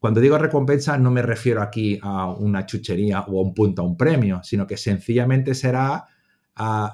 Cuando 0.00 0.20
digo 0.20 0.36
recompensa 0.36 0.98
no 0.98 1.12
me 1.12 1.22
refiero 1.22 1.62
aquí 1.62 2.00
a 2.02 2.26
una 2.32 2.66
chuchería 2.66 3.20
o 3.20 3.38
a 3.38 3.42
un 3.42 3.54
punto 3.54 3.82
a 3.82 3.84
un 3.84 3.96
premio, 3.96 4.40
sino 4.42 4.66
que 4.66 4.76
sencillamente 4.76 5.54
será 5.54 6.08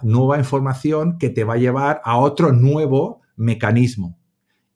nueva 0.03 0.39
información 0.39 1.17
que 1.19 1.31
te 1.31 1.45
va 1.45 1.55
a 1.55 1.59
llevar 1.59 2.03
a 2.05 2.19
otro 2.19 2.53
nuevo 2.53 3.23
mecanismo. 3.37 4.19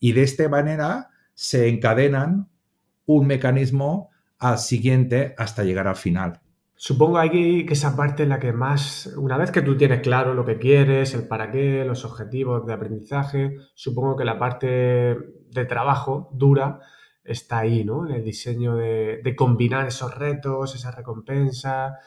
Y 0.00 0.12
de 0.12 0.22
esta 0.22 0.48
manera 0.48 1.10
se 1.34 1.68
encadenan 1.68 2.48
un 3.16 3.26
mecanismo 3.26 4.10
al 4.38 4.58
siguiente 4.58 5.34
hasta 5.38 5.64
llegar 5.64 5.86
al 5.86 5.96
final. 5.96 6.40
Supongo 6.84 7.20
que 7.30 7.64
esa 7.70 7.94
parte 7.94 8.24
es 8.24 8.28
la 8.28 8.40
que 8.40 8.52
más, 8.52 9.14
una 9.16 9.38
vez 9.38 9.52
que 9.52 9.62
tú 9.62 9.76
tienes 9.76 10.00
claro 10.00 10.34
lo 10.34 10.44
que 10.44 10.58
quieres, 10.58 11.14
el 11.14 11.28
para 11.28 11.48
qué, 11.52 11.84
los 11.84 12.04
objetivos 12.04 12.66
de 12.66 12.72
aprendizaje, 12.72 13.56
supongo 13.74 14.16
que 14.16 14.24
la 14.24 14.36
parte 14.36 15.16
de 15.48 15.64
trabajo 15.64 16.28
dura 16.32 16.80
está 17.22 17.60
ahí, 17.60 17.84
¿no? 17.84 18.04
En 18.04 18.16
el 18.16 18.24
diseño 18.24 18.74
de, 18.74 19.34
combinar 19.36 19.86
esos 19.86 20.12
retos, 20.18 20.74
esa 20.74 20.90
recompensa, 20.90 21.98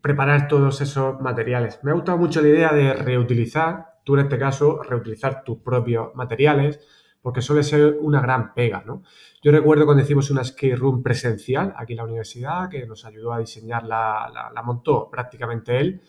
preparar 0.00 0.48
todos 0.48 0.80
esos 0.80 1.20
materiales. 1.20 1.78
Me 1.84 1.92
ha 1.92 1.94
gustado 1.94 2.18
mucho 2.18 2.40
la 2.42 2.48
idea 2.48 2.72
de 2.72 2.92
reutilizar, 2.92 4.00
tú 4.04 4.14
en 4.14 4.22
este 4.22 4.36
caso, 4.36 4.82
reutilizar 4.82 5.44
tus 5.44 5.58
propios 5.58 6.14
materiales, 6.14 6.80
porque 7.24 7.40
suele 7.40 7.62
ser 7.62 7.96
una 8.02 8.20
gran 8.20 8.52
pega, 8.52 8.84
¿no? 8.84 9.02
Yo 9.42 9.50
recuerdo 9.50 9.86
cuando 9.86 10.02
hicimos 10.02 10.30
una 10.30 10.44
skate 10.44 10.76
room 10.76 11.02
presencial 11.02 11.72
aquí 11.74 11.94
en 11.94 11.96
la 11.96 12.04
universidad, 12.04 12.68
que 12.68 12.86
nos 12.86 13.06
ayudó 13.06 13.32
a 13.32 13.38
diseñar, 13.38 13.84
la, 13.84 14.30
la, 14.54 14.62
montó 14.62 15.08
prácticamente 15.10 15.80
él, 15.80 16.02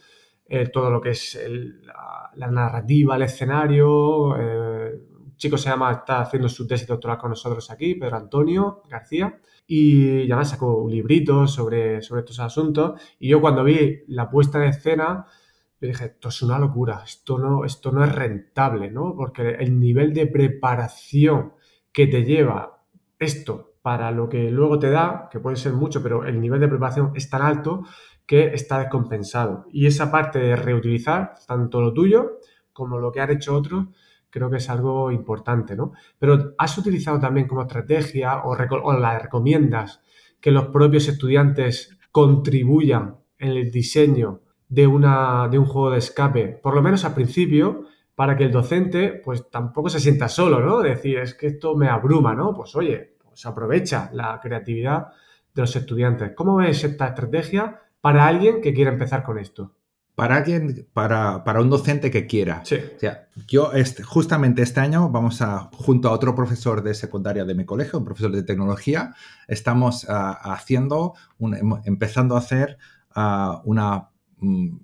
eh, 0.45 0.67
todo 0.67 0.91
lo 0.91 0.99
que 0.99 1.11
es 1.11 1.39
la, 2.35 2.47
narrativa, 2.51 3.15
el 3.15 3.21
escenario, 3.21 4.35
eh, 4.37 4.99
chico 5.37 5.57
se 5.57 5.69
llama, 5.69 5.89
está 5.93 6.19
haciendo 6.19 6.49
su 6.49 6.67
tesis 6.67 6.85
doctoral 6.85 7.17
con 7.17 7.29
nosotros 7.29 7.71
aquí, 7.71 7.95
Pedro 7.95 8.17
Antonio 8.17 8.81
García, 8.89 9.39
y 9.65 10.27
ya 10.27 10.35
me 10.35 10.43
sacó 10.43 10.79
un 10.79 10.91
librito 10.91 11.47
sobre, 11.47 12.01
sobre 12.01 12.19
estos 12.19 12.41
asuntos. 12.41 12.99
Y 13.19 13.29
yo 13.29 13.39
cuando 13.39 13.63
vi 13.63 14.03
la 14.09 14.29
puesta 14.29 14.61
en 14.61 14.69
escena, 14.69 15.27
yo 15.79 15.87
dije, 15.87 16.05
esto 16.05 16.29
es 16.29 16.41
una 16.41 16.57
locura, 16.59 17.01
esto 17.03 17.37
no, 17.37 17.65
esto 17.65 17.91
no 17.91 18.03
es 18.03 18.13
rentable, 18.13 18.89
¿no? 18.91 19.13
Porque 19.15 19.49
el 19.51 19.79
nivel 19.79 20.13
de 20.13 20.27
preparación 20.27 21.53
que 21.91 22.07
te 22.07 22.23
lleva 22.23 22.83
esto 23.19 23.75
para 23.81 24.11
lo 24.11 24.27
que 24.29 24.49
luego 24.49 24.79
te 24.79 24.89
da, 24.89 25.29
que 25.31 25.39
puede 25.39 25.57
ser 25.57 25.73
mucho, 25.73 26.01
pero 26.01 26.25
el 26.25 26.39
nivel 26.39 26.59
de 26.59 26.67
preparación 26.67 27.11
es 27.13 27.29
tan 27.29 27.41
alto 27.41 27.83
que 28.25 28.47
está 28.47 28.79
descompensado. 28.79 29.65
Y 29.71 29.85
esa 29.85 30.11
parte 30.11 30.39
de 30.39 30.55
reutilizar 30.55 31.35
tanto 31.47 31.81
lo 31.81 31.93
tuyo 31.93 32.39
como 32.73 32.99
lo 32.99 33.11
que 33.11 33.21
han 33.21 33.31
hecho 33.31 33.55
otros, 33.55 33.85
creo 34.29 34.49
que 34.49 34.57
es 34.57 34.69
algo 34.69 35.11
importante, 35.11 35.75
¿no? 35.75 35.93
Pero 36.19 36.55
¿has 36.57 36.77
utilizado 36.77 37.19
también 37.19 37.47
como 37.47 37.61
estrategia 37.61 38.43
o, 38.43 38.55
la 38.93 39.19
recomiendas 39.19 40.01
que 40.41 40.51
los 40.51 40.65
propios 40.67 41.07
estudiantes 41.07 41.97
contribuyan 42.11 43.17
en 43.37 43.51
el 43.51 43.71
diseño 43.71 44.41
de, 44.67 44.87
una, 44.87 45.47
de 45.47 45.59
un 45.59 45.65
juego 45.65 45.91
de 45.91 45.99
escape, 45.99 46.59
por 46.61 46.75
lo 46.75 46.81
menos 46.81 47.05
al 47.05 47.13
principio, 47.13 47.85
para 48.15 48.37
que 48.37 48.45
el 48.45 48.51
docente 48.51 49.21
pues 49.23 49.49
tampoco 49.49 49.89
se 49.89 49.99
sienta 49.99 50.29
solo, 50.29 50.61
¿no? 50.61 50.79
Decir, 50.79 51.19
es 51.19 51.33
que 51.33 51.47
esto 51.47 51.75
me 51.75 51.89
abruma, 51.89 52.33
¿no? 52.33 52.53
Pues 52.53 52.75
oye, 52.75 53.17
pues 53.23 53.45
aprovecha 53.45 54.09
la 54.13 54.39
creatividad 54.41 55.07
de 55.53 55.61
los 55.61 55.75
estudiantes. 55.75 56.31
¿Cómo 56.35 56.55
ves 56.55 56.83
esta 56.83 57.07
estrategia 57.07 57.81
para 57.99 58.25
alguien 58.25 58.61
que 58.61 58.73
quiera 58.73 58.91
empezar 58.91 59.23
con 59.23 59.37
esto? 59.37 59.73
Para 60.15 60.37
alguien, 60.37 60.87
para, 60.93 61.43
para 61.43 61.59
un 61.59 61.69
docente 61.69 62.09
que 62.09 62.25
quiera. 62.25 62.61
Sí. 62.63 62.77
O 62.95 62.99
sea, 62.99 63.27
yo 63.47 63.73
este, 63.73 64.01
justamente 64.01 64.61
este 64.61 64.79
año 64.79 65.09
vamos 65.09 65.41
a, 65.41 65.69
junto 65.73 66.07
a 66.07 66.13
otro 66.13 66.33
profesor 66.33 66.81
de 66.81 66.93
secundaria 66.93 67.43
de 67.43 67.53
mi 67.53 67.65
colegio, 67.65 67.99
un 67.99 68.05
profesor 68.05 68.31
de 68.31 68.43
tecnología, 68.43 69.13
estamos 69.49 70.05
uh, 70.05 70.07
haciendo, 70.41 71.15
un, 71.37 71.81
empezando 71.83 72.35
a 72.35 72.39
hacer 72.39 72.77
uh, 73.13 73.59
una... 73.65 74.09
Um, 74.41 74.79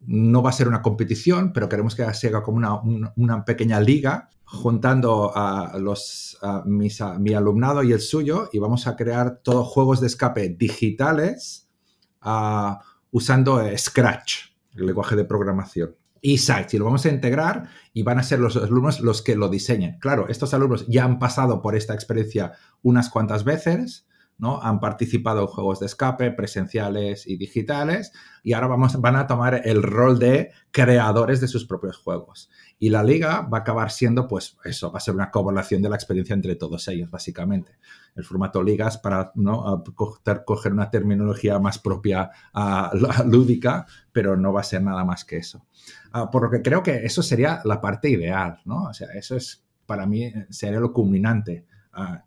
no 0.00 0.42
va 0.42 0.50
a 0.50 0.54
ser 0.54 0.66
una 0.66 0.82
competición, 0.82 1.52
pero 1.52 1.68
queremos 1.68 1.94
que 1.94 2.12
sea 2.14 2.42
como 2.42 2.82
una, 3.16 3.44
pequeña 3.44 3.80
liga 3.80 4.30
juntando 4.44 5.30
a, 5.34 5.76
los, 5.78 6.38
mi 6.64 7.34
alumnado 7.34 7.82
y 7.82 7.92
el 7.92 8.00
suyo 8.00 8.48
y 8.52 8.58
vamos 8.58 8.86
a 8.86 8.96
crear 8.96 9.40
todos 9.42 9.68
juegos 9.68 10.00
de 10.00 10.06
escape 10.06 10.48
digitales 10.58 11.68
uh, 12.24 12.74
usando 13.10 13.60
Scratch 13.76 14.50
el 14.74 14.86
lenguaje 14.86 15.16
de 15.16 15.24
programación. 15.24 15.96
Y 16.22 16.38
Sites, 16.38 16.74
y 16.74 16.78
lo 16.78 16.84
vamos 16.84 17.06
a 17.06 17.08
integrar 17.08 17.68
y 17.94 18.02
van 18.02 18.18
a 18.18 18.22
ser 18.22 18.40
los 18.40 18.56
alumnos 18.56 19.00
los 19.00 19.22
que 19.22 19.36
lo 19.36 19.48
diseñen. 19.48 19.98
Claro, 20.00 20.28
estos 20.28 20.52
alumnos 20.52 20.86
ya 20.86 21.04
han 21.04 21.18
pasado 21.18 21.62
por 21.62 21.74
esta 21.74 21.94
experiencia 21.94 22.52
unas 22.82 23.08
cuantas 23.08 23.44
veces, 23.44 24.06
¿no? 24.40 24.60
Han 24.62 24.80
participado 24.80 25.42
en 25.42 25.46
juegos 25.46 25.80
de 25.80 25.86
escape 25.86 26.30
presenciales 26.30 27.26
y 27.26 27.36
digitales 27.36 28.12
y 28.42 28.54
ahora 28.54 28.74
van 28.98 29.16
a 29.16 29.26
tomar 29.26 29.60
el 29.64 29.82
rol 29.82 30.18
de 30.18 30.50
creadores 30.70 31.40
de 31.40 31.48
sus 31.48 31.66
propios 31.66 31.98
juegos. 31.98 32.50
Y 32.78 32.88
la 32.88 33.02
liga 33.02 33.42
va 33.42 33.58
a 33.58 33.60
acabar 33.60 33.90
siendo, 33.90 34.26
pues 34.26 34.56
eso, 34.64 34.90
va 34.90 34.96
a 34.96 35.00
ser 35.00 35.14
una 35.14 35.30
colaboración 35.30 35.82
de 35.82 35.90
la 35.90 35.96
experiencia 35.96 36.32
entre 36.32 36.56
todos 36.56 36.88
ellos, 36.88 37.10
básicamente. 37.10 37.72
El 38.16 38.24
formato 38.24 38.62
ligas 38.62 38.96
para 38.96 39.30
¿no? 39.34 39.84
coger, 39.94 40.72
una 40.72 40.90
terminología 40.90 41.58
más 41.58 41.78
propia 41.78 42.30
a, 42.54 42.90
lúdica, 43.26 43.86
pero 44.10 44.38
no 44.38 44.54
va 44.54 44.62
a 44.62 44.64
ser 44.64 44.82
nada 44.82 45.04
más 45.04 45.26
que 45.26 45.36
eso. 45.36 45.66
Uh, 46.14 46.30
por 46.30 46.44
lo 46.44 46.50
que 46.50 46.62
creo 46.62 46.82
que 46.82 47.04
eso 47.04 47.22
sería 47.22 47.60
la 47.64 47.80
parte 47.82 48.08
ideal, 48.08 48.60
¿no? 48.64 48.84
O 48.84 48.94
sea, 48.94 49.08
eso 49.14 49.36
es, 49.36 49.62
para 49.84 50.06
mí, 50.06 50.32
sería 50.48 50.80
lo 50.80 50.94
culminante. 50.94 51.66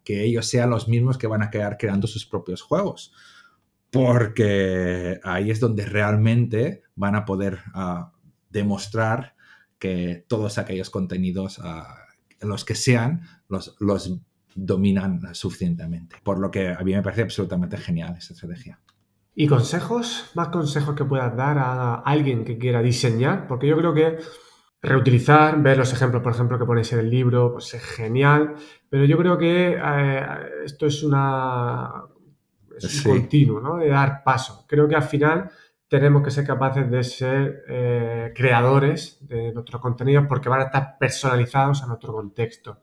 Que 0.04 0.24
ellos 0.24 0.48
sean 0.48 0.70
los 0.70 0.88
mismos 0.88 1.18
que 1.18 1.28
van 1.28 1.42
a 1.42 1.50
quedar 1.50 1.78
creando 1.78 2.08
sus 2.08 2.26
propios 2.26 2.62
juegos. 2.62 3.14
Porque 3.92 5.20
ahí 5.24 5.52
es 5.52 5.60
donde 5.60 5.86
realmente 5.86 6.84
van 6.96 7.16
a 7.16 7.26
poder 7.26 7.60
uh, 7.76 8.06
demostrar 8.50 9.36
que 9.78 10.26
todos 10.28 10.58
aquellos 10.58 10.90
contenidos, 10.90 11.60
uh, 11.60 11.84
los 12.42 12.66
que 12.66 12.76
sean, 12.76 13.22
los, 13.50 13.76
los 13.80 14.20
dominan 14.56 15.34
suficientemente. 15.34 16.16
Por 16.24 16.40
lo 16.40 16.52
que 16.52 16.70
a 16.70 16.80
mí 16.84 16.94
me 16.94 17.02
parece 17.02 17.24
absolutamente 17.24 17.78
genial 17.78 18.16
esta 18.18 18.34
estrategia. 18.34 18.80
¿Y 19.36 19.48
consejos? 19.48 20.30
¿Más 20.36 20.50
consejos 20.50 20.96
que 20.96 21.06
puedas 21.06 21.36
dar 21.36 21.58
a 21.58 21.96
alguien 21.96 22.46
que 22.46 22.58
quiera 22.58 22.82
diseñar? 22.82 23.48
Porque 23.48 23.68
yo 23.68 23.76
creo 23.78 23.94
que 23.94 24.18
reutilizar, 24.84 25.60
ver 25.62 25.78
los 25.78 25.94
ejemplos, 25.94 26.22
por 26.22 26.34
ejemplo, 26.34 26.60
que 26.60 26.66
ponéis 26.66 26.92
en 26.94 27.00
el 27.00 27.10
libro, 27.10 27.54
pues 27.54 27.74
es 27.74 27.82
genial, 27.82 28.56
pero 28.90 29.06
yo 29.06 29.18
creo 29.18 29.38
que 29.38 29.80
eh, 29.82 30.26
esto 30.66 30.86
es 30.86 31.04
una 31.04 32.04
es 32.76 32.84
un 32.84 32.90
sí. 32.90 33.10
continuo, 33.10 33.62
¿no? 33.62 33.78
De 33.78 33.88
dar 33.88 34.24
paso. 34.24 34.66
Creo 34.68 34.88
que 34.88 34.96
al 34.96 35.04
final 35.04 35.50
tenemos 35.88 36.24
que 36.24 36.32
ser 36.32 36.46
capaces 36.46 36.90
de 36.90 37.04
ser 37.04 37.64
eh, 37.70 38.34
creadores 38.36 39.20
de 39.22 39.54
nuestros 39.54 39.82
contenidos 39.82 40.26
porque 40.28 40.50
van 40.50 40.62
a 40.62 40.66
estar 40.66 40.98
personalizados 41.00 41.84
a 41.84 41.88
nuestro 41.88 42.14
contexto. 42.14 42.82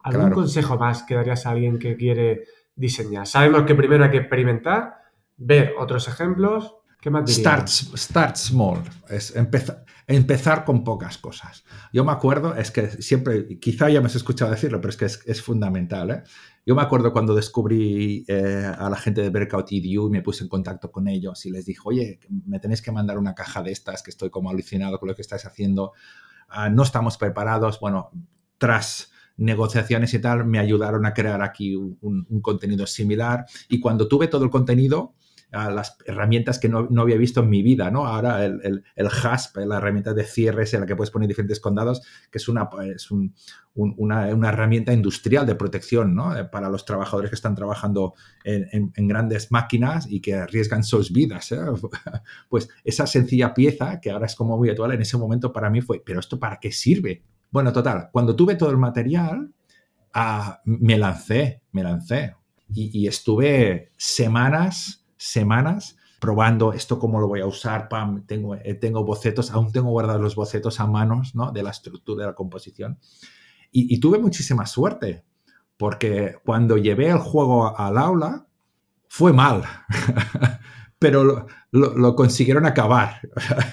¿Algún 0.00 0.26
claro. 0.26 0.36
consejo 0.36 0.76
más 0.76 1.02
que 1.02 1.14
darías 1.14 1.46
a 1.46 1.50
alguien 1.50 1.78
que 1.78 1.96
quiere 1.96 2.44
diseñar? 2.76 3.26
Sabemos 3.26 3.62
que 3.62 3.74
primero 3.74 4.04
hay 4.04 4.10
que 4.10 4.18
experimentar, 4.18 4.96
ver 5.36 5.74
otros 5.78 6.06
ejemplos. 6.08 6.76
¿Qué? 7.02 7.10
Start, 7.26 7.68
start 7.68 8.36
small. 8.36 8.80
Es 9.08 9.34
empezar, 9.34 9.84
empezar 10.06 10.64
con 10.64 10.84
pocas 10.84 11.18
cosas. 11.18 11.64
Yo 11.92 12.04
me 12.04 12.12
acuerdo, 12.12 12.54
es 12.54 12.70
que 12.70 13.02
siempre, 13.02 13.58
quizá 13.58 13.90
ya 13.90 14.00
me 14.00 14.06
has 14.06 14.14
escuchado 14.14 14.52
decirlo, 14.52 14.80
pero 14.80 14.90
es 14.90 14.96
que 14.96 15.06
es, 15.06 15.20
es 15.26 15.42
fundamental. 15.42 16.12
¿eh? 16.12 16.22
Yo 16.64 16.76
me 16.76 16.82
acuerdo 16.82 17.12
cuando 17.12 17.34
descubrí 17.34 18.24
eh, 18.28 18.72
a 18.78 18.88
la 18.88 18.94
gente 18.94 19.20
de 19.20 19.30
Breakout 19.30 19.72
EDU 19.72 20.06
y 20.06 20.10
me 20.10 20.22
puse 20.22 20.44
en 20.44 20.48
contacto 20.48 20.92
con 20.92 21.08
ellos 21.08 21.44
y 21.44 21.50
les 21.50 21.66
dije, 21.66 21.80
oye, 21.84 22.20
me 22.46 22.60
tenéis 22.60 22.80
que 22.80 22.92
mandar 22.92 23.18
una 23.18 23.34
caja 23.34 23.64
de 23.64 23.72
estas, 23.72 24.00
que 24.04 24.10
estoy 24.10 24.30
como 24.30 24.48
alucinado 24.48 25.00
con 25.00 25.08
lo 25.08 25.16
que 25.16 25.22
estáis 25.22 25.44
haciendo. 25.44 25.94
Uh, 26.56 26.70
no 26.70 26.84
estamos 26.84 27.18
preparados. 27.18 27.80
Bueno, 27.80 28.12
tras 28.58 29.10
negociaciones 29.38 30.14
y 30.14 30.20
tal, 30.20 30.46
me 30.46 30.60
ayudaron 30.60 31.04
a 31.04 31.14
crear 31.14 31.42
aquí 31.42 31.74
un, 31.74 31.98
un 32.00 32.40
contenido 32.40 32.86
similar. 32.86 33.44
Y 33.68 33.80
cuando 33.80 34.06
tuve 34.06 34.28
todo 34.28 34.44
el 34.44 34.50
contenido, 34.50 35.16
las 35.52 35.98
herramientas 36.06 36.58
que 36.58 36.68
no, 36.68 36.86
no, 36.90 37.02
había 37.02 37.18
visto 37.18 37.40
en 37.40 37.50
mi 37.50 37.62
vida, 37.62 37.90
¿no? 37.90 38.06
Ahora 38.06 38.44
el, 38.44 38.60
el, 38.62 38.84
el, 38.96 39.06
HASP, 39.06 39.58
la 39.58 39.76
herramienta 39.76 40.14
de 40.14 40.24
cierres 40.24 40.72
en 40.72 40.80
la 40.80 40.86
que 40.86 40.96
puedes 40.96 41.10
poner 41.10 41.28
diferentes 41.28 41.60
condados, 41.60 42.00
que 42.30 42.38
es 42.38 42.48
una, 42.48 42.70
es 42.94 43.10
un, 43.10 43.34
un, 43.74 43.94
una, 43.98 44.28
una, 44.28 44.48
herramienta 44.48 44.94
industrial 44.94 45.46
de 45.46 45.54
protección, 45.54 46.14
¿no? 46.14 46.34
Eh, 46.34 46.44
para 46.46 46.70
los 46.70 46.86
trabajadores 46.86 47.30
que 47.30 47.34
están 47.34 47.54
trabajando 47.54 48.14
en, 48.44 48.92
en, 48.94 49.08
grandes 49.08 49.52
máquinas 49.52 50.06
y 50.10 50.20
que 50.20 50.34
arriesgan 50.34 50.84
sus 50.84 51.12
vidas, 51.12 51.52
¿eh? 51.52 51.58
Pues 52.48 52.70
esa 52.82 53.06
sencilla 53.06 53.52
pieza, 53.52 54.00
que 54.00 54.10
ahora 54.10 54.26
es 54.26 54.34
como 54.34 54.56
muy 54.56 54.70
actual, 54.70 54.92
en 54.92 55.02
ese 55.02 55.18
momento 55.18 55.52
para 55.52 55.68
mí 55.68 55.82
fue, 55.82 56.02
¿pero 56.04 56.20
esto 56.20 56.38
para 56.38 56.58
qué 56.58 56.72
sirve? 56.72 57.22
Bueno, 57.50 57.74
total, 57.74 58.08
cuando 58.10 58.34
tuve 58.34 58.54
todo 58.54 58.70
el 58.70 58.78
material, 58.78 59.52
uh, 60.14 60.52
me 60.64 60.96
lancé, 60.96 61.60
me 61.72 61.82
lancé. 61.82 62.36
Y, 62.74 63.00
y 63.00 63.06
estuve 63.06 63.90
semanas 63.98 65.01
semanas 65.28 65.96
probando 66.22 66.72
esto 66.72 67.00
cómo 67.00 67.18
lo 67.18 67.26
voy 67.26 67.40
a 67.40 67.46
usar, 67.46 67.88
pam, 67.88 68.24
tengo, 68.26 68.54
eh, 68.54 68.74
tengo 68.74 69.04
bocetos, 69.04 69.50
aún 69.50 69.72
tengo 69.72 69.90
guardados 69.90 70.22
los 70.22 70.36
bocetos 70.36 70.78
a 70.78 70.86
manos, 70.86 71.34
¿no? 71.34 71.50
De 71.50 71.64
la 71.64 71.70
estructura 71.70 72.22
de 72.22 72.30
la 72.30 72.36
composición. 72.36 73.00
Y, 73.72 73.98
tuve 73.98 74.20
muchísima 74.20 74.64
suerte, 74.66 75.24
porque 75.76 76.36
cuando 76.44 76.76
llevé 76.76 77.08
el 77.08 77.18
juego 77.18 77.76
al 77.76 77.98
aula, 77.98 78.46
fue 79.08 79.32
mal, 79.32 79.64
pero 81.00 81.46
lo, 81.72 82.14
consiguieron 82.14 82.66
acabar. 82.66 83.20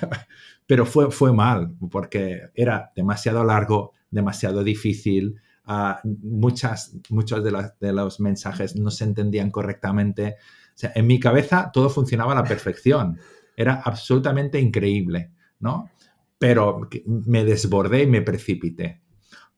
pero 0.66 0.88
fue, 0.88 1.12
fue 1.12 1.32
mal, 1.32 1.76
porque 1.92 2.50
era 2.56 2.92
demasiado 2.96 3.44
largo, 3.44 3.94
demasiado 4.10 4.64
difícil, 4.64 5.40
uh, 5.68 6.00
muchas, 6.24 6.96
muchos 7.10 7.44
de, 7.44 7.52
la, 7.52 7.76
de 7.80 7.94
los 7.94 8.20
mensajes 8.20 8.76
no 8.76 8.90
se 8.90 9.04
entendían 9.04 9.52
correctamente, 9.52 10.38
en 10.82 11.08
mi 11.08 11.20
cabeza 11.20 11.72
todo 11.74 11.90
funcionaba 11.90 12.32
a 12.34 12.36
la 12.36 12.44
perfección. 12.44 13.20
Era 13.56 13.82
absolutamente 13.84 14.60
increíble, 14.60 15.32
¿no? 15.60 15.90
Pero 16.38 16.82
me 17.06 17.44
desbordé 17.44 18.04
y 18.04 18.08
me 18.08 18.22
precipité. 18.22 19.02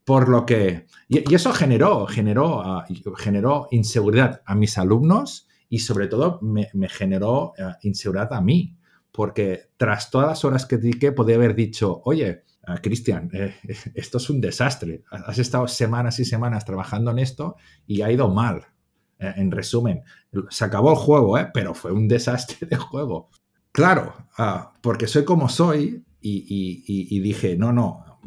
Por 0.03 0.29
lo 0.29 0.45
que... 0.45 0.87
Y, 1.07 1.33
eso 1.33 1.53
generó, 1.53 2.07
generó, 2.07 2.61
uh, 2.61 3.13
generó 3.15 3.67
inseguridad 3.71 4.41
a 4.45 4.55
mis 4.55 4.77
alumnos 4.77 5.47
y 5.69 5.79
sobre 5.79 6.07
todo 6.07 6.39
me, 6.41 6.67
generó 6.89 7.53
uh, 7.57 7.73
inseguridad 7.83 8.33
a 8.33 8.41
mí. 8.41 8.75
Porque 9.11 9.69
tras 9.77 10.09
todas 10.09 10.27
las 10.27 10.45
horas 10.45 10.65
que 10.65 10.77
dediqué, 10.77 11.11
podía 11.11 11.35
haber 11.35 11.53
dicho, 11.53 12.01
oye, 12.05 12.43
uh, 12.67 12.81
Cristian, 12.81 13.29
eh, 13.33 13.55
esto 13.93 14.17
es 14.17 14.29
un 14.29 14.41
desastre. 14.41 15.03
Has 15.11 15.37
estado 15.37 15.67
semanas 15.67 16.19
y 16.19 16.25
semanas 16.25 16.65
trabajando 16.65 17.11
en 17.11 17.19
esto 17.19 17.55
y 17.85 18.01
ha 18.01 18.11
ido 18.11 18.29
mal. 18.29 18.65
Eh, 19.21 19.33
en 19.37 19.51
resumen, 19.51 20.01
se 20.49 20.65
acabó 20.65 20.89
el 20.89 20.97
juego, 20.97 21.37
¿eh? 21.37 21.47
pero 21.53 21.75
fue 21.75 21.91
un 21.91 22.07
desastre 22.07 22.67
de 22.67 22.75
juego. 22.75 23.29
Claro, 23.71 24.15
uh, 24.39 24.75
porque 24.81 25.05
soy 25.07 25.23
como 25.23 25.47
soy 25.47 26.03
y, 26.19 27.19
dije, 27.19 27.55
no, 27.55 27.71
no, 27.71 28.19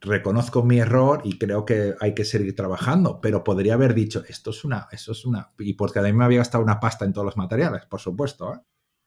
reconozco 0.00 0.64
mi 0.64 0.78
error 0.78 1.22
y 1.24 1.38
creo 1.38 1.64
que 1.64 1.94
hay 2.00 2.14
que 2.14 2.24
seguir 2.24 2.54
trabajando, 2.54 3.20
pero 3.20 3.44
podría 3.44 3.74
haber 3.74 3.94
dicho, 3.94 4.24
esto 4.28 4.50
es 4.50 4.64
una, 4.64 4.88
eso 4.90 5.12
es 5.12 5.24
una, 5.24 5.48
y 5.58 5.74
porque 5.74 6.00
además 6.00 6.18
me 6.18 6.24
había 6.24 6.38
gastado 6.38 6.64
una 6.64 6.80
pasta 6.80 7.04
en 7.04 7.12
todos 7.12 7.24
los 7.24 7.36
materiales, 7.36 7.86
por 7.86 8.00
supuesto, 8.00 8.54
¿eh? 8.54 8.60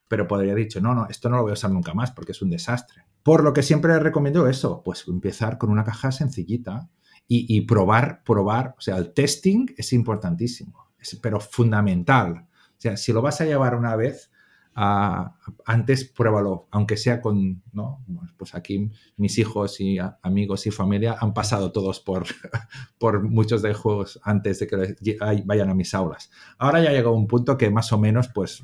pero 0.08 0.28
podría 0.28 0.54
haber 0.54 0.64
dicho, 0.66 0.82
no, 0.82 0.96
no, 0.96 1.08
esto 1.10 1.30
no 1.30 1.36
lo 1.36 1.44
voy 1.44 1.52
a 1.52 1.54
usar 1.54 1.72
nunca 1.72 1.94
más 1.94 2.12
porque 2.12 2.32
es 2.32 2.42
un 2.42 2.50
desastre. 2.50 3.04
Por 3.22 3.44
lo 3.44 3.52
que 3.52 3.64
siempre 3.64 4.00
recomiendo 4.00 4.48
eso, 4.48 4.82
pues 4.84 5.06
empezar 5.08 5.58
con 5.58 5.70
una 5.70 5.84
caja 5.84 6.14
sencillita 6.14 6.90
y 7.30 7.60
probar, 7.62 8.24
probar, 8.24 8.76
o 8.78 8.82
sea, 8.82 8.96
el 8.96 9.14
testing 9.14 9.68
es 9.76 9.92
importantísimo 9.92 10.87
pero 11.22 11.40
fundamental. 11.40 12.48
O 12.78 12.80
sea, 12.80 12.98
si 12.98 13.14
lo 13.14 13.22
vas 13.22 13.42
a 13.42 13.46
llevar 13.46 13.76
una 13.76 13.96
vez, 13.96 14.32
uh, 14.76 15.30
antes 15.66 16.06
pruébalo, 16.06 16.68
aunque 16.72 16.98
sea 16.98 17.22
con, 17.22 17.64
¿no? 17.74 18.04
Pues 18.38 18.54
aquí 18.54 18.92
mis 19.16 19.38
hijos 19.40 19.82
y 19.82 19.98
amigos 20.22 20.68
y 20.68 20.72
familia 20.72 21.18
han 21.20 21.34
pasado 21.34 21.72
todos 21.72 22.00
por, 22.00 22.26
por 23.00 23.24
muchos 23.24 23.62
de 23.62 23.74
juegos 23.74 24.20
antes 24.24 24.60
de 24.60 24.68
que 24.68 25.18
vayan 25.46 25.70
a 25.70 25.74
mis 25.74 25.94
aulas. 25.94 26.30
Ahora 26.58 26.82
ya 26.82 26.92
llegado 26.92 27.16
un 27.16 27.28
punto 27.28 27.58
que 27.58 27.72
más 27.72 27.92
o 27.92 27.98
menos 27.98 28.30
pues 28.30 28.64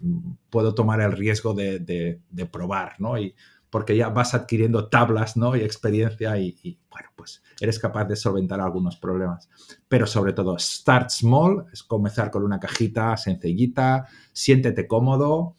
puedo 0.49 0.75
tomar 0.75 1.01
el 1.01 1.13
riesgo 1.13 1.53
de, 1.53 1.79
de, 1.79 2.21
de 2.29 2.45
probar, 2.45 2.95
¿no? 2.99 3.17
Y 3.17 3.35
porque 3.73 3.97
ya 3.97 4.09
vas 4.09 4.35
adquiriendo 4.35 4.87
tablas 4.87 5.35
¿no? 5.35 5.55
y 5.55 5.61
experiencia 5.61 6.37
y, 6.37 6.79
bueno, 6.91 7.09
pues 7.15 7.41
eres 7.59 7.79
capaz 7.79 8.05
de 8.05 8.15
solventar 8.15 8.61
algunos 8.61 8.97
problemas. 8.97 9.49
Pero 9.87 10.05
sobre 10.05 10.31
todo, 10.33 10.59
start 10.59 11.09
small, 11.09 11.65
es 11.73 11.81
comenzar 11.81 12.29
con 12.29 12.43
una 12.43 12.59
cajita 12.59 13.17
sencillita, 13.17 14.05
siéntete 14.31 14.85
cómodo, 14.85 15.55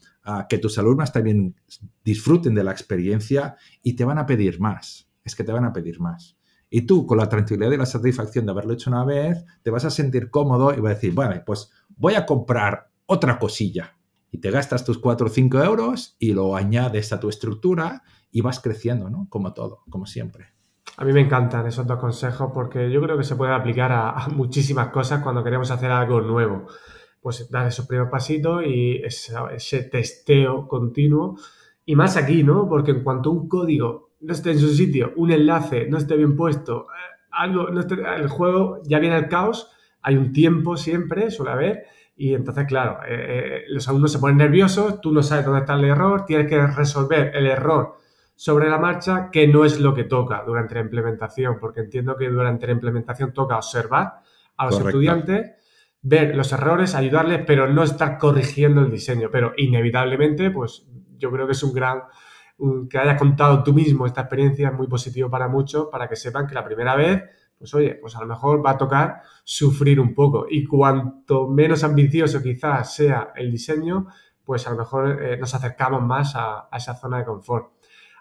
que 0.49 0.59
tus 0.59 0.79
alumnos 0.79 1.11
también 1.11 1.57
disfruten 2.05 2.55
de 2.55 2.63
la 2.63 2.71
experiencia 2.71 3.57
y 3.83 3.95
te 3.95 4.05
van 4.05 4.19
a 4.19 4.27
pedir 4.27 4.61
más. 4.61 5.09
Es 5.25 5.35
que 5.35 5.43
te 5.43 5.51
van 5.51 5.65
a 5.65 5.73
pedir 5.73 5.99
más. 5.99 6.37
Y 6.71 6.83
tú, 6.83 7.07
con 7.07 7.19
la 7.19 7.29
tranquilidad 7.29 7.73
y 7.73 7.77
la 7.77 7.85
satisfacción 7.85 8.47
de 8.47 8.53
haberlo 8.53 8.75
hecho 8.75 8.91
una 8.91 9.05
vez, 9.05 9.45
te 9.65 9.71
vas 9.73 9.87
a 9.87 9.91
sentir 9.91 10.31
cómodo 10.31 10.73
y 10.73 10.79
vas 10.79 10.93
a 10.93 10.95
decir, 10.95 11.15
bueno, 11.15 11.43
pues 11.45 11.69
voy 11.89 12.15
a 12.15 12.25
comprar 12.25 12.93
otra 13.07 13.41
cosilla. 13.41 13.97
Y 14.35 14.39
te 14.39 14.51
gastas 14.51 14.85
tus 14.85 14.99
4 14.99 15.29
o 15.29 15.31
5 15.31 15.63
euros 15.63 16.17
y 16.19 16.33
lo 16.33 16.57
añades 16.57 17.13
a 17.13 17.21
tu 17.21 17.29
estructura 17.29 18.03
y 18.33 18.41
vas 18.41 18.59
creciendo, 18.59 19.09
¿no? 19.09 19.29
Como 19.31 19.55
todo, 19.55 19.85
como 19.89 20.07
siempre. 20.07 20.49
A 20.97 21.05
mí 21.05 21.13
me 21.13 21.21
encantan 21.21 21.69
esos 21.69 21.87
dos 21.87 22.01
consejos 22.01 22.51
porque 22.53 22.91
yo 22.91 23.01
creo 23.01 23.17
que 23.17 23.23
se 23.23 23.37
puede 23.37 23.53
aplicar 23.53 23.93
a, 23.93 24.27
muchísimas 24.35 24.89
cosas 24.89 25.23
cuando 25.23 25.45
queremos 25.45 25.71
hacer 25.71 25.89
algo 25.93 26.21
nuevo. 26.21 26.67
Pues 27.21 27.49
dar 27.49 27.69
esos 27.69 27.87
primeros 27.87 28.11
pasitos 28.11 28.65
y 28.67 28.97
ese 29.05 29.83
testeo 29.85 30.67
continuo. 30.67 31.37
Y 31.87 31.95
más 31.95 32.17
aquí, 32.17 32.43
¿no? 32.43 32.69
Porque 32.69 32.91
en 32.91 33.05
cuanto 33.05 33.31
un 33.31 33.49
código 33.49 34.15
no 34.21 34.33
esté 34.33 34.51
en 34.51 34.59
su 34.59 34.75
sitio, 34.75 35.13
un 35.15 35.31
enlace 35.31 35.87
no 35.89 35.97
esté 35.97 36.17
bien 36.17 36.35
puesto, 36.35 36.89
eh, 36.91 37.27
algo, 37.31 37.71
no 37.71 37.79
esté, 37.79 37.95
el 38.17 38.27
juego 38.27 38.81
ya 38.85 38.99
viene 38.99 39.15
al 39.15 39.29
caos, 39.29 39.71
hay 40.03 40.17
un 40.17 40.33
tiempo 40.33 40.77
siempre, 40.77 41.31
suele 41.31 41.53
haber, 41.53 41.85
y 42.17 42.35
entonces, 42.35 42.67
claro, 42.67 43.01
eh, 43.07 43.09
eh, 43.09 43.65
los 43.69 43.89
alumnos 43.89 44.13
se 44.13 44.19
ponen 44.19 44.37
nerviosos, 44.37 45.01
tú 45.01 45.13
no 45.13 45.23
sabes 45.23 45.45
dónde 45.45 45.61
está 45.61 45.75
el 45.75 45.85
error, 45.85 46.25
tienes 46.25 46.49
que 46.49 46.65
resolver 46.67 47.33
el 47.35 47.47
error 47.47 47.99
sobre 48.37 48.69
la 48.69 48.79
marcha, 48.79 49.31
que 49.31 49.49
no 49.49 49.65
es 49.65 49.81
lo 49.81 49.95
que 49.95 50.05
toca 50.05 50.43
durante 50.47 50.75
la 50.75 50.83
implementación, 50.83 51.59
porque 51.59 51.81
entiendo 51.81 52.17
que 52.17 52.29
durante 52.29 52.67
la 52.67 52.73
implementación 52.73 53.33
toca 53.33 53.57
observar 53.57 54.21
a 54.57 54.67
los 54.67 54.79
estudiantes, 54.79 55.53
ver 56.03 56.37
los 56.37 56.53
errores, 56.53 56.95
ayudarles, 56.95 57.43
pero 57.47 57.69
no 57.69 57.83
estar 57.83 58.19
corrigiendo 58.19 58.83
el 58.83 58.91
diseño. 58.91 59.29
Pero 59.33 59.53
inevitablemente, 59.57 60.51
pues 60.51 60.87
yo 61.17 61.31
creo 61.31 61.47
que 61.47 61.53
es 61.53 61.63
un 61.63 61.73
gran 61.73 62.03
que 62.89 62.99
hayas 62.99 63.19
contado 63.19 63.65
tú 63.65 63.73
mismo 63.73 64.07
esta 64.07 64.23
experiencia 64.23 64.69
es 64.69 64.75
muy 64.75 64.87
positivo 64.87 65.29
para 65.29 65.49
muchos, 65.49 65.89
para 65.91 66.09
que 66.09 66.17
sepan 66.17 66.47
que 66.47 66.55
la 66.55 66.65
primera 66.65 66.95
vez, 66.95 67.23
pues 67.65 67.73
oye, 67.73 67.95
pues 67.95 68.15
a 68.15 68.21
lo 68.21 68.27
mejor 68.27 68.65
va 68.65 68.73
a 68.73 68.77
tocar 68.77 69.23
sufrir 69.43 69.99
un 69.99 70.15
poco. 70.15 70.45
Y 70.51 70.67
cuanto 70.67 71.49
menos 71.49 71.83
ambicioso 71.83 72.43
quizás 72.43 72.95
sea 72.95 73.33
el 73.35 73.51
diseño, 73.51 74.09
pues 74.45 74.67
a 74.67 74.71
lo 74.73 74.77
mejor 74.77 75.23
eh, 75.23 75.39
nos 75.39 75.55
acercamos 75.55 76.03
más 76.03 76.35
a, 76.37 76.69
esa 76.77 76.95
zona 76.95 77.19
de 77.19 77.25
confort. 77.25 77.73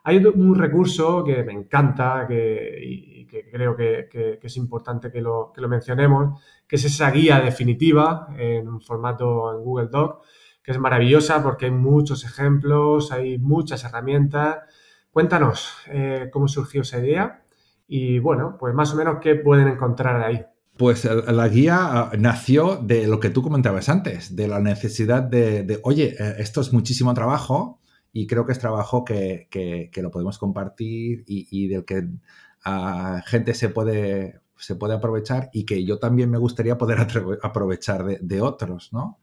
Hay 0.06 0.26
un 0.26 0.56
recurso 0.58 1.26
que 1.26 1.44
me 1.44 1.52
encanta 1.52 2.26
que, 2.26 2.80
y 2.82 3.26
que 3.26 3.50
creo 3.52 3.76
que, 3.76 4.40
es 4.42 4.56
importante 4.56 5.12
que 5.12 5.22
lo, 5.22 5.52
que 5.54 5.68
mencionemos, 5.68 6.42
que 6.66 6.78
es 6.78 6.86
esa 6.86 7.12
guía 7.12 7.42
definitiva 7.42 8.30
en 8.38 8.70
un 8.70 8.80
formato 8.80 9.54
en 9.54 9.62
Google 9.62 9.90
Doc, 9.92 10.24
que 10.64 10.72
es 10.72 10.80
maravillosa 10.80 11.44
porque 11.44 11.66
hay 11.66 11.72
muchos 11.72 12.24
ejemplos, 12.24 13.12
hay 13.12 13.40
muchas 13.40 13.84
herramientas. 13.84 14.60
Cuéntanos 15.12 15.76
eh, 15.88 16.30
cómo 16.32 16.48
surgió 16.48 16.84
esa 16.84 17.00
idea 17.00 17.43
y 17.88 18.20
bueno, 18.20 18.58
pues 18.60 18.74
más 18.74 18.94
o 18.94 18.96
menos 18.96 19.18
qué 19.22 19.36
pueden 19.36 19.68
encontrar 19.68 20.22
ahí. 20.22 20.46
Pues 20.78 21.06
la 21.06 21.48
guía 21.50 21.78
ah, 21.80 22.12
nació 22.18 22.78
de 22.78 23.08
lo 23.08 23.20
que 23.20 23.30
tú 23.30 23.44
comentabas 23.44 23.90
antes, 23.90 24.36
de 24.36 24.48
la 24.48 24.60
necesidad 24.60 25.22
de, 25.22 25.80
oye, 25.84 26.16
eh, 26.20 26.36
esto 26.40 26.62
es 26.62 26.74
muchísimo 26.74 27.14
trabajo 27.14 27.80
y 28.12 28.26
creo 28.26 28.46
que 28.46 28.54
es 28.54 28.60
trabajo 28.60 29.06
que, 29.06 29.92
lo 29.96 30.12
podemos 30.12 30.38
compartir 30.40 31.24
y, 31.28 31.68
del 31.68 31.86
que 31.86 32.00
uh, 32.66 33.22
gente 33.26 33.54
se 33.54 33.70
puede, 33.70 34.42
se 34.58 34.76
puede 34.76 34.96
aprovechar 34.96 35.50
y 35.54 35.66
que 35.66 35.86
yo 35.86 36.00
también 36.00 36.32
me 36.32 36.40
gustaría 36.40 36.78
poder 36.78 37.00
aprovechar 37.44 38.04
de, 38.04 38.18
de 38.22 38.42
otros, 38.42 38.92
¿no? 38.94 39.20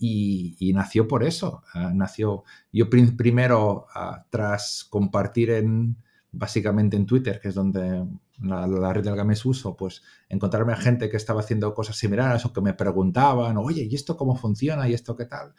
y, 0.00 0.72
nació 0.74 1.06
por 1.06 1.22
eso. 1.22 1.62
Ah, 1.74 1.92
nació 1.94 2.44
yo 2.72 2.88
primero, 2.90 3.86
tras 4.30 4.86
compartir 4.88 5.50
en, 5.50 5.96
básicamente 6.32 6.96
en 6.96 7.06
Twitter, 7.06 7.40
que 7.40 7.48
es 7.48 7.54
donde 7.54 8.06
la, 8.42 8.92
red 8.92 9.04
del 9.04 9.16
Games 9.16 9.44
uso, 9.44 9.76
pues 9.76 10.02
encontrarme 10.28 10.72
a 10.72 10.76
gente 10.76 11.10
que 11.10 11.16
estaba 11.16 11.40
haciendo 11.40 11.74
cosas 11.74 11.96
similares 11.96 12.44
o 12.44 12.52
que 12.52 12.60
me 12.60 12.74
preguntaban, 12.74 13.56
oye, 13.58 13.86
¿y 13.90 13.94
esto 13.94 14.16
cómo 14.16 14.36
funciona? 14.36 14.88
¿Y 14.88 14.94
esto 14.94 15.16
qué 15.16 15.26
tal? 15.26 15.54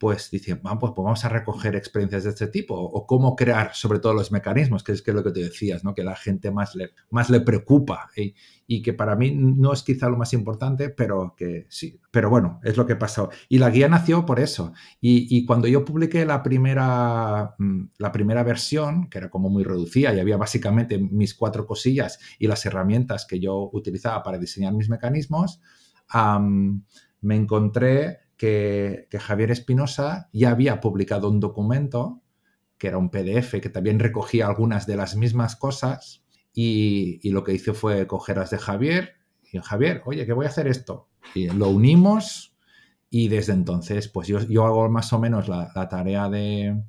Pues 0.00 0.30
dicen, 0.30 0.60
pues, 0.62 0.76
pues, 0.80 0.92
vamos 0.96 1.24
a 1.26 1.28
recoger 1.28 1.76
experiencias 1.76 2.24
de 2.24 2.30
este 2.30 2.46
tipo 2.46 2.74
o 2.74 3.06
cómo 3.06 3.36
crear 3.36 3.74
sobre 3.74 3.98
todo 3.98 4.14
los 4.14 4.32
mecanismos, 4.32 4.82
que 4.82 4.92
es, 4.92 5.02
que 5.02 5.12
lo 5.12 5.22
que 5.22 5.30
te 5.30 5.40
decías, 5.40 5.84
¿no? 5.84 5.94
que 5.94 6.02
la 6.02 6.16
gente 6.16 6.50
más 6.50 6.74
le, 6.74 6.94
más 7.10 7.28
le 7.28 7.40
preocupa 7.42 8.08
y, 8.16 8.80
que 8.80 8.94
para 8.94 9.14
mí 9.14 9.32
no 9.32 9.74
es 9.74 9.82
quizá 9.82 10.08
lo 10.08 10.16
más 10.16 10.32
importante, 10.32 10.88
pero 10.88 11.34
que 11.36 11.66
sí, 11.68 12.00
pero 12.10 12.30
bueno, 12.30 12.60
es 12.64 12.78
lo 12.78 12.86
que 12.86 12.96
pasó. 12.96 13.28
Y 13.50 13.58
la 13.58 13.68
guía 13.68 13.88
nació 13.88 14.24
por 14.24 14.40
eso. 14.40 14.72
Y, 15.02 15.44
cuando 15.44 15.68
yo 15.68 15.84
publiqué 15.84 16.24
la 16.24 16.42
primera, 16.42 17.56
mm, 17.58 17.88
la 17.98 18.10
primera 18.10 18.42
versión, 18.42 19.10
que 19.10 19.18
era 19.18 19.28
como 19.28 19.50
muy 19.50 19.64
reducida 19.64 20.14
y 20.14 20.20
había 20.20 20.38
básicamente 20.38 20.96
mis 20.96 21.34
cuatro 21.34 21.66
cosillas 21.66 22.18
y 22.38 22.46
las 22.46 22.64
herramientas 22.64 23.26
que 23.26 23.38
yo 23.38 23.68
utilizaba 23.70 24.22
para 24.22 24.38
diseñar 24.38 24.72
mis 24.72 24.88
mecanismos, 24.88 25.60
me 27.20 27.36
encontré 27.36 28.29
que, 28.40 29.06
Javier 29.20 29.50
Espinosa 29.50 30.30
ya 30.32 30.48
había 30.50 30.80
publicado 30.80 31.28
un 31.28 31.40
documento, 31.40 32.22
que 32.78 32.86
era 32.86 32.96
un 32.96 33.10
PDF, 33.10 33.60
que 33.60 33.68
también 33.68 33.98
recogía 33.98 34.46
algunas 34.46 34.86
de 34.86 34.96
las 34.96 35.14
mismas 35.14 35.56
cosas, 35.56 36.24
y, 36.54 37.28
lo 37.28 37.44
que 37.44 37.52
hice 37.52 37.74
fue 37.74 38.06
cogerlas 38.06 38.48
de 38.48 38.56
Javier, 38.56 39.16
y 39.52 39.58
Javier, 39.58 40.00
oye, 40.06 40.24
¿qué 40.24 40.32
voy 40.32 40.46
a 40.46 40.48
hacer 40.48 40.68
esto? 40.68 41.10
Y 41.34 41.48
lo 41.50 41.68
unimos, 41.68 42.56
y 43.10 43.28
desde 43.28 43.52
entonces, 43.52 44.08
pues 44.08 44.26
yo, 44.26 44.40
yo 44.40 44.64
hago 44.64 44.88
más 44.88 45.12
o 45.12 45.18
menos 45.18 45.46
la, 45.46 45.70
tarea 45.90 46.30
de, 46.30 46.82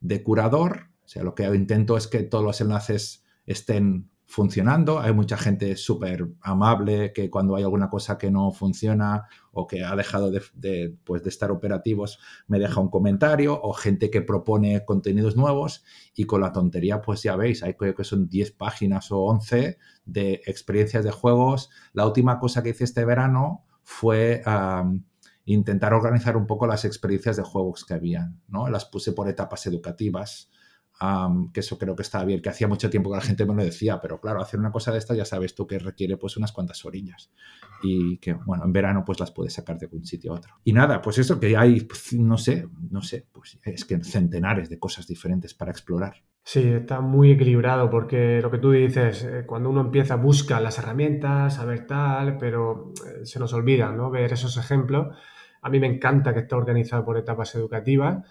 de 0.00 0.22
curador, 0.22 0.90
o 1.06 1.08
sea, 1.08 1.22
lo 1.22 1.34
que 1.34 1.44
intento 1.44 1.96
es 1.96 2.06
que 2.06 2.22
todos 2.22 2.44
los 2.44 2.60
enlaces 2.60 3.24
estén 3.46 4.10
funcionando. 4.28 5.00
Hay 5.00 5.14
mucha 5.14 5.38
gente 5.38 5.74
súper 5.76 6.28
amable 6.42 7.14
que 7.14 7.30
cuando 7.30 7.56
hay 7.56 7.62
alguna 7.62 7.88
cosa 7.88 8.18
que 8.18 8.30
no 8.30 8.52
funciona 8.52 9.26
o 9.52 9.66
que 9.66 9.82
ha 9.82 9.96
dejado 9.96 10.30
de, 10.30 10.94
pues 11.02 11.22
de, 11.22 11.30
estar 11.30 11.50
operativos 11.50 12.20
me 12.46 12.58
deja 12.58 12.78
un 12.78 12.90
comentario 12.90 13.58
o 13.60 13.72
gente 13.72 14.10
que 14.10 14.20
propone 14.20 14.84
contenidos 14.84 15.34
nuevos 15.34 15.82
y 16.14 16.24
con 16.24 16.42
la 16.42 16.52
tontería 16.52 17.00
pues 17.00 17.22
ya 17.22 17.36
veis, 17.36 17.62
hay 17.62 17.72
creo 17.72 17.94
que 17.94 18.04
son 18.04 18.28
10 18.28 18.52
páginas 18.52 19.10
o 19.10 19.20
11 19.20 19.78
de 20.04 20.42
experiencias 20.44 21.04
de 21.04 21.10
juegos. 21.10 21.70
La 21.94 22.06
última 22.06 22.38
cosa 22.38 22.62
que 22.62 22.70
hice 22.70 22.84
este 22.84 23.04
verano 23.06 23.64
fue... 23.82 24.42
intentar 25.46 25.94
organizar 25.94 26.36
un 26.36 26.46
poco 26.46 26.66
las 26.66 26.84
experiencias 26.84 27.38
de 27.38 27.42
juegos 27.42 27.86
que 27.86 27.94
habían, 27.94 28.42
¿no? 28.48 28.68
Las 28.68 28.84
puse 28.84 29.12
por 29.12 29.30
etapas 29.30 29.66
educativas, 29.66 30.50
que 31.52 31.60
eso 31.60 31.78
creo 31.78 31.94
que 31.94 32.02
estaba 32.02 32.24
bien, 32.24 32.42
que 32.42 32.48
hacía 32.48 32.66
mucho 32.66 32.90
tiempo 32.90 33.10
que 33.10 33.16
la 33.16 33.22
gente 33.22 33.46
me 33.46 33.54
lo 33.54 33.62
decía, 33.62 34.00
pero 34.00 34.20
claro, 34.20 34.40
hacer 34.40 34.58
una 34.58 34.72
cosa 34.72 34.90
de 34.90 34.98
esta 34.98 35.14
ya 35.14 35.24
sabes 35.24 35.54
tú 35.54 35.66
que 35.66 35.78
requiere 35.78 36.16
pues 36.16 36.36
unas 36.36 36.50
cuantas 36.50 36.84
orillas 36.84 37.30
y 37.82 38.18
que, 38.18 38.32
bueno, 38.32 38.64
en 38.64 38.72
verano 38.72 39.04
pues 39.06 39.20
las 39.20 39.30
puedes 39.30 39.52
sacar 39.52 39.78
de 39.78 39.88
un 39.92 40.04
sitio 40.04 40.32
a 40.32 40.36
otro. 40.36 40.54
Y 40.64 40.72
nada, 40.72 41.00
pues 41.00 41.18
eso 41.18 41.38
que 41.38 41.56
hay, 41.56 41.82
pues, 41.82 42.14
no 42.14 42.36
sé, 42.36 42.68
no 42.90 43.00
sé, 43.00 43.26
pues 43.32 43.58
es 43.62 43.84
que 43.84 44.02
centenares 44.02 44.68
de 44.68 44.78
cosas 44.78 45.06
diferentes 45.06 45.54
para 45.54 45.70
explorar. 45.70 46.24
Sí, 46.42 46.66
está 46.66 47.00
muy 47.00 47.32
equilibrado 47.32 47.90
porque 47.90 48.40
lo 48.40 48.50
que 48.50 48.58
tú 48.58 48.72
dices, 48.72 49.22
eh, 49.22 49.44
cuando 49.46 49.70
uno 49.70 49.82
empieza, 49.82 50.16
busca 50.16 50.60
las 50.60 50.78
herramientas, 50.78 51.58
a 51.58 51.64
ver 51.64 51.86
tal, 51.86 52.38
pero 52.38 52.92
eh, 53.06 53.24
se 53.26 53.38
nos 53.38 53.52
olvida, 53.52 53.92
¿no? 53.92 54.10
Ver 54.10 54.32
esos 54.32 54.56
ejemplos. 54.56 55.14
A 55.60 55.68
mí 55.68 55.78
me 55.78 55.86
encanta 55.86 56.32
que 56.32 56.40
esté 56.40 56.54
organizado 56.54 57.04
por 57.04 57.18
etapas 57.18 57.54
educativas 57.54 58.24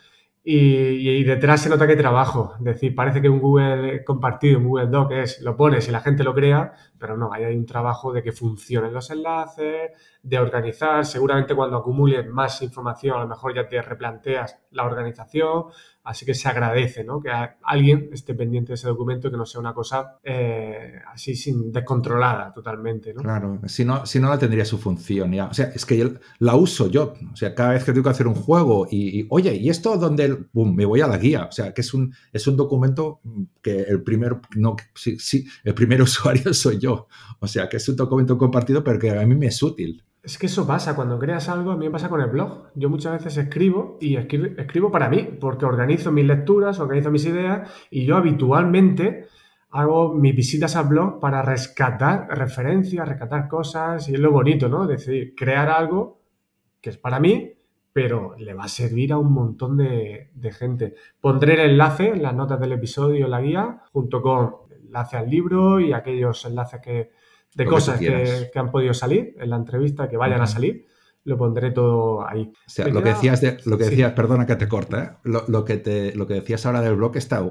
y, 0.49 1.25
detrás 1.25 1.61
se 1.61 1.69
nota 1.69 1.85
que 1.87 1.97
trabajo. 1.97 2.53
Es 2.59 2.63
decir, 2.63 2.95
parece 2.95 3.21
que 3.21 3.27
un 3.27 3.39
Google 3.41 4.05
compartido, 4.05 4.59
un 4.59 4.67
Google 4.69 4.87
Doc 4.87 5.11
es 5.11 5.41
lo 5.41 5.57
pones 5.57 5.89
y 5.89 5.91
la 5.91 5.99
gente 5.99 6.23
lo 6.23 6.33
crea, 6.33 6.71
pero 6.97 7.17
no, 7.17 7.33
ahí 7.33 7.43
hay 7.43 7.57
un 7.57 7.65
trabajo 7.65 8.13
de 8.13 8.23
que 8.23 8.31
funcionen 8.31 8.93
los 8.93 9.09
enlaces, 9.11 9.91
de 10.23 10.39
organizar. 10.39 11.05
Seguramente 11.05 11.53
cuando 11.53 11.75
acumules 11.75 12.25
más 12.29 12.61
información, 12.61 13.17
a 13.17 13.23
lo 13.23 13.27
mejor 13.27 13.53
ya 13.55 13.67
te 13.67 13.81
replanteas 13.81 14.57
la 14.71 14.85
organización. 14.85 15.65
Así 16.07 16.25
que 16.25 16.33
se 16.33 16.47
agradece 16.47 17.03
¿no? 17.03 17.19
que 17.19 17.29
alguien 17.63 18.09
esté 18.13 18.33
pendiente 18.33 18.69
de 18.69 18.75
ese 18.75 18.87
documento, 18.87 19.29
que 19.29 19.35
no 19.35 19.45
sea 19.45 19.59
una 19.59 19.73
cosa 19.73 20.17
eh, 20.23 21.01
así 21.13 21.35
sin 21.35 21.69
descontrolada 21.69 22.53
totalmente. 22.53 23.13
¿no? 23.13 23.21
Claro, 23.21 23.59
si 23.65 23.83
no, 23.83 24.05
si 24.05 24.17
no 24.17 24.29
la 24.29 24.39
tendría 24.39 24.63
su 24.63 24.77
función. 24.77 25.37
O 25.37 25.53
sea, 25.53 25.65
es 25.75 25.85
que 25.85 26.13
la 26.39 26.55
uso 26.55 26.89
yo. 26.89 27.13
O 27.33 27.35
sea, 27.35 27.53
cada 27.53 27.71
vez 27.71 27.83
que 27.83 27.91
tengo 27.91 28.05
que 28.05 28.11
hacer 28.11 28.25
un 28.25 28.35
juego 28.35 28.87
y, 28.89 29.27
oye, 29.29 29.53
¿y 29.55 29.69
esto 29.69 29.97
donde 29.97 30.45
me 30.53 30.85
voy 30.85 31.01
a 31.01 31.07
la 31.07 31.17
guía? 31.17 31.43
O 31.43 31.51
sea, 31.51 31.73
que 31.73 31.81
es 31.81 31.93
un, 31.93 32.13
es 32.31 32.47
un 32.47 32.55
documento 32.55 33.19
que 33.61 33.81
el 33.81 34.01
primer, 34.01 34.37
no, 34.55 34.77
sí, 34.95 35.19
sí, 35.19 35.45
el 35.65 35.73
primer 35.73 36.01
usuario 36.03 36.53
soy 36.53 36.79
yo. 36.79 37.09
O 37.41 37.47
sea, 37.47 37.67
que 37.67 37.77
es 37.77 37.89
un 37.89 37.97
documento 37.97 38.37
compartido, 38.37 38.81
pero 38.81 38.97
que 38.97 39.11
a 39.11 39.25
mí 39.25 39.35
me 39.35 39.47
es 39.47 39.61
útil. 39.61 40.05
Es 40.27 40.37
que 40.37 40.47
eso 40.47 40.67
pasa, 40.67 40.93
cuando 40.93 41.17
creas 41.17 41.47
algo, 41.47 41.71
a 41.71 41.77
mí 41.77 41.85
me 41.85 41.91
pasa 41.91 42.09
con 42.09 42.19
el 42.19 42.27
blog. 42.27 42.67
Yo 42.75 42.89
muchas 42.89 43.13
veces 43.13 43.37
escribo 43.37 43.97
y 44.01 44.17
escribo, 44.17 44.91
para 44.91 45.07
mí, 45.07 45.37
porque 45.39 45.63
organizo 45.63 46.11
mis 46.11 46.25
lecturas, 46.25 46.81
organizo 46.81 47.09
mis 47.11 47.25
ideas 47.25 47.71
y 47.89 48.03
yo 48.05 48.17
habitualmente 48.17 49.27
hago 49.69 50.13
mis 50.13 50.35
visitas 50.35 50.75
al 50.75 50.89
blog 50.89 51.21
para 51.21 51.41
rescatar 51.43 52.27
referencias, 52.27 53.07
rescatar 53.07 53.47
cosas 53.47 54.09
y 54.09 54.15
es 54.15 54.19
lo 54.19 54.31
bonito, 54.31 54.67
¿no? 54.67 54.83
Es 54.83 55.05
decir, 55.05 55.33
crear 55.33 55.69
algo 55.69 56.19
que 56.81 56.89
es 56.89 56.97
para 56.97 57.21
mí, 57.21 57.53
pero 57.93 58.35
le 58.37 58.53
va 58.53 58.65
a 58.65 58.67
servir 58.67 59.13
a 59.13 59.17
un 59.17 59.31
montón 59.31 59.77
de, 59.77 60.29
gente. 60.51 60.95
Pondré 61.21 61.53
el 61.53 61.71
enlace 61.71 62.09
en 62.09 62.21
las 62.21 62.35
notas 62.35 62.59
del 62.59 62.73
episodio, 62.73 63.23
en 63.23 63.31
la 63.31 63.39
guía, 63.39 63.81
junto 63.93 64.21
con 64.21 64.55
el 64.71 64.87
enlace 64.87 65.15
al 65.15 65.29
libro 65.29 65.79
y 65.79 65.93
aquellos 65.93 66.43
enlaces 66.43 66.81
que, 66.81 67.11
de 67.55 67.65
cosas 67.65 67.99
que, 67.99 68.49
han 68.53 68.71
podido 68.71 68.93
salir 68.93 69.35
en 69.39 69.49
la 69.49 69.55
entrevista, 69.55 70.07
que 70.07 70.17
vayan 70.17 70.41
a 70.41 70.47
salir, 70.47 70.85
lo 71.23 71.37
pondré 71.37 71.71
todo 71.71 72.25
ahí. 72.27 72.43
O 72.43 72.69
sea, 72.69 72.87
lo 72.87 73.03
que 73.03 73.09
decías, 73.09 73.41
de, 73.41 73.57
lo 73.65 73.77
que 73.77 73.85
decías 73.85 74.13
perdona 74.13 74.45
que 74.45 74.55
te 74.55 74.69
corte, 74.69 74.97
¿eh? 74.97 75.09
lo, 75.23 75.65
que 75.65 75.77
te, 75.77 76.15
lo 76.15 76.25
que 76.25 76.35
decías 76.35 76.65
ahora 76.65 76.81
del 76.81 76.95
blog 76.95 77.17
está... 77.17 77.43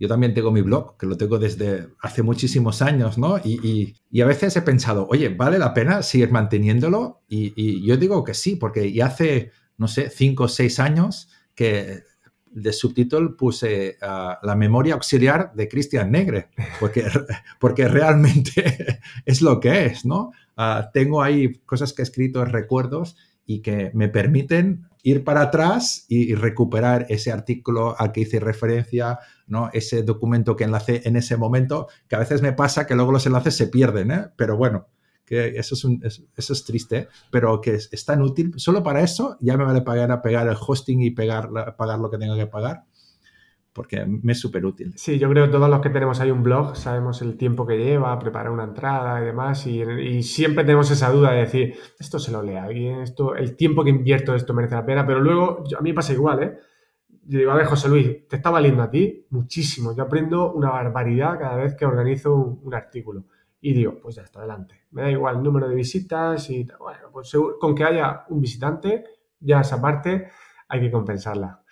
Yo 0.00 0.08
también 0.08 0.34
tengo 0.34 0.50
mi 0.50 0.62
blog, 0.62 0.96
que 0.96 1.06
lo 1.06 1.16
tengo 1.16 1.38
desde 1.38 1.88
hace 2.00 2.22
muchísimos 2.22 2.82
años, 2.82 3.18
¿no? 3.18 3.38
Y, 3.38 3.94
y, 4.10 4.20
a 4.20 4.26
veces 4.26 4.56
he 4.56 4.62
pensado, 4.62 5.06
oye, 5.08 5.28
¿vale 5.28 5.58
la 5.58 5.74
pena 5.74 6.02
seguir 6.02 6.32
manteniéndolo? 6.32 7.22
Y, 7.28 7.52
y 7.54 7.86
yo 7.86 7.96
digo 7.96 8.24
que 8.24 8.34
sí, 8.34 8.56
porque 8.56 8.92
ya 8.92 9.06
hace, 9.06 9.52
no 9.76 9.86
sé, 9.86 10.10
cinco 10.10 10.44
o 10.44 10.48
seis 10.48 10.80
años 10.80 11.28
que 11.54 12.02
de 12.50 12.72
subtítulo 12.72 13.36
puse 13.36 13.96
ah, 14.02 14.38
la 14.42 14.54
memoria 14.54 14.94
auxiliar 14.94 15.52
de 15.54 15.68
Cristian 15.68 16.10
Negre, 16.10 16.48
porque, 16.78 17.04
porque 17.60 17.88
realmente 17.88 19.00
es 19.24 19.40
lo 19.40 19.60
que 19.60 19.86
es, 19.86 20.04
¿no? 20.04 20.32
Ah, 20.56 20.90
tengo 20.92 21.22
ahí 21.22 21.54
cosas 21.66 21.92
que 21.92 22.02
he 22.02 22.04
escrito, 22.04 22.44
recuerdos, 22.44 23.16
y 23.46 23.62
que 23.62 23.90
me 23.94 24.08
permiten 24.08 24.86
ir 25.02 25.24
para 25.24 25.42
atrás 25.42 26.04
y, 26.08 26.34
recuperar 26.34 27.06
ese 27.08 27.32
artículo 27.32 27.98
al 27.98 28.12
que 28.12 28.20
hice 28.20 28.38
referencia, 28.38 29.18
¿no? 29.46 29.70
ese 29.72 30.02
documento 30.02 30.54
que 30.56 30.64
enlacé 30.64 31.02
en 31.04 31.16
ese 31.16 31.36
momento, 31.36 31.88
que 32.08 32.16
a 32.16 32.20
veces 32.20 32.42
me 32.42 32.52
pasa 32.52 32.86
que 32.86 32.94
luego 32.94 33.12
los 33.12 33.26
enlaces 33.26 33.56
se 33.56 33.66
pierden, 33.66 34.10
¿eh? 34.10 34.26
pero 34.36 34.56
bueno, 34.56 34.88
que 35.30 35.46
eso 35.56 35.76
es, 36.02 36.50
es 36.50 36.64
triste, 36.64 37.06
pero 37.30 37.60
que 37.60 37.74
es, 37.74 38.04
tan 38.04 38.20
útil. 38.20 38.52
Solo 38.56 38.82
para 38.82 39.00
eso 39.00 39.36
ya 39.38 39.56
me 39.56 39.62
vale 39.62 39.80
pagar 39.80 40.10
a 40.10 40.20
pegar 40.20 40.48
el 40.48 40.56
hosting 40.60 41.02
y 41.02 41.12
pegar, 41.12 41.50
pagar 41.76 42.00
lo 42.00 42.10
que 42.10 42.18
tengo 42.18 42.34
que 42.34 42.48
pagar, 42.48 42.82
porque 43.72 44.04
me 44.04 44.32
es 44.32 44.40
súper 44.40 44.66
útil. 44.66 44.92
Sí, 44.96 45.20
yo 45.20 45.30
creo 45.30 45.46
que 45.46 45.52
todos 45.52 45.70
los 45.70 45.80
que 45.80 45.90
tenemos 45.90 46.18
ahí 46.18 46.32
un 46.32 46.42
blog 46.42 46.74
sabemos 46.76 47.22
el 47.22 47.36
tiempo 47.36 47.64
que 47.64 47.78
lleva, 47.78 48.18
preparar 48.18 48.50
una 48.50 48.64
entrada 48.64 49.22
y 49.22 49.26
demás, 49.26 49.64
y, 49.68 50.20
siempre 50.24 50.64
tenemos 50.64 50.90
esa 50.90 51.10
duda 51.12 51.30
de 51.30 51.42
decir, 51.42 51.76
esto 52.00 52.18
se 52.18 52.32
lo 52.32 52.42
lee 52.42 52.56
alguien, 52.56 53.02
esto, 53.02 53.36
el 53.36 53.54
tiempo 53.54 53.84
que 53.84 53.90
invierto 53.90 54.34
esto 54.34 54.52
merece 54.52 54.74
la 54.74 54.84
pena, 54.84 55.06
pero 55.06 55.20
luego 55.20 55.62
a 55.78 55.80
mí 55.80 55.92
pasa 55.92 56.12
igual, 56.12 56.42
¿eh? 56.42 56.58
Yo 57.24 57.38
digo, 57.38 57.52
a 57.52 57.54
ver, 57.54 57.66
José 57.66 57.88
Luis, 57.88 58.26
te 58.26 58.34
está 58.34 58.50
valiendo 58.50 58.82
a 58.82 58.90
ti 58.90 59.26
muchísimo. 59.30 59.94
Yo 59.94 60.02
aprendo 60.02 60.52
una 60.52 60.70
barbaridad 60.70 61.38
cada 61.38 61.54
vez 61.54 61.76
que 61.76 61.84
organizo 61.84 62.34
un 62.34 62.74
artículo 62.74 63.26
y 63.60 63.74
digo, 63.74 63.98
pues 64.02 64.16
ya 64.16 64.22
está, 64.22 64.40
adelante. 64.40 64.86
Me 64.92 65.02
da 65.02 65.10
igual 65.10 65.36
el 65.36 65.42
número 65.42 65.68
de 65.68 65.74
visitas 65.74 66.48
y 66.50 66.66
bueno, 66.78 67.08
pues 67.12 67.32
con 67.60 67.74
que 67.74 67.84
haya 67.84 68.24
un 68.28 68.40
visitante, 68.40 69.04
ya 69.38 69.60
esa 69.60 69.80
parte 69.80 70.28
hay 70.68 70.80
que 70.80 70.90
compensarla. 70.90 71.62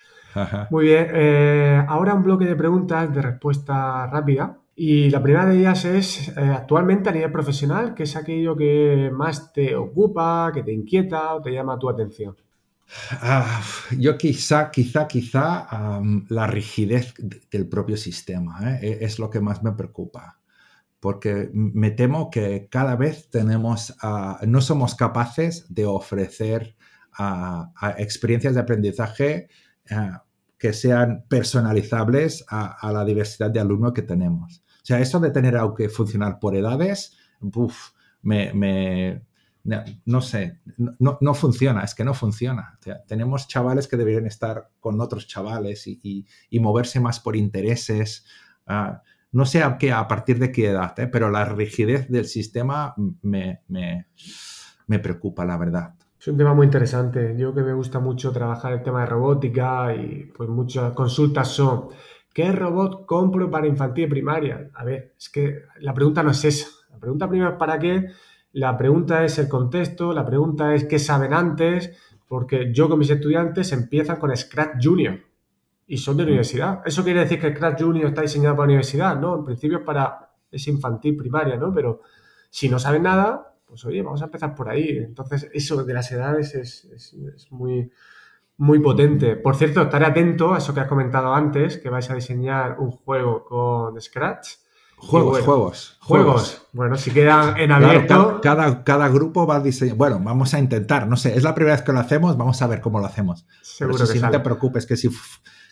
Muy 0.69 0.85
bien, 0.85 1.07
eh, 1.11 1.83
ahora 1.87 2.13
un 2.13 2.23
bloque 2.23 2.45
de 2.45 2.55
preguntas 2.55 3.13
de 3.13 3.21
respuesta 3.21 4.05
rápida. 4.07 4.57
Y 4.75 5.09
la 5.09 5.21
primera 5.21 5.45
de 5.45 5.59
ellas 5.59 5.83
es, 5.83 6.29
eh, 6.29 6.41
actualmente 6.41 7.09
a 7.09 7.11
nivel 7.11 7.31
profesional, 7.31 7.93
¿qué 7.93 8.03
es 8.03 8.15
aquello 8.15 8.55
que 8.55 9.09
más 9.11 9.51
te 9.51 9.75
ocupa, 9.75 10.51
que 10.53 10.63
te 10.63 10.71
inquieta 10.71 11.35
o 11.35 11.41
te 11.41 11.51
llama 11.51 11.77
tu 11.77 11.89
atención? 11.89 12.37
Ah, 13.11 13.61
yo 13.97 14.17
quizá, 14.17 14.71
quizá, 14.71 15.07
quizá 15.07 15.67
la 16.29 16.47
rigidez 16.47 17.13
del 17.51 17.67
propio 17.67 17.97
sistema 17.97 18.79
¿eh? 18.79 18.99
es 19.01 19.19
lo 19.19 19.29
que 19.29 19.41
más 19.41 19.61
me 19.61 19.73
preocupa 19.73 20.38
porque 20.99 21.49
me 21.53 21.91
temo 21.91 22.29
que 22.29 22.67
cada 22.69 22.95
vez 22.95 23.29
tenemos, 23.29 23.95
ah, 24.01 24.39
no 24.45 24.61
somos 24.61 24.95
capaces 24.95 25.65
de 25.69 25.85
ofrecer 25.85 26.75
ah, 27.17 27.71
experiencias 27.97 28.53
de 28.53 28.59
aprendizaje 28.59 29.49
ah, 29.91 30.25
que 30.57 30.73
sean 30.73 31.23
personalizables 31.29 32.43
a, 32.49 32.91
la 32.91 33.05
diversidad 33.05 33.49
de 33.49 33.61
alumnos 33.61 33.93
que 33.93 34.01
tenemos. 34.01 34.61
O 34.67 34.85
sea, 34.85 34.99
eso 34.99 35.19
de 35.21 35.31
tener 35.31 35.55
algo 35.55 35.73
que 35.73 35.87
funcionar 35.87 36.37
por 36.37 36.55
edades, 36.55 37.17
me, 38.21 39.21
no, 40.05 40.21
sé, 40.21 40.59
no, 40.77 41.33
funciona, 41.33 41.83
es 41.83 41.95
que 41.95 42.03
no 42.03 42.13
funciona. 42.13 42.77
tenemos 43.07 43.47
chavales 43.47 43.87
que 43.87 43.95
deberían 43.95 44.25
estar 44.25 44.69
con 44.81 44.99
otros 44.99 45.27
chavales 45.27 45.87
y, 45.87 46.25
moverse 46.59 46.99
más 46.99 47.21
por 47.21 47.37
intereses 47.37 48.25
no 49.31 49.45
sé 49.45 49.61
a, 49.61 49.77
qué, 49.77 49.91
a 49.91 50.07
partir 50.07 50.39
de 50.39 50.51
qué 50.51 50.69
edad, 50.69 50.97
¿eh? 50.99 51.07
pero 51.07 51.29
la 51.29 51.45
rigidez 51.45 52.09
del 52.09 52.25
sistema 52.25 52.95
me, 53.21 53.61
preocupa, 55.01 55.45
la 55.45 55.57
verdad. 55.57 55.93
Es 56.19 56.27
un 56.27 56.37
tema 56.37 56.53
muy 56.53 56.65
interesante. 56.65 57.35
Yo 57.37 57.53
que 57.53 57.61
me 57.61 57.73
gusta 57.73 57.99
mucho 57.99 58.31
trabajar 58.31 58.73
el 58.73 58.83
tema 58.83 59.01
de 59.01 59.05
robótica 59.05 59.95
y 59.95 60.31
pues 60.35 60.49
muchas 60.49 60.93
consultas 60.93 61.47
son, 61.47 61.89
¿qué 62.33 62.51
robot 62.51 63.05
compro 63.05 63.49
para 63.49 63.67
infantil 63.67 64.05
y 64.05 64.09
primaria? 64.09 64.69
A 64.73 64.83
ver, 64.83 65.13
es 65.17 65.29
que 65.29 65.61
la 65.79 65.93
pregunta 65.93 66.23
no 66.23 66.31
es 66.31 66.43
esa. 66.43 66.67
La 66.91 66.97
pregunta 66.97 67.29
primero 67.29 67.51
es 67.51 67.57
para 67.57 67.77
qué, 67.79 68.07
la 68.51 68.75
pregunta 68.77 69.23
es 69.23 69.37
el 69.37 69.47
contexto, 69.47 70.11
la 70.11 70.25
pregunta 70.25 70.73
es 70.73 70.85
qué 70.85 70.97
saben 70.97 71.33
antes, 71.33 71.95
porque 72.27 72.73
yo 72.73 72.89
con 72.89 72.99
mis 72.99 73.09
estudiantes 73.09 73.71
empiezan 73.71 74.17
con 74.17 74.35
Scratch 74.35 74.83
Junior 74.83 75.28
y 75.89 75.97
son 75.97 76.17
de 76.17 76.23
universidad. 76.23 76.81
¿Eso 76.85 77.03
quiere 77.03 77.21
decir 77.21 77.39
que 77.39 77.47
el 77.47 77.55
Crash 77.55 77.81
Junior 77.81 78.09
está 78.09 78.21
diseñado 78.21 78.55
para 78.55 78.65
universidad? 78.65 79.19
No, 79.19 79.39
en 79.39 79.43
principio 79.43 79.79
es 79.79 79.83
para, 79.83 80.29
es 80.51 80.67
infantil, 80.67 81.17
primaria, 81.17 81.57
¿no? 81.57 81.73
Pero 81.73 82.01
si 82.51 82.69
no 82.69 82.77
saben 82.77 83.03
nada, 83.03 83.55
pues 83.65 83.83
oye, 83.85 84.03
vamos 84.03 84.21
a 84.21 84.25
empezar 84.25 84.53
por 84.53 84.69
ahí. 84.69 84.99
Entonces, 84.99 85.49
eso 85.51 85.83
de 85.83 85.93
las 85.93 86.11
edades 86.11 86.53
es, 86.53 87.17
muy, 87.49 87.91
muy 88.57 88.77
potente. 88.79 89.35
Por 89.35 89.55
cierto, 89.55 89.81
estaré 89.81 90.05
atento 90.05 90.53
a 90.53 90.59
eso 90.59 90.75
que 90.75 90.81
has 90.81 90.87
comentado 90.87 91.33
antes, 91.33 91.79
que 91.79 91.89
vais 91.89 92.07
a 92.11 92.13
diseñar 92.13 92.79
un 92.79 92.91
juego 92.91 93.43
con 93.43 93.99
Scratch. 93.99 94.47
Juegos, 94.95 95.39
juegos, 95.39 95.97
juegos. 96.01 96.67
Bueno, 96.71 96.97
si 96.97 97.09
quedan 97.09 97.57
en 97.57 97.71
abierto. 97.71 98.41
cada, 98.43 98.83
cada, 98.83 99.07
grupo 99.07 99.47
va 99.47 99.55
a 99.55 99.59
diseñar. 99.61 99.95
Bueno, 99.95 100.19
vamos 100.21 100.53
a 100.53 100.59
intentar. 100.59 101.07
No 101.07 101.15
sé, 101.15 101.35
es 101.35 101.41
la 101.41 101.55
primera 101.55 101.77
vez 101.77 101.83
que 101.83 101.93
lo 101.93 101.99
hacemos. 101.99 102.37
Vamos 102.37 102.61
a 102.61 102.67
ver 102.67 102.79
cómo 102.79 102.99
lo 102.99 103.07
hacemos. 103.07 103.47
Seguro 103.63 103.97
que 103.97 104.05
si 104.05 104.19
no 104.19 104.29
te 104.29 104.41
preocupes, 104.41 104.85
que 104.85 104.97
si 104.97 105.09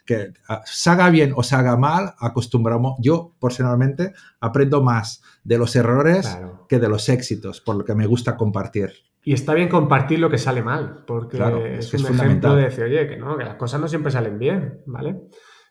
que 0.08 0.34
ah, 0.47 0.64
se 0.66 0.89
haga 0.89 1.12
bien 1.12 1.34
o 1.36 1.43
se 1.43 1.55
haga 1.55 1.78
mal, 1.78 2.16
acostumbramos, 2.18 2.95
yo 2.99 3.36
personalmente 3.39 4.14
aprendo 4.39 4.82
más 4.82 5.22
de 5.43 5.60
los 5.60 5.76
errores 5.76 6.39
que 6.68 6.80
de 6.80 6.89
los 6.89 7.10
éxitos, 7.10 7.62
por 7.62 7.76
lo 7.76 7.86
que 7.86 7.93
me 7.93 8.08
gusta 8.08 8.36
compartir. 8.36 8.93
Y 9.24 9.34
está 9.34 9.53
bien 9.53 9.68
compartir 9.68 10.20
lo 10.20 10.30
que 10.30 10.38
sale 10.38 10.64
mal, 10.64 11.03
porque 11.05 11.38
es, 11.78 11.93
un 11.93 12.16
ejemplo 12.16 12.55
de 12.55 12.64
decir, 12.64 12.86
oye, 12.86 13.08
que 13.08 13.18
no, 13.18 13.38
que 13.38 13.43
las 13.43 13.55
cosas 13.55 13.82
no 13.82 13.88
siempre 13.88 14.12
salen 14.12 14.39
bien, 14.39 14.82
¿vale? 14.86 15.22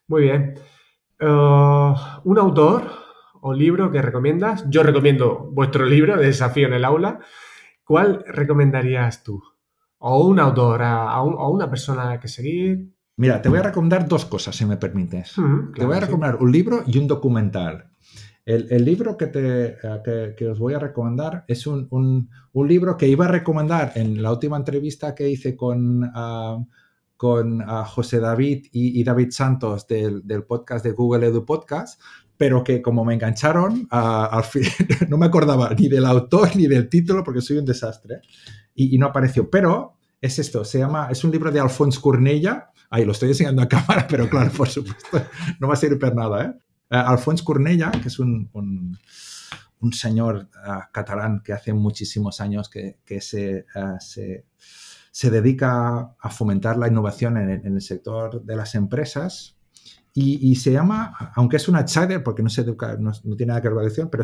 Muy 0.06 0.22
bien. 0.22 0.54
Uh, 1.18 1.94
un 2.24 2.38
autor 2.38 2.90
o 3.40 3.54
libro 3.54 3.90
que 3.90 4.02
recomiendas, 4.02 4.68
yo 4.68 4.82
recomiendo 4.82 5.48
vuestro 5.52 5.86
libro 5.86 6.16
de 6.16 6.26
Desafío 6.26 6.66
en 6.66 6.74
el 6.74 6.84
Aula, 6.84 7.20
¿cuál 7.82 8.22
recomendarías 8.26 9.22
tú? 9.22 9.42
O 9.98 10.26
un 10.26 10.38
autor, 10.38 10.82
a, 10.82 11.22
o 11.22 11.48
una 11.48 11.70
persona 11.70 12.20
que 12.20 12.28
seguir, 12.28 12.95
Mira, 13.18 13.40
te 13.40 13.48
voy 13.48 13.58
a 13.58 13.62
recomendar 13.62 14.06
dos 14.06 14.26
cosas, 14.26 14.54
si 14.54 14.66
me 14.66 14.76
permites. 14.76 15.34
te 15.74 15.84
voy 15.84 15.96
a 15.96 16.00
recomendar 16.00 16.36
un 16.36 16.52
libro 16.52 16.84
y 16.86 16.98
un 16.98 17.06
documental. 17.06 17.90
El, 18.44 18.84
libro 18.84 19.16
que, 19.16 19.26
te, 19.26 19.78
eh, 19.82 20.34
que, 20.36 20.46
os 20.46 20.58
voy 20.58 20.74
a 20.74 20.78
recomendar 20.78 21.44
es 21.48 21.66
un, 21.66 21.88
un, 21.90 22.68
libro 22.68 22.96
que 22.96 23.08
iba 23.08 23.24
a 23.24 23.28
recomendar 23.28 23.92
en 23.96 24.22
la 24.22 24.30
última 24.30 24.56
entrevista 24.56 25.16
que 25.16 25.28
hice 25.28 25.56
con, 25.56 26.08
ah, 26.14 26.62
con 27.16 27.60
ah, 27.62 27.84
José 27.84 28.20
David 28.20 28.66
y, 28.70 29.02
David 29.02 29.30
Santos 29.30 29.88
del, 29.88 30.24
del, 30.24 30.44
podcast 30.44 30.84
de 30.84 30.92
Google 30.92 31.26
Edu 31.26 31.44
Podcast, 31.44 32.00
pero 32.36 32.62
que 32.62 32.80
como 32.80 33.04
me 33.04 33.14
engancharon, 33.14 33.88
ah, 33.90 34.28
al 34.30 34.44
fin, 34.44 34.62
no 35.08 35.16
me 35.16 35.26
acordaba 35.26 35.74
ni 35.74 35.88
del 35.88 36.04
autor 36.04 36.54
ni 36.54 36.68
del 36.68 36.88
título 36.88 37.24
porque 37.24 37.40
soy 37.40 37.56
un 37.56 37.64
desastre 37.64 38.20
y, 38.74 38.94
y 38.94 38.98
no 38.98 39.06
apareció. 39.06 39.50
Pero 39.50 39.96
es 40.20 40.38
esto, 40.38 40.64
se 40.64 40.78
llama, 40.78 41.08
es 41.10 41.24
un 41.24 41.30
libro 41.30 41.50
de 41.50 41.60
Alfonso 41.60 42.00
Cornella 42.00 42.70
Ahí 42.90 43.04
lo 43.04 43.12
estoy 43.12 43.30
enseñando 43.30 43.62
a 43.62 43.68
cámara, 43.68 44.06
pero 44.08 44.28
claro, 44.28 44.50
por 44.50 44.68
supuesto, 44.68 45.22
no 45.60 45.68
va 45.68 45.74
a 45.74 45.76
servir 45.76 45.98
para 45.98 46.14
nada. 46.14 46.44
¿eh? 46.44 46.54
Uh, 46.90 47.10
Alfons 47.10 47.42
Cornella, 47.42 47.90
que 47.90 48.08
es 48.08 48.18
un, 48.18 48.50
un, 48.52 49.92
señor 49.92 50.48
uh, 50.66 50.80
catalán 50.92 51.42
que 51.44 51.52
hace 51.52 51.72
muchísimos 51.72 52.40
años 52.40 52.68
que, 52.68 52.98
que 53.04 53.20
se, 53.20 53.66
uh, 53.76 54.00
se, 54.00 54.46
se, 55.12 55.30
dedica 55.30 56.16
a 56.18 56.30
fomentar 56.30 56.76
la 56.76 56.88
innovación 56.88 57.36
en, 57.36 57.64
el 57.64 57.80
sector 57.80 58.42
de 58.42 58.56
las 58.56 58.74
empresas 58.74 59.55
y, 60.18 60.54
se 60.56 60.72
llama, 60.72 61.14
aunque 61.34 61.58
es 61.58 61.68
una 61.68 61.84
charter, 61.84 62.22
porque 62.22 62.42
no, 62.42 62.48
se 62.48 62.62
educa, 62.62 62.96
no, 62.98 63.12
tiene 63.36 63.48
nada 63.48 63.60
que 63.60 63.68
ver 63.68 63.74
con 63.74 63.82
la 63.82 63.88
lección, 63.88 64.08
pero 64.10 64.22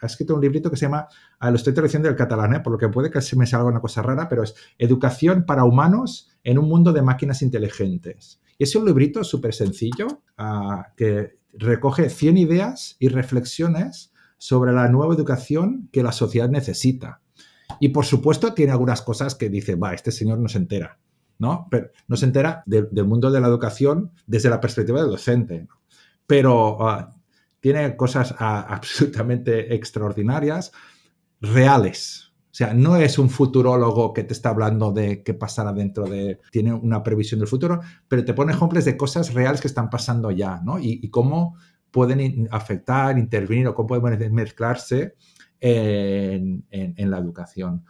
ha 0.00 0.06
escrito 0.06 0.34
un 0.34 0.40
librito 0.40 0.70
que 0.70 0.76
se 0.78 0.86
llama, 0.86 1.06
ah, 1.38 1.50
lo 1.50 1.56
estoy 1.56 1.74
traduciendo 1.74 2.08
del 2.08 2.16
catalán, 2.16 2.54
¿eh? 2.54 2.60
por 2.60 2.72
lo 2.72 2.78
que 2.78 2.88
puede 2.88 3.10
que 3.10 3.20
se 3.20 3.36
me 3.36 3.46
salga 3.46 3.66
una 3.66 3.80
cosa 3.80 4.00
rara, 4.00 4.26
pero 4.26 4.42
es 4.42 4.54
Educación 4.78 5.44
para 5.44 5.64
humanos 5.64 6.30
en 6.44 6.58
un 6.58 6.66
mundo 6.66 6.94
de 6.94 7.02
máquinas 7.02 7.42
inteligentes. 7.42 8.40
Y 8.56 8.64
es 8.64 8.74
un 8.74 8.86
librito 8.86 9.22
súper 9.22 9.52
sencillo 9.52 10.22
ah, 10.38 10.86
que 10.96 11.38
recoge 11.52 12.08
100 12.08 12.38
ideas 12.38 12.96
y 12.98 13.08
reflexiones 13.08 14.14
sobre 14.38 14.72
la 14.72 14.88
nueva 14.88 15.14
educación 15.14 15.90
que 15.92 16.02
la 16.02 16.12
sociedad 16.12 16.48
necesita. 16.48 17.20
Y 17.80 17.90
por 17.90 18.06
supuesto 18.06 18.54
tiene 18.54 18.72
algunas 18.72 19.02
cosas 19.02 19.34
que 19.34 19.50
dice, 19.50 19.74
va, 19.74 19.92
este 19.92 20.10
señor 20.10 20.38
no 20.38 20.48
se 20.48 20.56
entera. 20.56 20.98
¿No? 21.38 21.66
Pero 21.70 21.90
no 22.08 22.16
se 22.16 22.26
entera 22.26 22.62
del 22.66 23.04
mundo 23.06 23.30
de 23.30 23.40
la 23.40 23.48
educación 23.48 24.12
desde 24.26 24.50
la 24.50 24.60
perspectiva 24.60 25.00
del 25.00 25.10
docente. 25.10 25.66
Pero 26.26 26.88
ah, 26.88 27.10
tiene 27.60 27.96
cosas 27.96 28.34
ah, 28.38 28.66
absolutamente 28.68 29.74
extraordinarias, 29.74 30.72
reales. 31.40 32.32
O 32.44 32.56
sea, 32.56 32.72
no 32.72 32.96
es 32.96 33.18
un 33.18 33.30
futurólogo 33.30 34.12
que 34.12 34.22
te 34.22 34.32
está 34.32 34.50
hablando 34.50 34.92
de 34.92 35.24
qué 35.24 35.34
pasará 35.34 35.72
dentro 35.72 36.04
de... 36.04 36.40
Tiene 36.52 36.72
una 36.72 37.02
previsión 37.02 37.40
del 37.40 37.48
futuro, 37.48 37.80
pero 38.06 38.24
te 38.24 38.32
pone 38.32 38.52
ejemplos 38.52 38.84
de 38.84 38.96
cosas 38.96 39.34
reales 39.34 39.60
que 39.60 39.66
están 39.66 39.90
pasando 39.90 40.30
ya, 40.30 40.60
¿no? 40.64 40.78
Y, 40.78 41.08
cómo 41.10 41.56
pueden 41.90 42.48
afectar, 42.52 43.18
intervenir 43.18 43.66
o 43.66 43.74
cómo 43.74 44.00
pueden 44.00 44.32
mezclarse 44.32 45.16
en 45.60 47.10
la 47.10 47.18
educación 47.18 47.84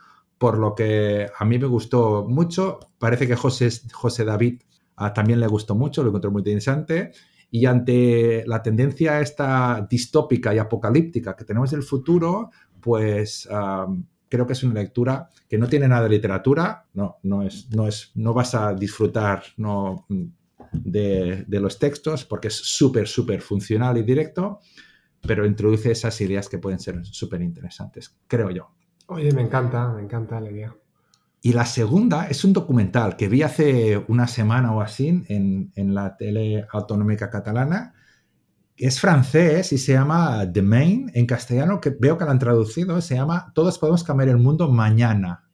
por 0.45 0.59
lo 0.59 0.75
que 0.75 1.27
a 1.39 1.45
mí 1.47 1.59
me 1.59 1.65
gustó 1.65 2.27
mucho. 2.29 2.79
Parece 2.99 3.27
que 3.27 3.35
José, 3.35 3.71
José 3.91 4.27
David 4.27 4.61
ah, 4.97 5.15
también 5.15 5.41
le 5.41 5.47
gustó 5.47 5.75
mucho, 5.75 6.03
lo 6.03 6.11
encontró 6.11 6.31
muy 6.31 6.41
interesante. 6.41 7.13
Y 7.51 7.65
ante 7.65 8.45
la 8.47 8.63
tendencia 8.63 9.23
esta 9.23 9.87
distópica 9.89 10.55
y 10.55 10.59
apocalíptica 10.59 11.35
que 11.35 11.47
tenemos 11.47 11.71
del 11.71 11.83
futuro, 11.83 12.51
pues 12.79 13.49
creo 14.29 14.47
que 14.47 14.53
es 14.53 14.63
una 14.63 14.75
lectura 14.75 15.31
que 15.49 15.57
no 15.57 15.67
tiene 15.67 15.89
nada 15.89 16.03
de 16.03 16.11
literatura, 16.11 16.89
no, 16.93 17.17
no, 17.23 17.43
es, 17.43 17.71
no, 17.71 17.89
es, 17.89 18.13
no 18.15 18.35
vas 18.35 18.55
a 18.55 18.75
disfrutar 18.75 19.45
no, 19.57 20.05
de, 20.73 21.47
de 21.49 21.61
los 21.61 21.79
textos 21.79 22.27
porque 22.27 22.49
es 22.49 22.55
súper, 22.55 23.09
súper 23.09 23.41
funcional 23.41 23.97
y 23.97 24.03
directo, 24.03 24.61
pero 25.23 25.47
introduce 25.47 25.91
esas 25.91 26.21
ideas 26.21 26.51
que 26.51 26.59
pueden 26.59 26.81
ser 26.81 27.03
súper 27.07 27.41
interesantes, 27.41 28.15
creo 28.27 28.51
yo. 28.51 28.75
Oye, 29.07 29.33
me 29.33 29.43
encanta, 29.43 29.93
me 29.93 30.03
encanta 30.03 30.41
la 30.41 30.51
idea. 30.51 30.75
Y 31.43 31.53
la 31.53 31.67
segunda 31.67 32.27
es 32.29 32.43
un 32.43 32.55
documental 32.55 33.17
que 33.17 33.29
vi 33.29 33.43
hace 33.43 34.03
una 34.09 34.27
semana 34.27 34.73
o 34.73 34.81
así 34.81 35.25
en, 35.29 35.95
la 35.95 36.17
tele 36.17 36.67
autonómica 36.71 37.29
catalana. 37.29 37.93
Es 38.77 38.99
francés 38.99 39.71
y 39.73 39.77
se 39.77 39.93
llama 39.93 40.51
The 40.51 40.63
Main 40.63 41.11
en 41.13 41.27
castellano, 41.27 41.83
que 41.83 41.91
veo 41.91 42.17
que 42.17 42.25
lo 42.25 42.31
han 42.31 42.39
traducido, 42.39 42.99
se 43.03 43.17
llama 43.17 43.53
Todos 43.55 43.79
podemos 43.79 44.03
cambiar 44.03 44.31
el 44.31 44.39
mundo 44.39 44.73
mañana. 44.73 45.45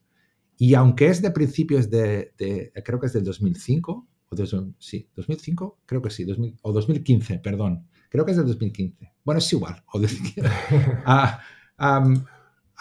Y 0.57 0.75
aunque 0.75 1.09
es 1.09 1.21
de 1.23 1.33
principios 1.33 1.91
de, 1.91 2.35
creo 2.85 3.01
que 3.01 3.07
es 3.07 3.13
del 3.13 3.25
2005, 3.25 4.09
o 4.29 4.37
de, 4.37 4.47
sí, 4.79 5.11
2005, 5.17 5.81
creo 5.87 6.01
que 6.01 6.11
sí, 6.11 6.25
o 6.63 6.73
2015, 6.73 7.41
perdón, 7.41 7.89
creo 8.11 8.25
que 8.25 8.31
es 8.31 8.37
del 8.37 8.47
2015. 8.47 9.13
Bueno, 9.25 9.41
es 9.41 9.53
igual, 9.53 9.83
o 9.93 10.01
ah, 11.05 11.41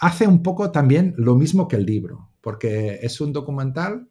hace 0.00 0.26
un 0.26 0.42
poco 0.42 0.72
también 0.72 1.14
lo 1.16 1.36
mismo 1.36 1.68
que 1.68 1.76
el 1.76 1.84
libro, 1.84 2.30
porque 2.40 2.98
es 3.02 3.20
un 3.20 3.32
documental 3.32 4.08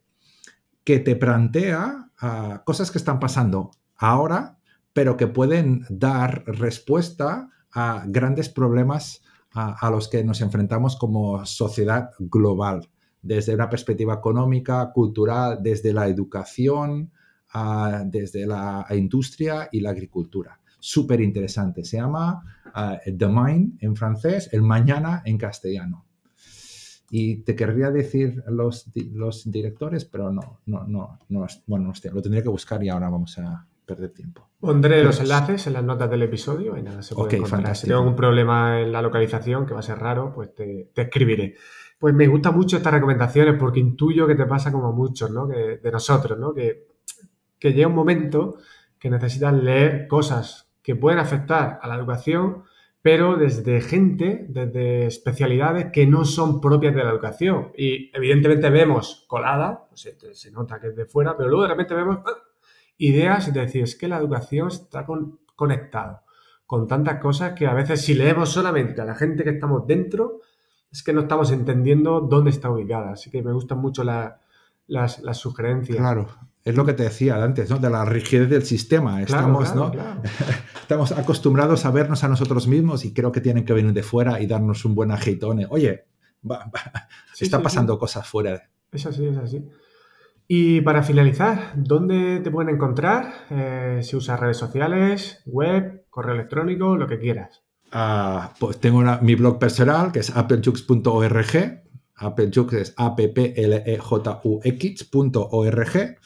que 0.84 1.00
te 1.00 1.16
plantea 1.16 2.12
ah, 2.20 2.64
cosas 2.66 2.92
que 2.92 3.00
están 3.00 3.20
pasando 3.20 3.72
ahora, 3.98 4.60
pero 4.94 5.18
que 5.18 5.28
pueden 5.28 5.86
dar 5.90 6.44
respuesta 6.46 7.50
a 7.72 8.04
grandes 8.08 8.50
problemas 8.50 9.24
a, 9.52 9.90
los 9.90 10.08
que 10.08 10.24
nos 10.24 10.42
enfrentamos 10.42 10.96
como 10.96 11.44
sociedad 11.46 12.12
global, 12.20 12.88
desde 13.24 13.56
una 13.56 13.68
perspectiva 13.68 14.14
económica, 14.14 14.92
cultural, 14.94 15.58
desde 15.62 15.92
la 15.92 16.08
educación, 16.08 17.12
ah, 17.52 18.04
desde 18.06 18.46
la 18.46 18.86
industria 18.92 19.70
y 19.72 19.82
la 19.82 19.90
agricultura 19.90 20.60
súper 20.80 21.22
interesante. 21.22 21.84
Se 21.84 21.98
llama 21.98 22.44
uh, 22.76 23.30
Mind 23.30 23.78
en 23.82 23.96
francés, 23.96 24.50
El 24.52 24.62
Mañana 24.62 25.22
en 25.26 25.38
castellano. 25.38 26.06
Y 27.12 27.38
te 27.38 27.56
querría 27.56 27.90
decir 27.90 28.44
los, 28.48 28.92
los 29.14 29.50
directores, 29.50 30.06
pero 30.06 30.32
no, 30.32 30.60
no, 30.68 30.86
no, 30.88 31.20
no 31.30 31.48
bueno, 31.66 31.92
lo 32.12 32.22
tendría 32.22 32.44
que 32.44 32.50
buscar 32.50 32.84
y 32.84 32.90
ahora 32.90 33.10
vamos 33.10 33.38
a 33.40 33.66
perder 33.86 34.12
tiempo. 34.12 34.48
Pondré 34.60 35.04
los 35.04 35.20
enlaces 35.20 35.66
en 35.68 35.74
las 35.74 35.84
notas 35.84 36.10
del 36.10 36.22
episodio 36.22 36.78
y 36.78 36.84
nada, 36.84 37.02
se 37.02 37.16
puede 37.16 37.38
Si 37.74 37.88
tengo 37.88 38.00
algún 38.00 38.16
problema 38.16 38.82
en 38.82 38.92
la 38.92 39.02
localización, 39.02 39.66
que 39.66 39.74
va 39.74 39.80
a 39.80 39.84
ser 39.84 39.98
raro, 39.98 40.32
pues 40.34 40.54
te, 40.54 40.92
te 40.94 41.04
escribiré. 41.04 41.56
Pues 41.98 42.14
me 42.14 42.28
gustan 42.28 42.56
mucho 42.56 42.78
estas 42.78 42.94
recomendaciones 42.94 43.56
porque 43.60 43.80
intuyo 43.80 44.28
que 44.28 44.36
te 44.36 44.46
pasa 44.46 44.72
como 44.72 44.88
a 44.88 44.92
muchos, 44.92 45.32
¿no? 45.32 45.48
Que, 45.48 45.80
de 45.82 45.92
nosotros, 45.92 46.38
¿no? 46.38 46.54
Que, 46.54 46.88
que 47.58 47.74
llega 47.74 47.88
un 47.88 47.96
momento 47.96 48.58
que 49.00 49.10
necesitas 49.10 49.54
leer 49.54 50.08
cosas 50.08 50.69
que 50.82 50.96
pueden 50.96 51.20
afectar 51.20 51.80
a 51.82 51.88
la 51.88 51.96
educación, 51.96 52.64
pero 53.02 53.38
desde 53.38 53.82
gente, 53.82 54.46
desde 54.50 55.06
especialidades 55.06 55.88
que 55.92 56.06
no 56.06 56.26
son 56.26 56.60
propias 56.60 56.94
de 56.96 57.04
la 57.04 57.12
educación. 57.12 57.72
Y 57.78 58.12
evidentemente 58.16 58.70
vemos 58.70 59.26
colada, 59.28 59.88
pues 59.90 60.16
se, 60.34 60.52
nota 60.52 60.80
que 60.80 60.88
es 60.88 60.96
de 60.96 61.06
fuera, 61.06 61.38
pero 61.38 61.50
luego 61.50 61.64
de 61.64 61.70
repente 61.70 61.96
vemos 61.96 62.20
¡ah! 62.26 62.32
ideas 62.98 63.52
te 63.52 63.60
decir, 63.60 63.84
es 63.84 63.96
que 63.96 64.08
la 64.08 64.18
educación 64.18 64.68
está 64.68 65.06
con, 65.06 65.40
conectada 65.56 66.24
con 66.70 66.88
tantas 66.88 67.20
cosas 67.20 67.54
que 67.54 67.66
a 67.66 67.74
veces 67.74 68.00
si 68.00 68.14
leemos 68.14 68.50
solamente 68.50 69.02
a 69.02 69.06
la 69.06 69.16
gente 69.16 69.44
que 69.44 69.50
estamos 69.50 69.88
dentro, 69.88 70.42
es 70.92 71.02
que 71.02 71.14
no 71.14 71.22
estamos 71.22 71.52
entendiendo 71.52 72.22
dónde 72.22 72.52
está 72.52 72.70
ubicada. 72.70 73.14
Así 73.14 73.32
que 73.32 73.42
me 73.42 73.52
gustan 73.52 73.80
mucho 73.80 74.04
las, 74.04 74.34
las 74.88 75.38
sugerencias. 75.38 75.98
Claro, 75.98 76.28
es 76.66 76.76
lo 76.76 76.86
que 76.86 76.94
te 76.94 77.04
decía 77.04 77.42
antes, 77.44 77.70
¿no? 77.70 77.78
De 77.78 77.90
la 77.90 78.06
rigidez 78.06 78.50
del 78.50 78.64
sistema. 78.64 79.22
Estamos, 79.22 79.74
¿no? 79.76 79.92
Estamos 80.82 81.12
acostumbrados 81.12 81.86
a 81.86 81.92
vernos 81.92 82.24
a 82.24 82.28
nosotros 82.28 82.68
mismos 82.68 83.06
y 83.06 83.14
creo 83.14 83.32
que 83.32 83.42
tienen 83.42 83.66
que 83.66 83.74
venir 83.74 83.94
de 83.94 84.04
fuera 84.04 84.42
y 84.42 84.48
darnos 84.48 84.86
un 84.86 84.96
buen 84.96 85.12
ajeitone. 85.12 85.68
Oye, 85.70 86.06
está 87.40 87.62
pasando 87.62 87.98
cosas 87.98 88.28
fuera. 88.28 88.70
Es 88.92 89.06
así, 89.06 89.26
es 89.26 89.38
así. 89.38 89.64
Y 90.48 90.82
para 90.82 91.04
finalizar, 91.04 91.74
¿dónde 91.76 92.40
te 92.40 92.50
pueden 92.50 92.74
encontrar? 92.74 93.46
Eh, 93.52 94.00
si 94.02 94.16
usas 94.16 94.40
redes 94.40 94.58
sociales, 94.58 95.44
web, 95.46 96.06
correo 96.10 96.34
electrónico, 96.34 96.98
lo 96.98 97.08
que 97.08 97.20
quieras. 97.20 97.62
Ah, 97.92 98.54
pues 98.60 98.80
tengo 98.80 99.04
mi 99.22 99.36
blog 99.36 99.60
personal 99.60 100.12
que 100.12 100.20
es 100.20 100.36
applejux.org. 100.36 101.84
Applejux 102.16 102.74
es 102.74 102.94
a 102.98 103.16
p 103.16 103.30
p 103.30 103.54
l 103.56 103.84
e 103.86 103.98
j 103.98 104.42
u 104.44 104.60
x.org 104.64 106.18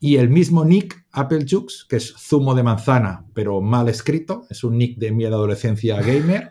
y 0.00 0.16
el 0.16 0.30
mismo 0.30 0.64
nick 0.64 1.06
Apple 1.12 1.44
Jux, 1.48 1.84
que 1.88 1.96
es 1.96 2.14
zumo 2.16 2.54
de 2.54 2.62
manzana, 2.62 3.26
pero 3.34 3.60
mal 3.60 3.88
escrito, 3.90 4.46
es 4.48 4.64
un 4.64 4.78
nick 4.78 4.98
de 4.98 5.12
mi 5.12 5.26
adolescencia 5.26 6.00
gamer, 6.00 6.50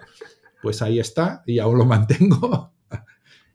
pues 0.62 0.84
ahí 0.84 1.00
está 1.00 1.42
y 1.48 1.58
aún 1.60 1.78
lo 1.78 1.86
mantengo. 1.86 2.74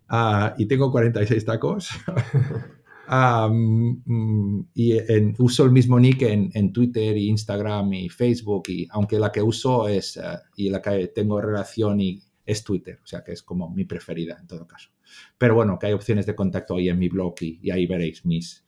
Ah, 0.06 0.54
y 0.58 0.66
tengo 0.66 0.92
46 0.92 1.44
tacos. 1.46 1.88
Mm, 3.06 4.60
y 4.74 4.94
uso 5.38 5.64
el 5.64 5.70
mismo 5.70 6.00
nick 6.00 6.22
en, 6.22 6.72
Twitter 6.72 7.16
y 7.16 7.28
Instagram 7.28 7.92
y 7.92 8.08
Facebook, 8.08 8.64
y 8.68 8.88
aunque 8.90 9.18
la 9.18 9.30
que 9.30 9.42
uso 9.42 9.88
es, 9.88 10.16
eh, 10.16 10.22
y 10.56 10.70
la 10.70 10.80
que 10.80 11.08
tengo 11.08 11.40
relación 11.40 12.00
y 12.00 12.22
es 12.46 12.64
Twitter, 12.64 12.98
o 13.02 13.06
sea 13.06 13.22
que 13.22 13.32
es 13.32 13.42
como 13.42 13.70
mi 13.70 13.84
preferida 13.84 14.38
en 14.40 14.46
todo 14.46 14.66
caso. 14.66 14.90
Pero 15.36 15.54
bueno, 15.54 15.78
que 15.78 15.88
hay 15.88 15.92
opciones 15.92 16.26
de 16.26 16.34
contacto 16.34 16.76
ahí 16.76 16.88
en 16.88 16.98
mi 16.98 17.08
blog 17.08 17.34
y 17.40 17.70
ahí 17.70 17.86
veréis 17.86 18.24
mis, 18.24 18.63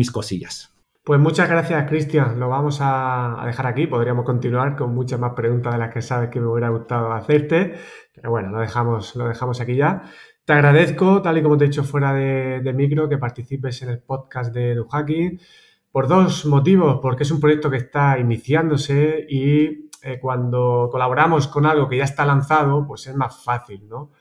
mis 0.00 0.10
cosillas. 0.10 0.74
Pues 1.04 1.20
muchas 1.20 1.48
gracias, 1.48 1.86
Cristian. 1.88 2.40
Lo 2.40 2.48
vamos 2.48 2.78
a, 2.80 3.42
dejar 3.44 3.66
aquí. 3.66 3.86
Podríamos 3.86 4.24
continuar 4.24 4.76
con 4.76 4.94
muchas 4.94 5.20
más 5.20 5.32
preguntas 5.34 5.74
de 5.74 5.78
las 5.78 5.92
que 5.92 6.00
sabes 6.00 6.30
que 6.30 6.40
me 6.40 6.46
hubiera 6.46 6.70
gustado 6.70 7.12
hacerte. 7.12 7.74
Pero 8.14 8.30
bueno, 8.30 8.48
lo 8.50 8.60
dejamos, 8.60 9.14
lo 9.14 9.28
dejamos 9.28 9.60
aquí 9.60 9.76
ya. 9.76 10.02
Te 10.46 10.54
agradezco, 10.54 11.20
tal 11.20 11.36
y 11.36 11.42
como 11.42 11.58
te 11.58 11.64
he 11.64 11.68
dicho 11.68 11.84
fuera 11.84 12.14
de, 12.14 12.72
micro, 12.74 13.08
que 13.10 13.18
participes 13.18 13.82
en 13.82 13.90
el 13.90 14.02
podcast 14.02 14.54
de 14.54 14.74
DuHacking 14.74 15.38
por 15.92 16.08
dos 16.08 16.46
motivos. 16.46 16.98
Porque 17.02 17.24
es 17.24 17.30
un 17.30 17.40
proyecto 17.40 17.70
que 17.70 17.76
está 17.78 18.18
iniciándose 18.18 19.26
y 19.28 19.90
eh, 20.02 20.18
cuando 20.18 20.88
colaboramos 20.90 21.46
con 21.48 21.66
algo 21.66 21.88
que 21.90 21.98
ya 21.98 22.04
está 22.04 22.24
lanzado, 22.24 22.86
pues 22.86 23.06
es 23.06 23.14
más 23.14 23.44
fácil, 23.44 23.86
¿no? 23.86 24.12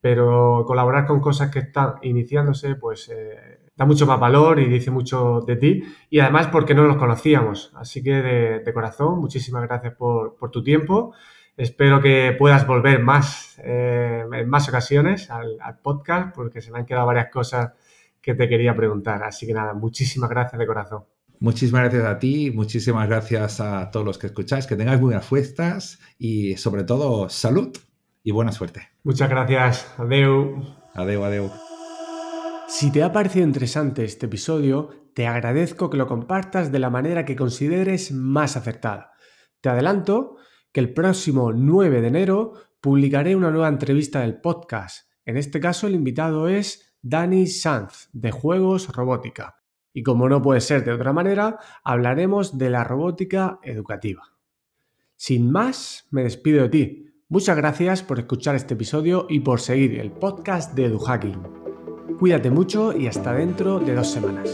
Pero 0.00 0.64
colaborar 0.66 1.06
con 1.06 1.20
cosas 1.20 1.50
que 1.50 1.58
están 1.60 1.96
iniciándose, 2.02 2.76
pues 2.76 3.08
eh, 3.08 3.65
da 3.76 3.84
mucho 3.84 4.06
más 4.06 4.18
valor 4.18 4.58
y 4.58 4.66
dice 4.66 4.90
mucho 4.90 5.40
de 5.46 5.56
ti. 5.56 5.82
Y 6.10 6.20
además 6.20 6.48
porque 6.48 6.74
no 6.74 6.84
los 6.84 6.96
conocíamos. 6.96 7.72
Así 7.76 8.02
que 8.02 8.22
de, 8.22 8.72
corazón, 8.72 9.20
muchísimas 9.20 9.62
gracias 9.62 9.94
por, 9.94 10.36
tu 10.50 10.62
tiempo. 10.62 11.12
Espero 11.56 12.00
que 12.00 12.34
puedas 12.38 12.66
volver 12.66 13.02
más 13.02 13.58
eh, 13.64 14.24
en 14.30 14.48
más 14.48 14.68
ocasiones 14.68 15.30
al, 15.30 15.58
podcast 15.82 16.34
porque 16.34 16.60
se 16.60 16.70
me 16.70 16.78
han 16.78 16.86
quedado 16.86 17.06
varias 17.06 17.30
cosas 17.30 17.72
que 18.20 18.34
te 18.34 18.48
quería 18.48 18.74
preguntar. 18.74 19.22
Así 19.22 19.46
que 19.46 19.52
nada, 19.52 19.74
muchísimas 19.74 20.30
gracias 20.30 20.58
de 20.58 20.66
corazón. 20.66 21.04
Muchísimas 21.38 21.82
gracias 21.82 22.04
a 22.06 22.18
ti, 22.18 22.50
muchísimas 22.50 23.06
gracias 23.06 23.60
a 23.60 23.90
todos 23.90 24.06
los 24.06 24.16
que 24.16 24.28
escucháis, 24.28 24.66
que 24.66 24.74
tengáis 24.74 24.98
buenas 24.98 25.26
fiestas 25.26 26.00
y 26.18 26.56
sobre 26.56 26.84
todo 26.84 27.28
salud 27.28 27.76
y 28.22 28.30
buena 28.32 28.52
suerte. 28.52 28.88
Muchas 29.04 29.28
gracias. 29.28 29.94
Adeu. 29.98 30.62
Adeu, 30.94 31.24
adeu. 31.24 31.65
Si 32.68 32.90
te 32.90 33.04
ha 33.04 33.12
parecido 33.12 33.46
interesante 33.46 34.04
este 34.04 34.26
episodio, 34.26 34.90
te 35.14 35.28
agradezco 35.28 35.88
que 35.88 35.96
lo 35.96 36.08
compartas 36.08 36.72
de 36.72 36.80
la 36.80 36.90
manera 36.90 37.24
que 37.24 37.36
consideres 37.36 38.10
más 38.10 38.56
acertada. 38.56 39.12
Te 39.60 39.68
adelanto 39.68 40.36
que 40.72 40.80
el 40.80 40.92
próximo 40.92 41.52
9 41.52 42.00
de 42.00 42.08
enero 42.08 42.54
publicaré 42.80 43.36
una 43.36 43.52
nueva 43.52 43.68
entrevista 43.68 44.20
del 44.20 44.40
podcast. 44.40 45.08
En 45.24 45.36
este 45.36 45.60
caso 45.60 45.86
el 45.86 45.94
invitado 45.94 46.48
es 46.48 46.96
Dani 47.02 47.46
Sanz, 47.46 48.08
de 48.12 48.32
Juegos 48.32 48.88
Robótica. 48.88 49.62
Y 49.92 50.02
como 50.02 50.28
no 50.28 50.42
puede 50.42 50.60
ser 50.60 50.84
de 50.84 50.92
otra 50.92 51.12
manera, 51.12 51.60
hablaremos 51.84 52.58
de 52.58 52.70
la 52.70 52.82
robótica 52.82 53.60
educativa. 53.62 54.36
Sin 55.14 55.52
más, 55.52 56.08
me 56.10 56.24
despido 56.24 56.62
de 56.64 56.68
ti. 56.68 57.06
Muchas 57.28 57.56
gracias 57.56 58.02
por 58.02 58.18
escuchar 58.18 58.56
este 58.56 58.74
episodio 58.74 59.26
y 59.28 59.40
por 59.40 59.60
seguir 59.60 60.00
el 60.00 60.10
podcast 60.10 60.74
de 60.74 60.86
EduHacking. 60.86 61.55
Cuídate 62.18 62.50
mucho 62.50 62.96
y 62.96 63.06
hasta 63.06 63.32
dentro 63.32 63.78
de 63.78 63.94
dos 63.94 64.10
semanas. 64.10 64.50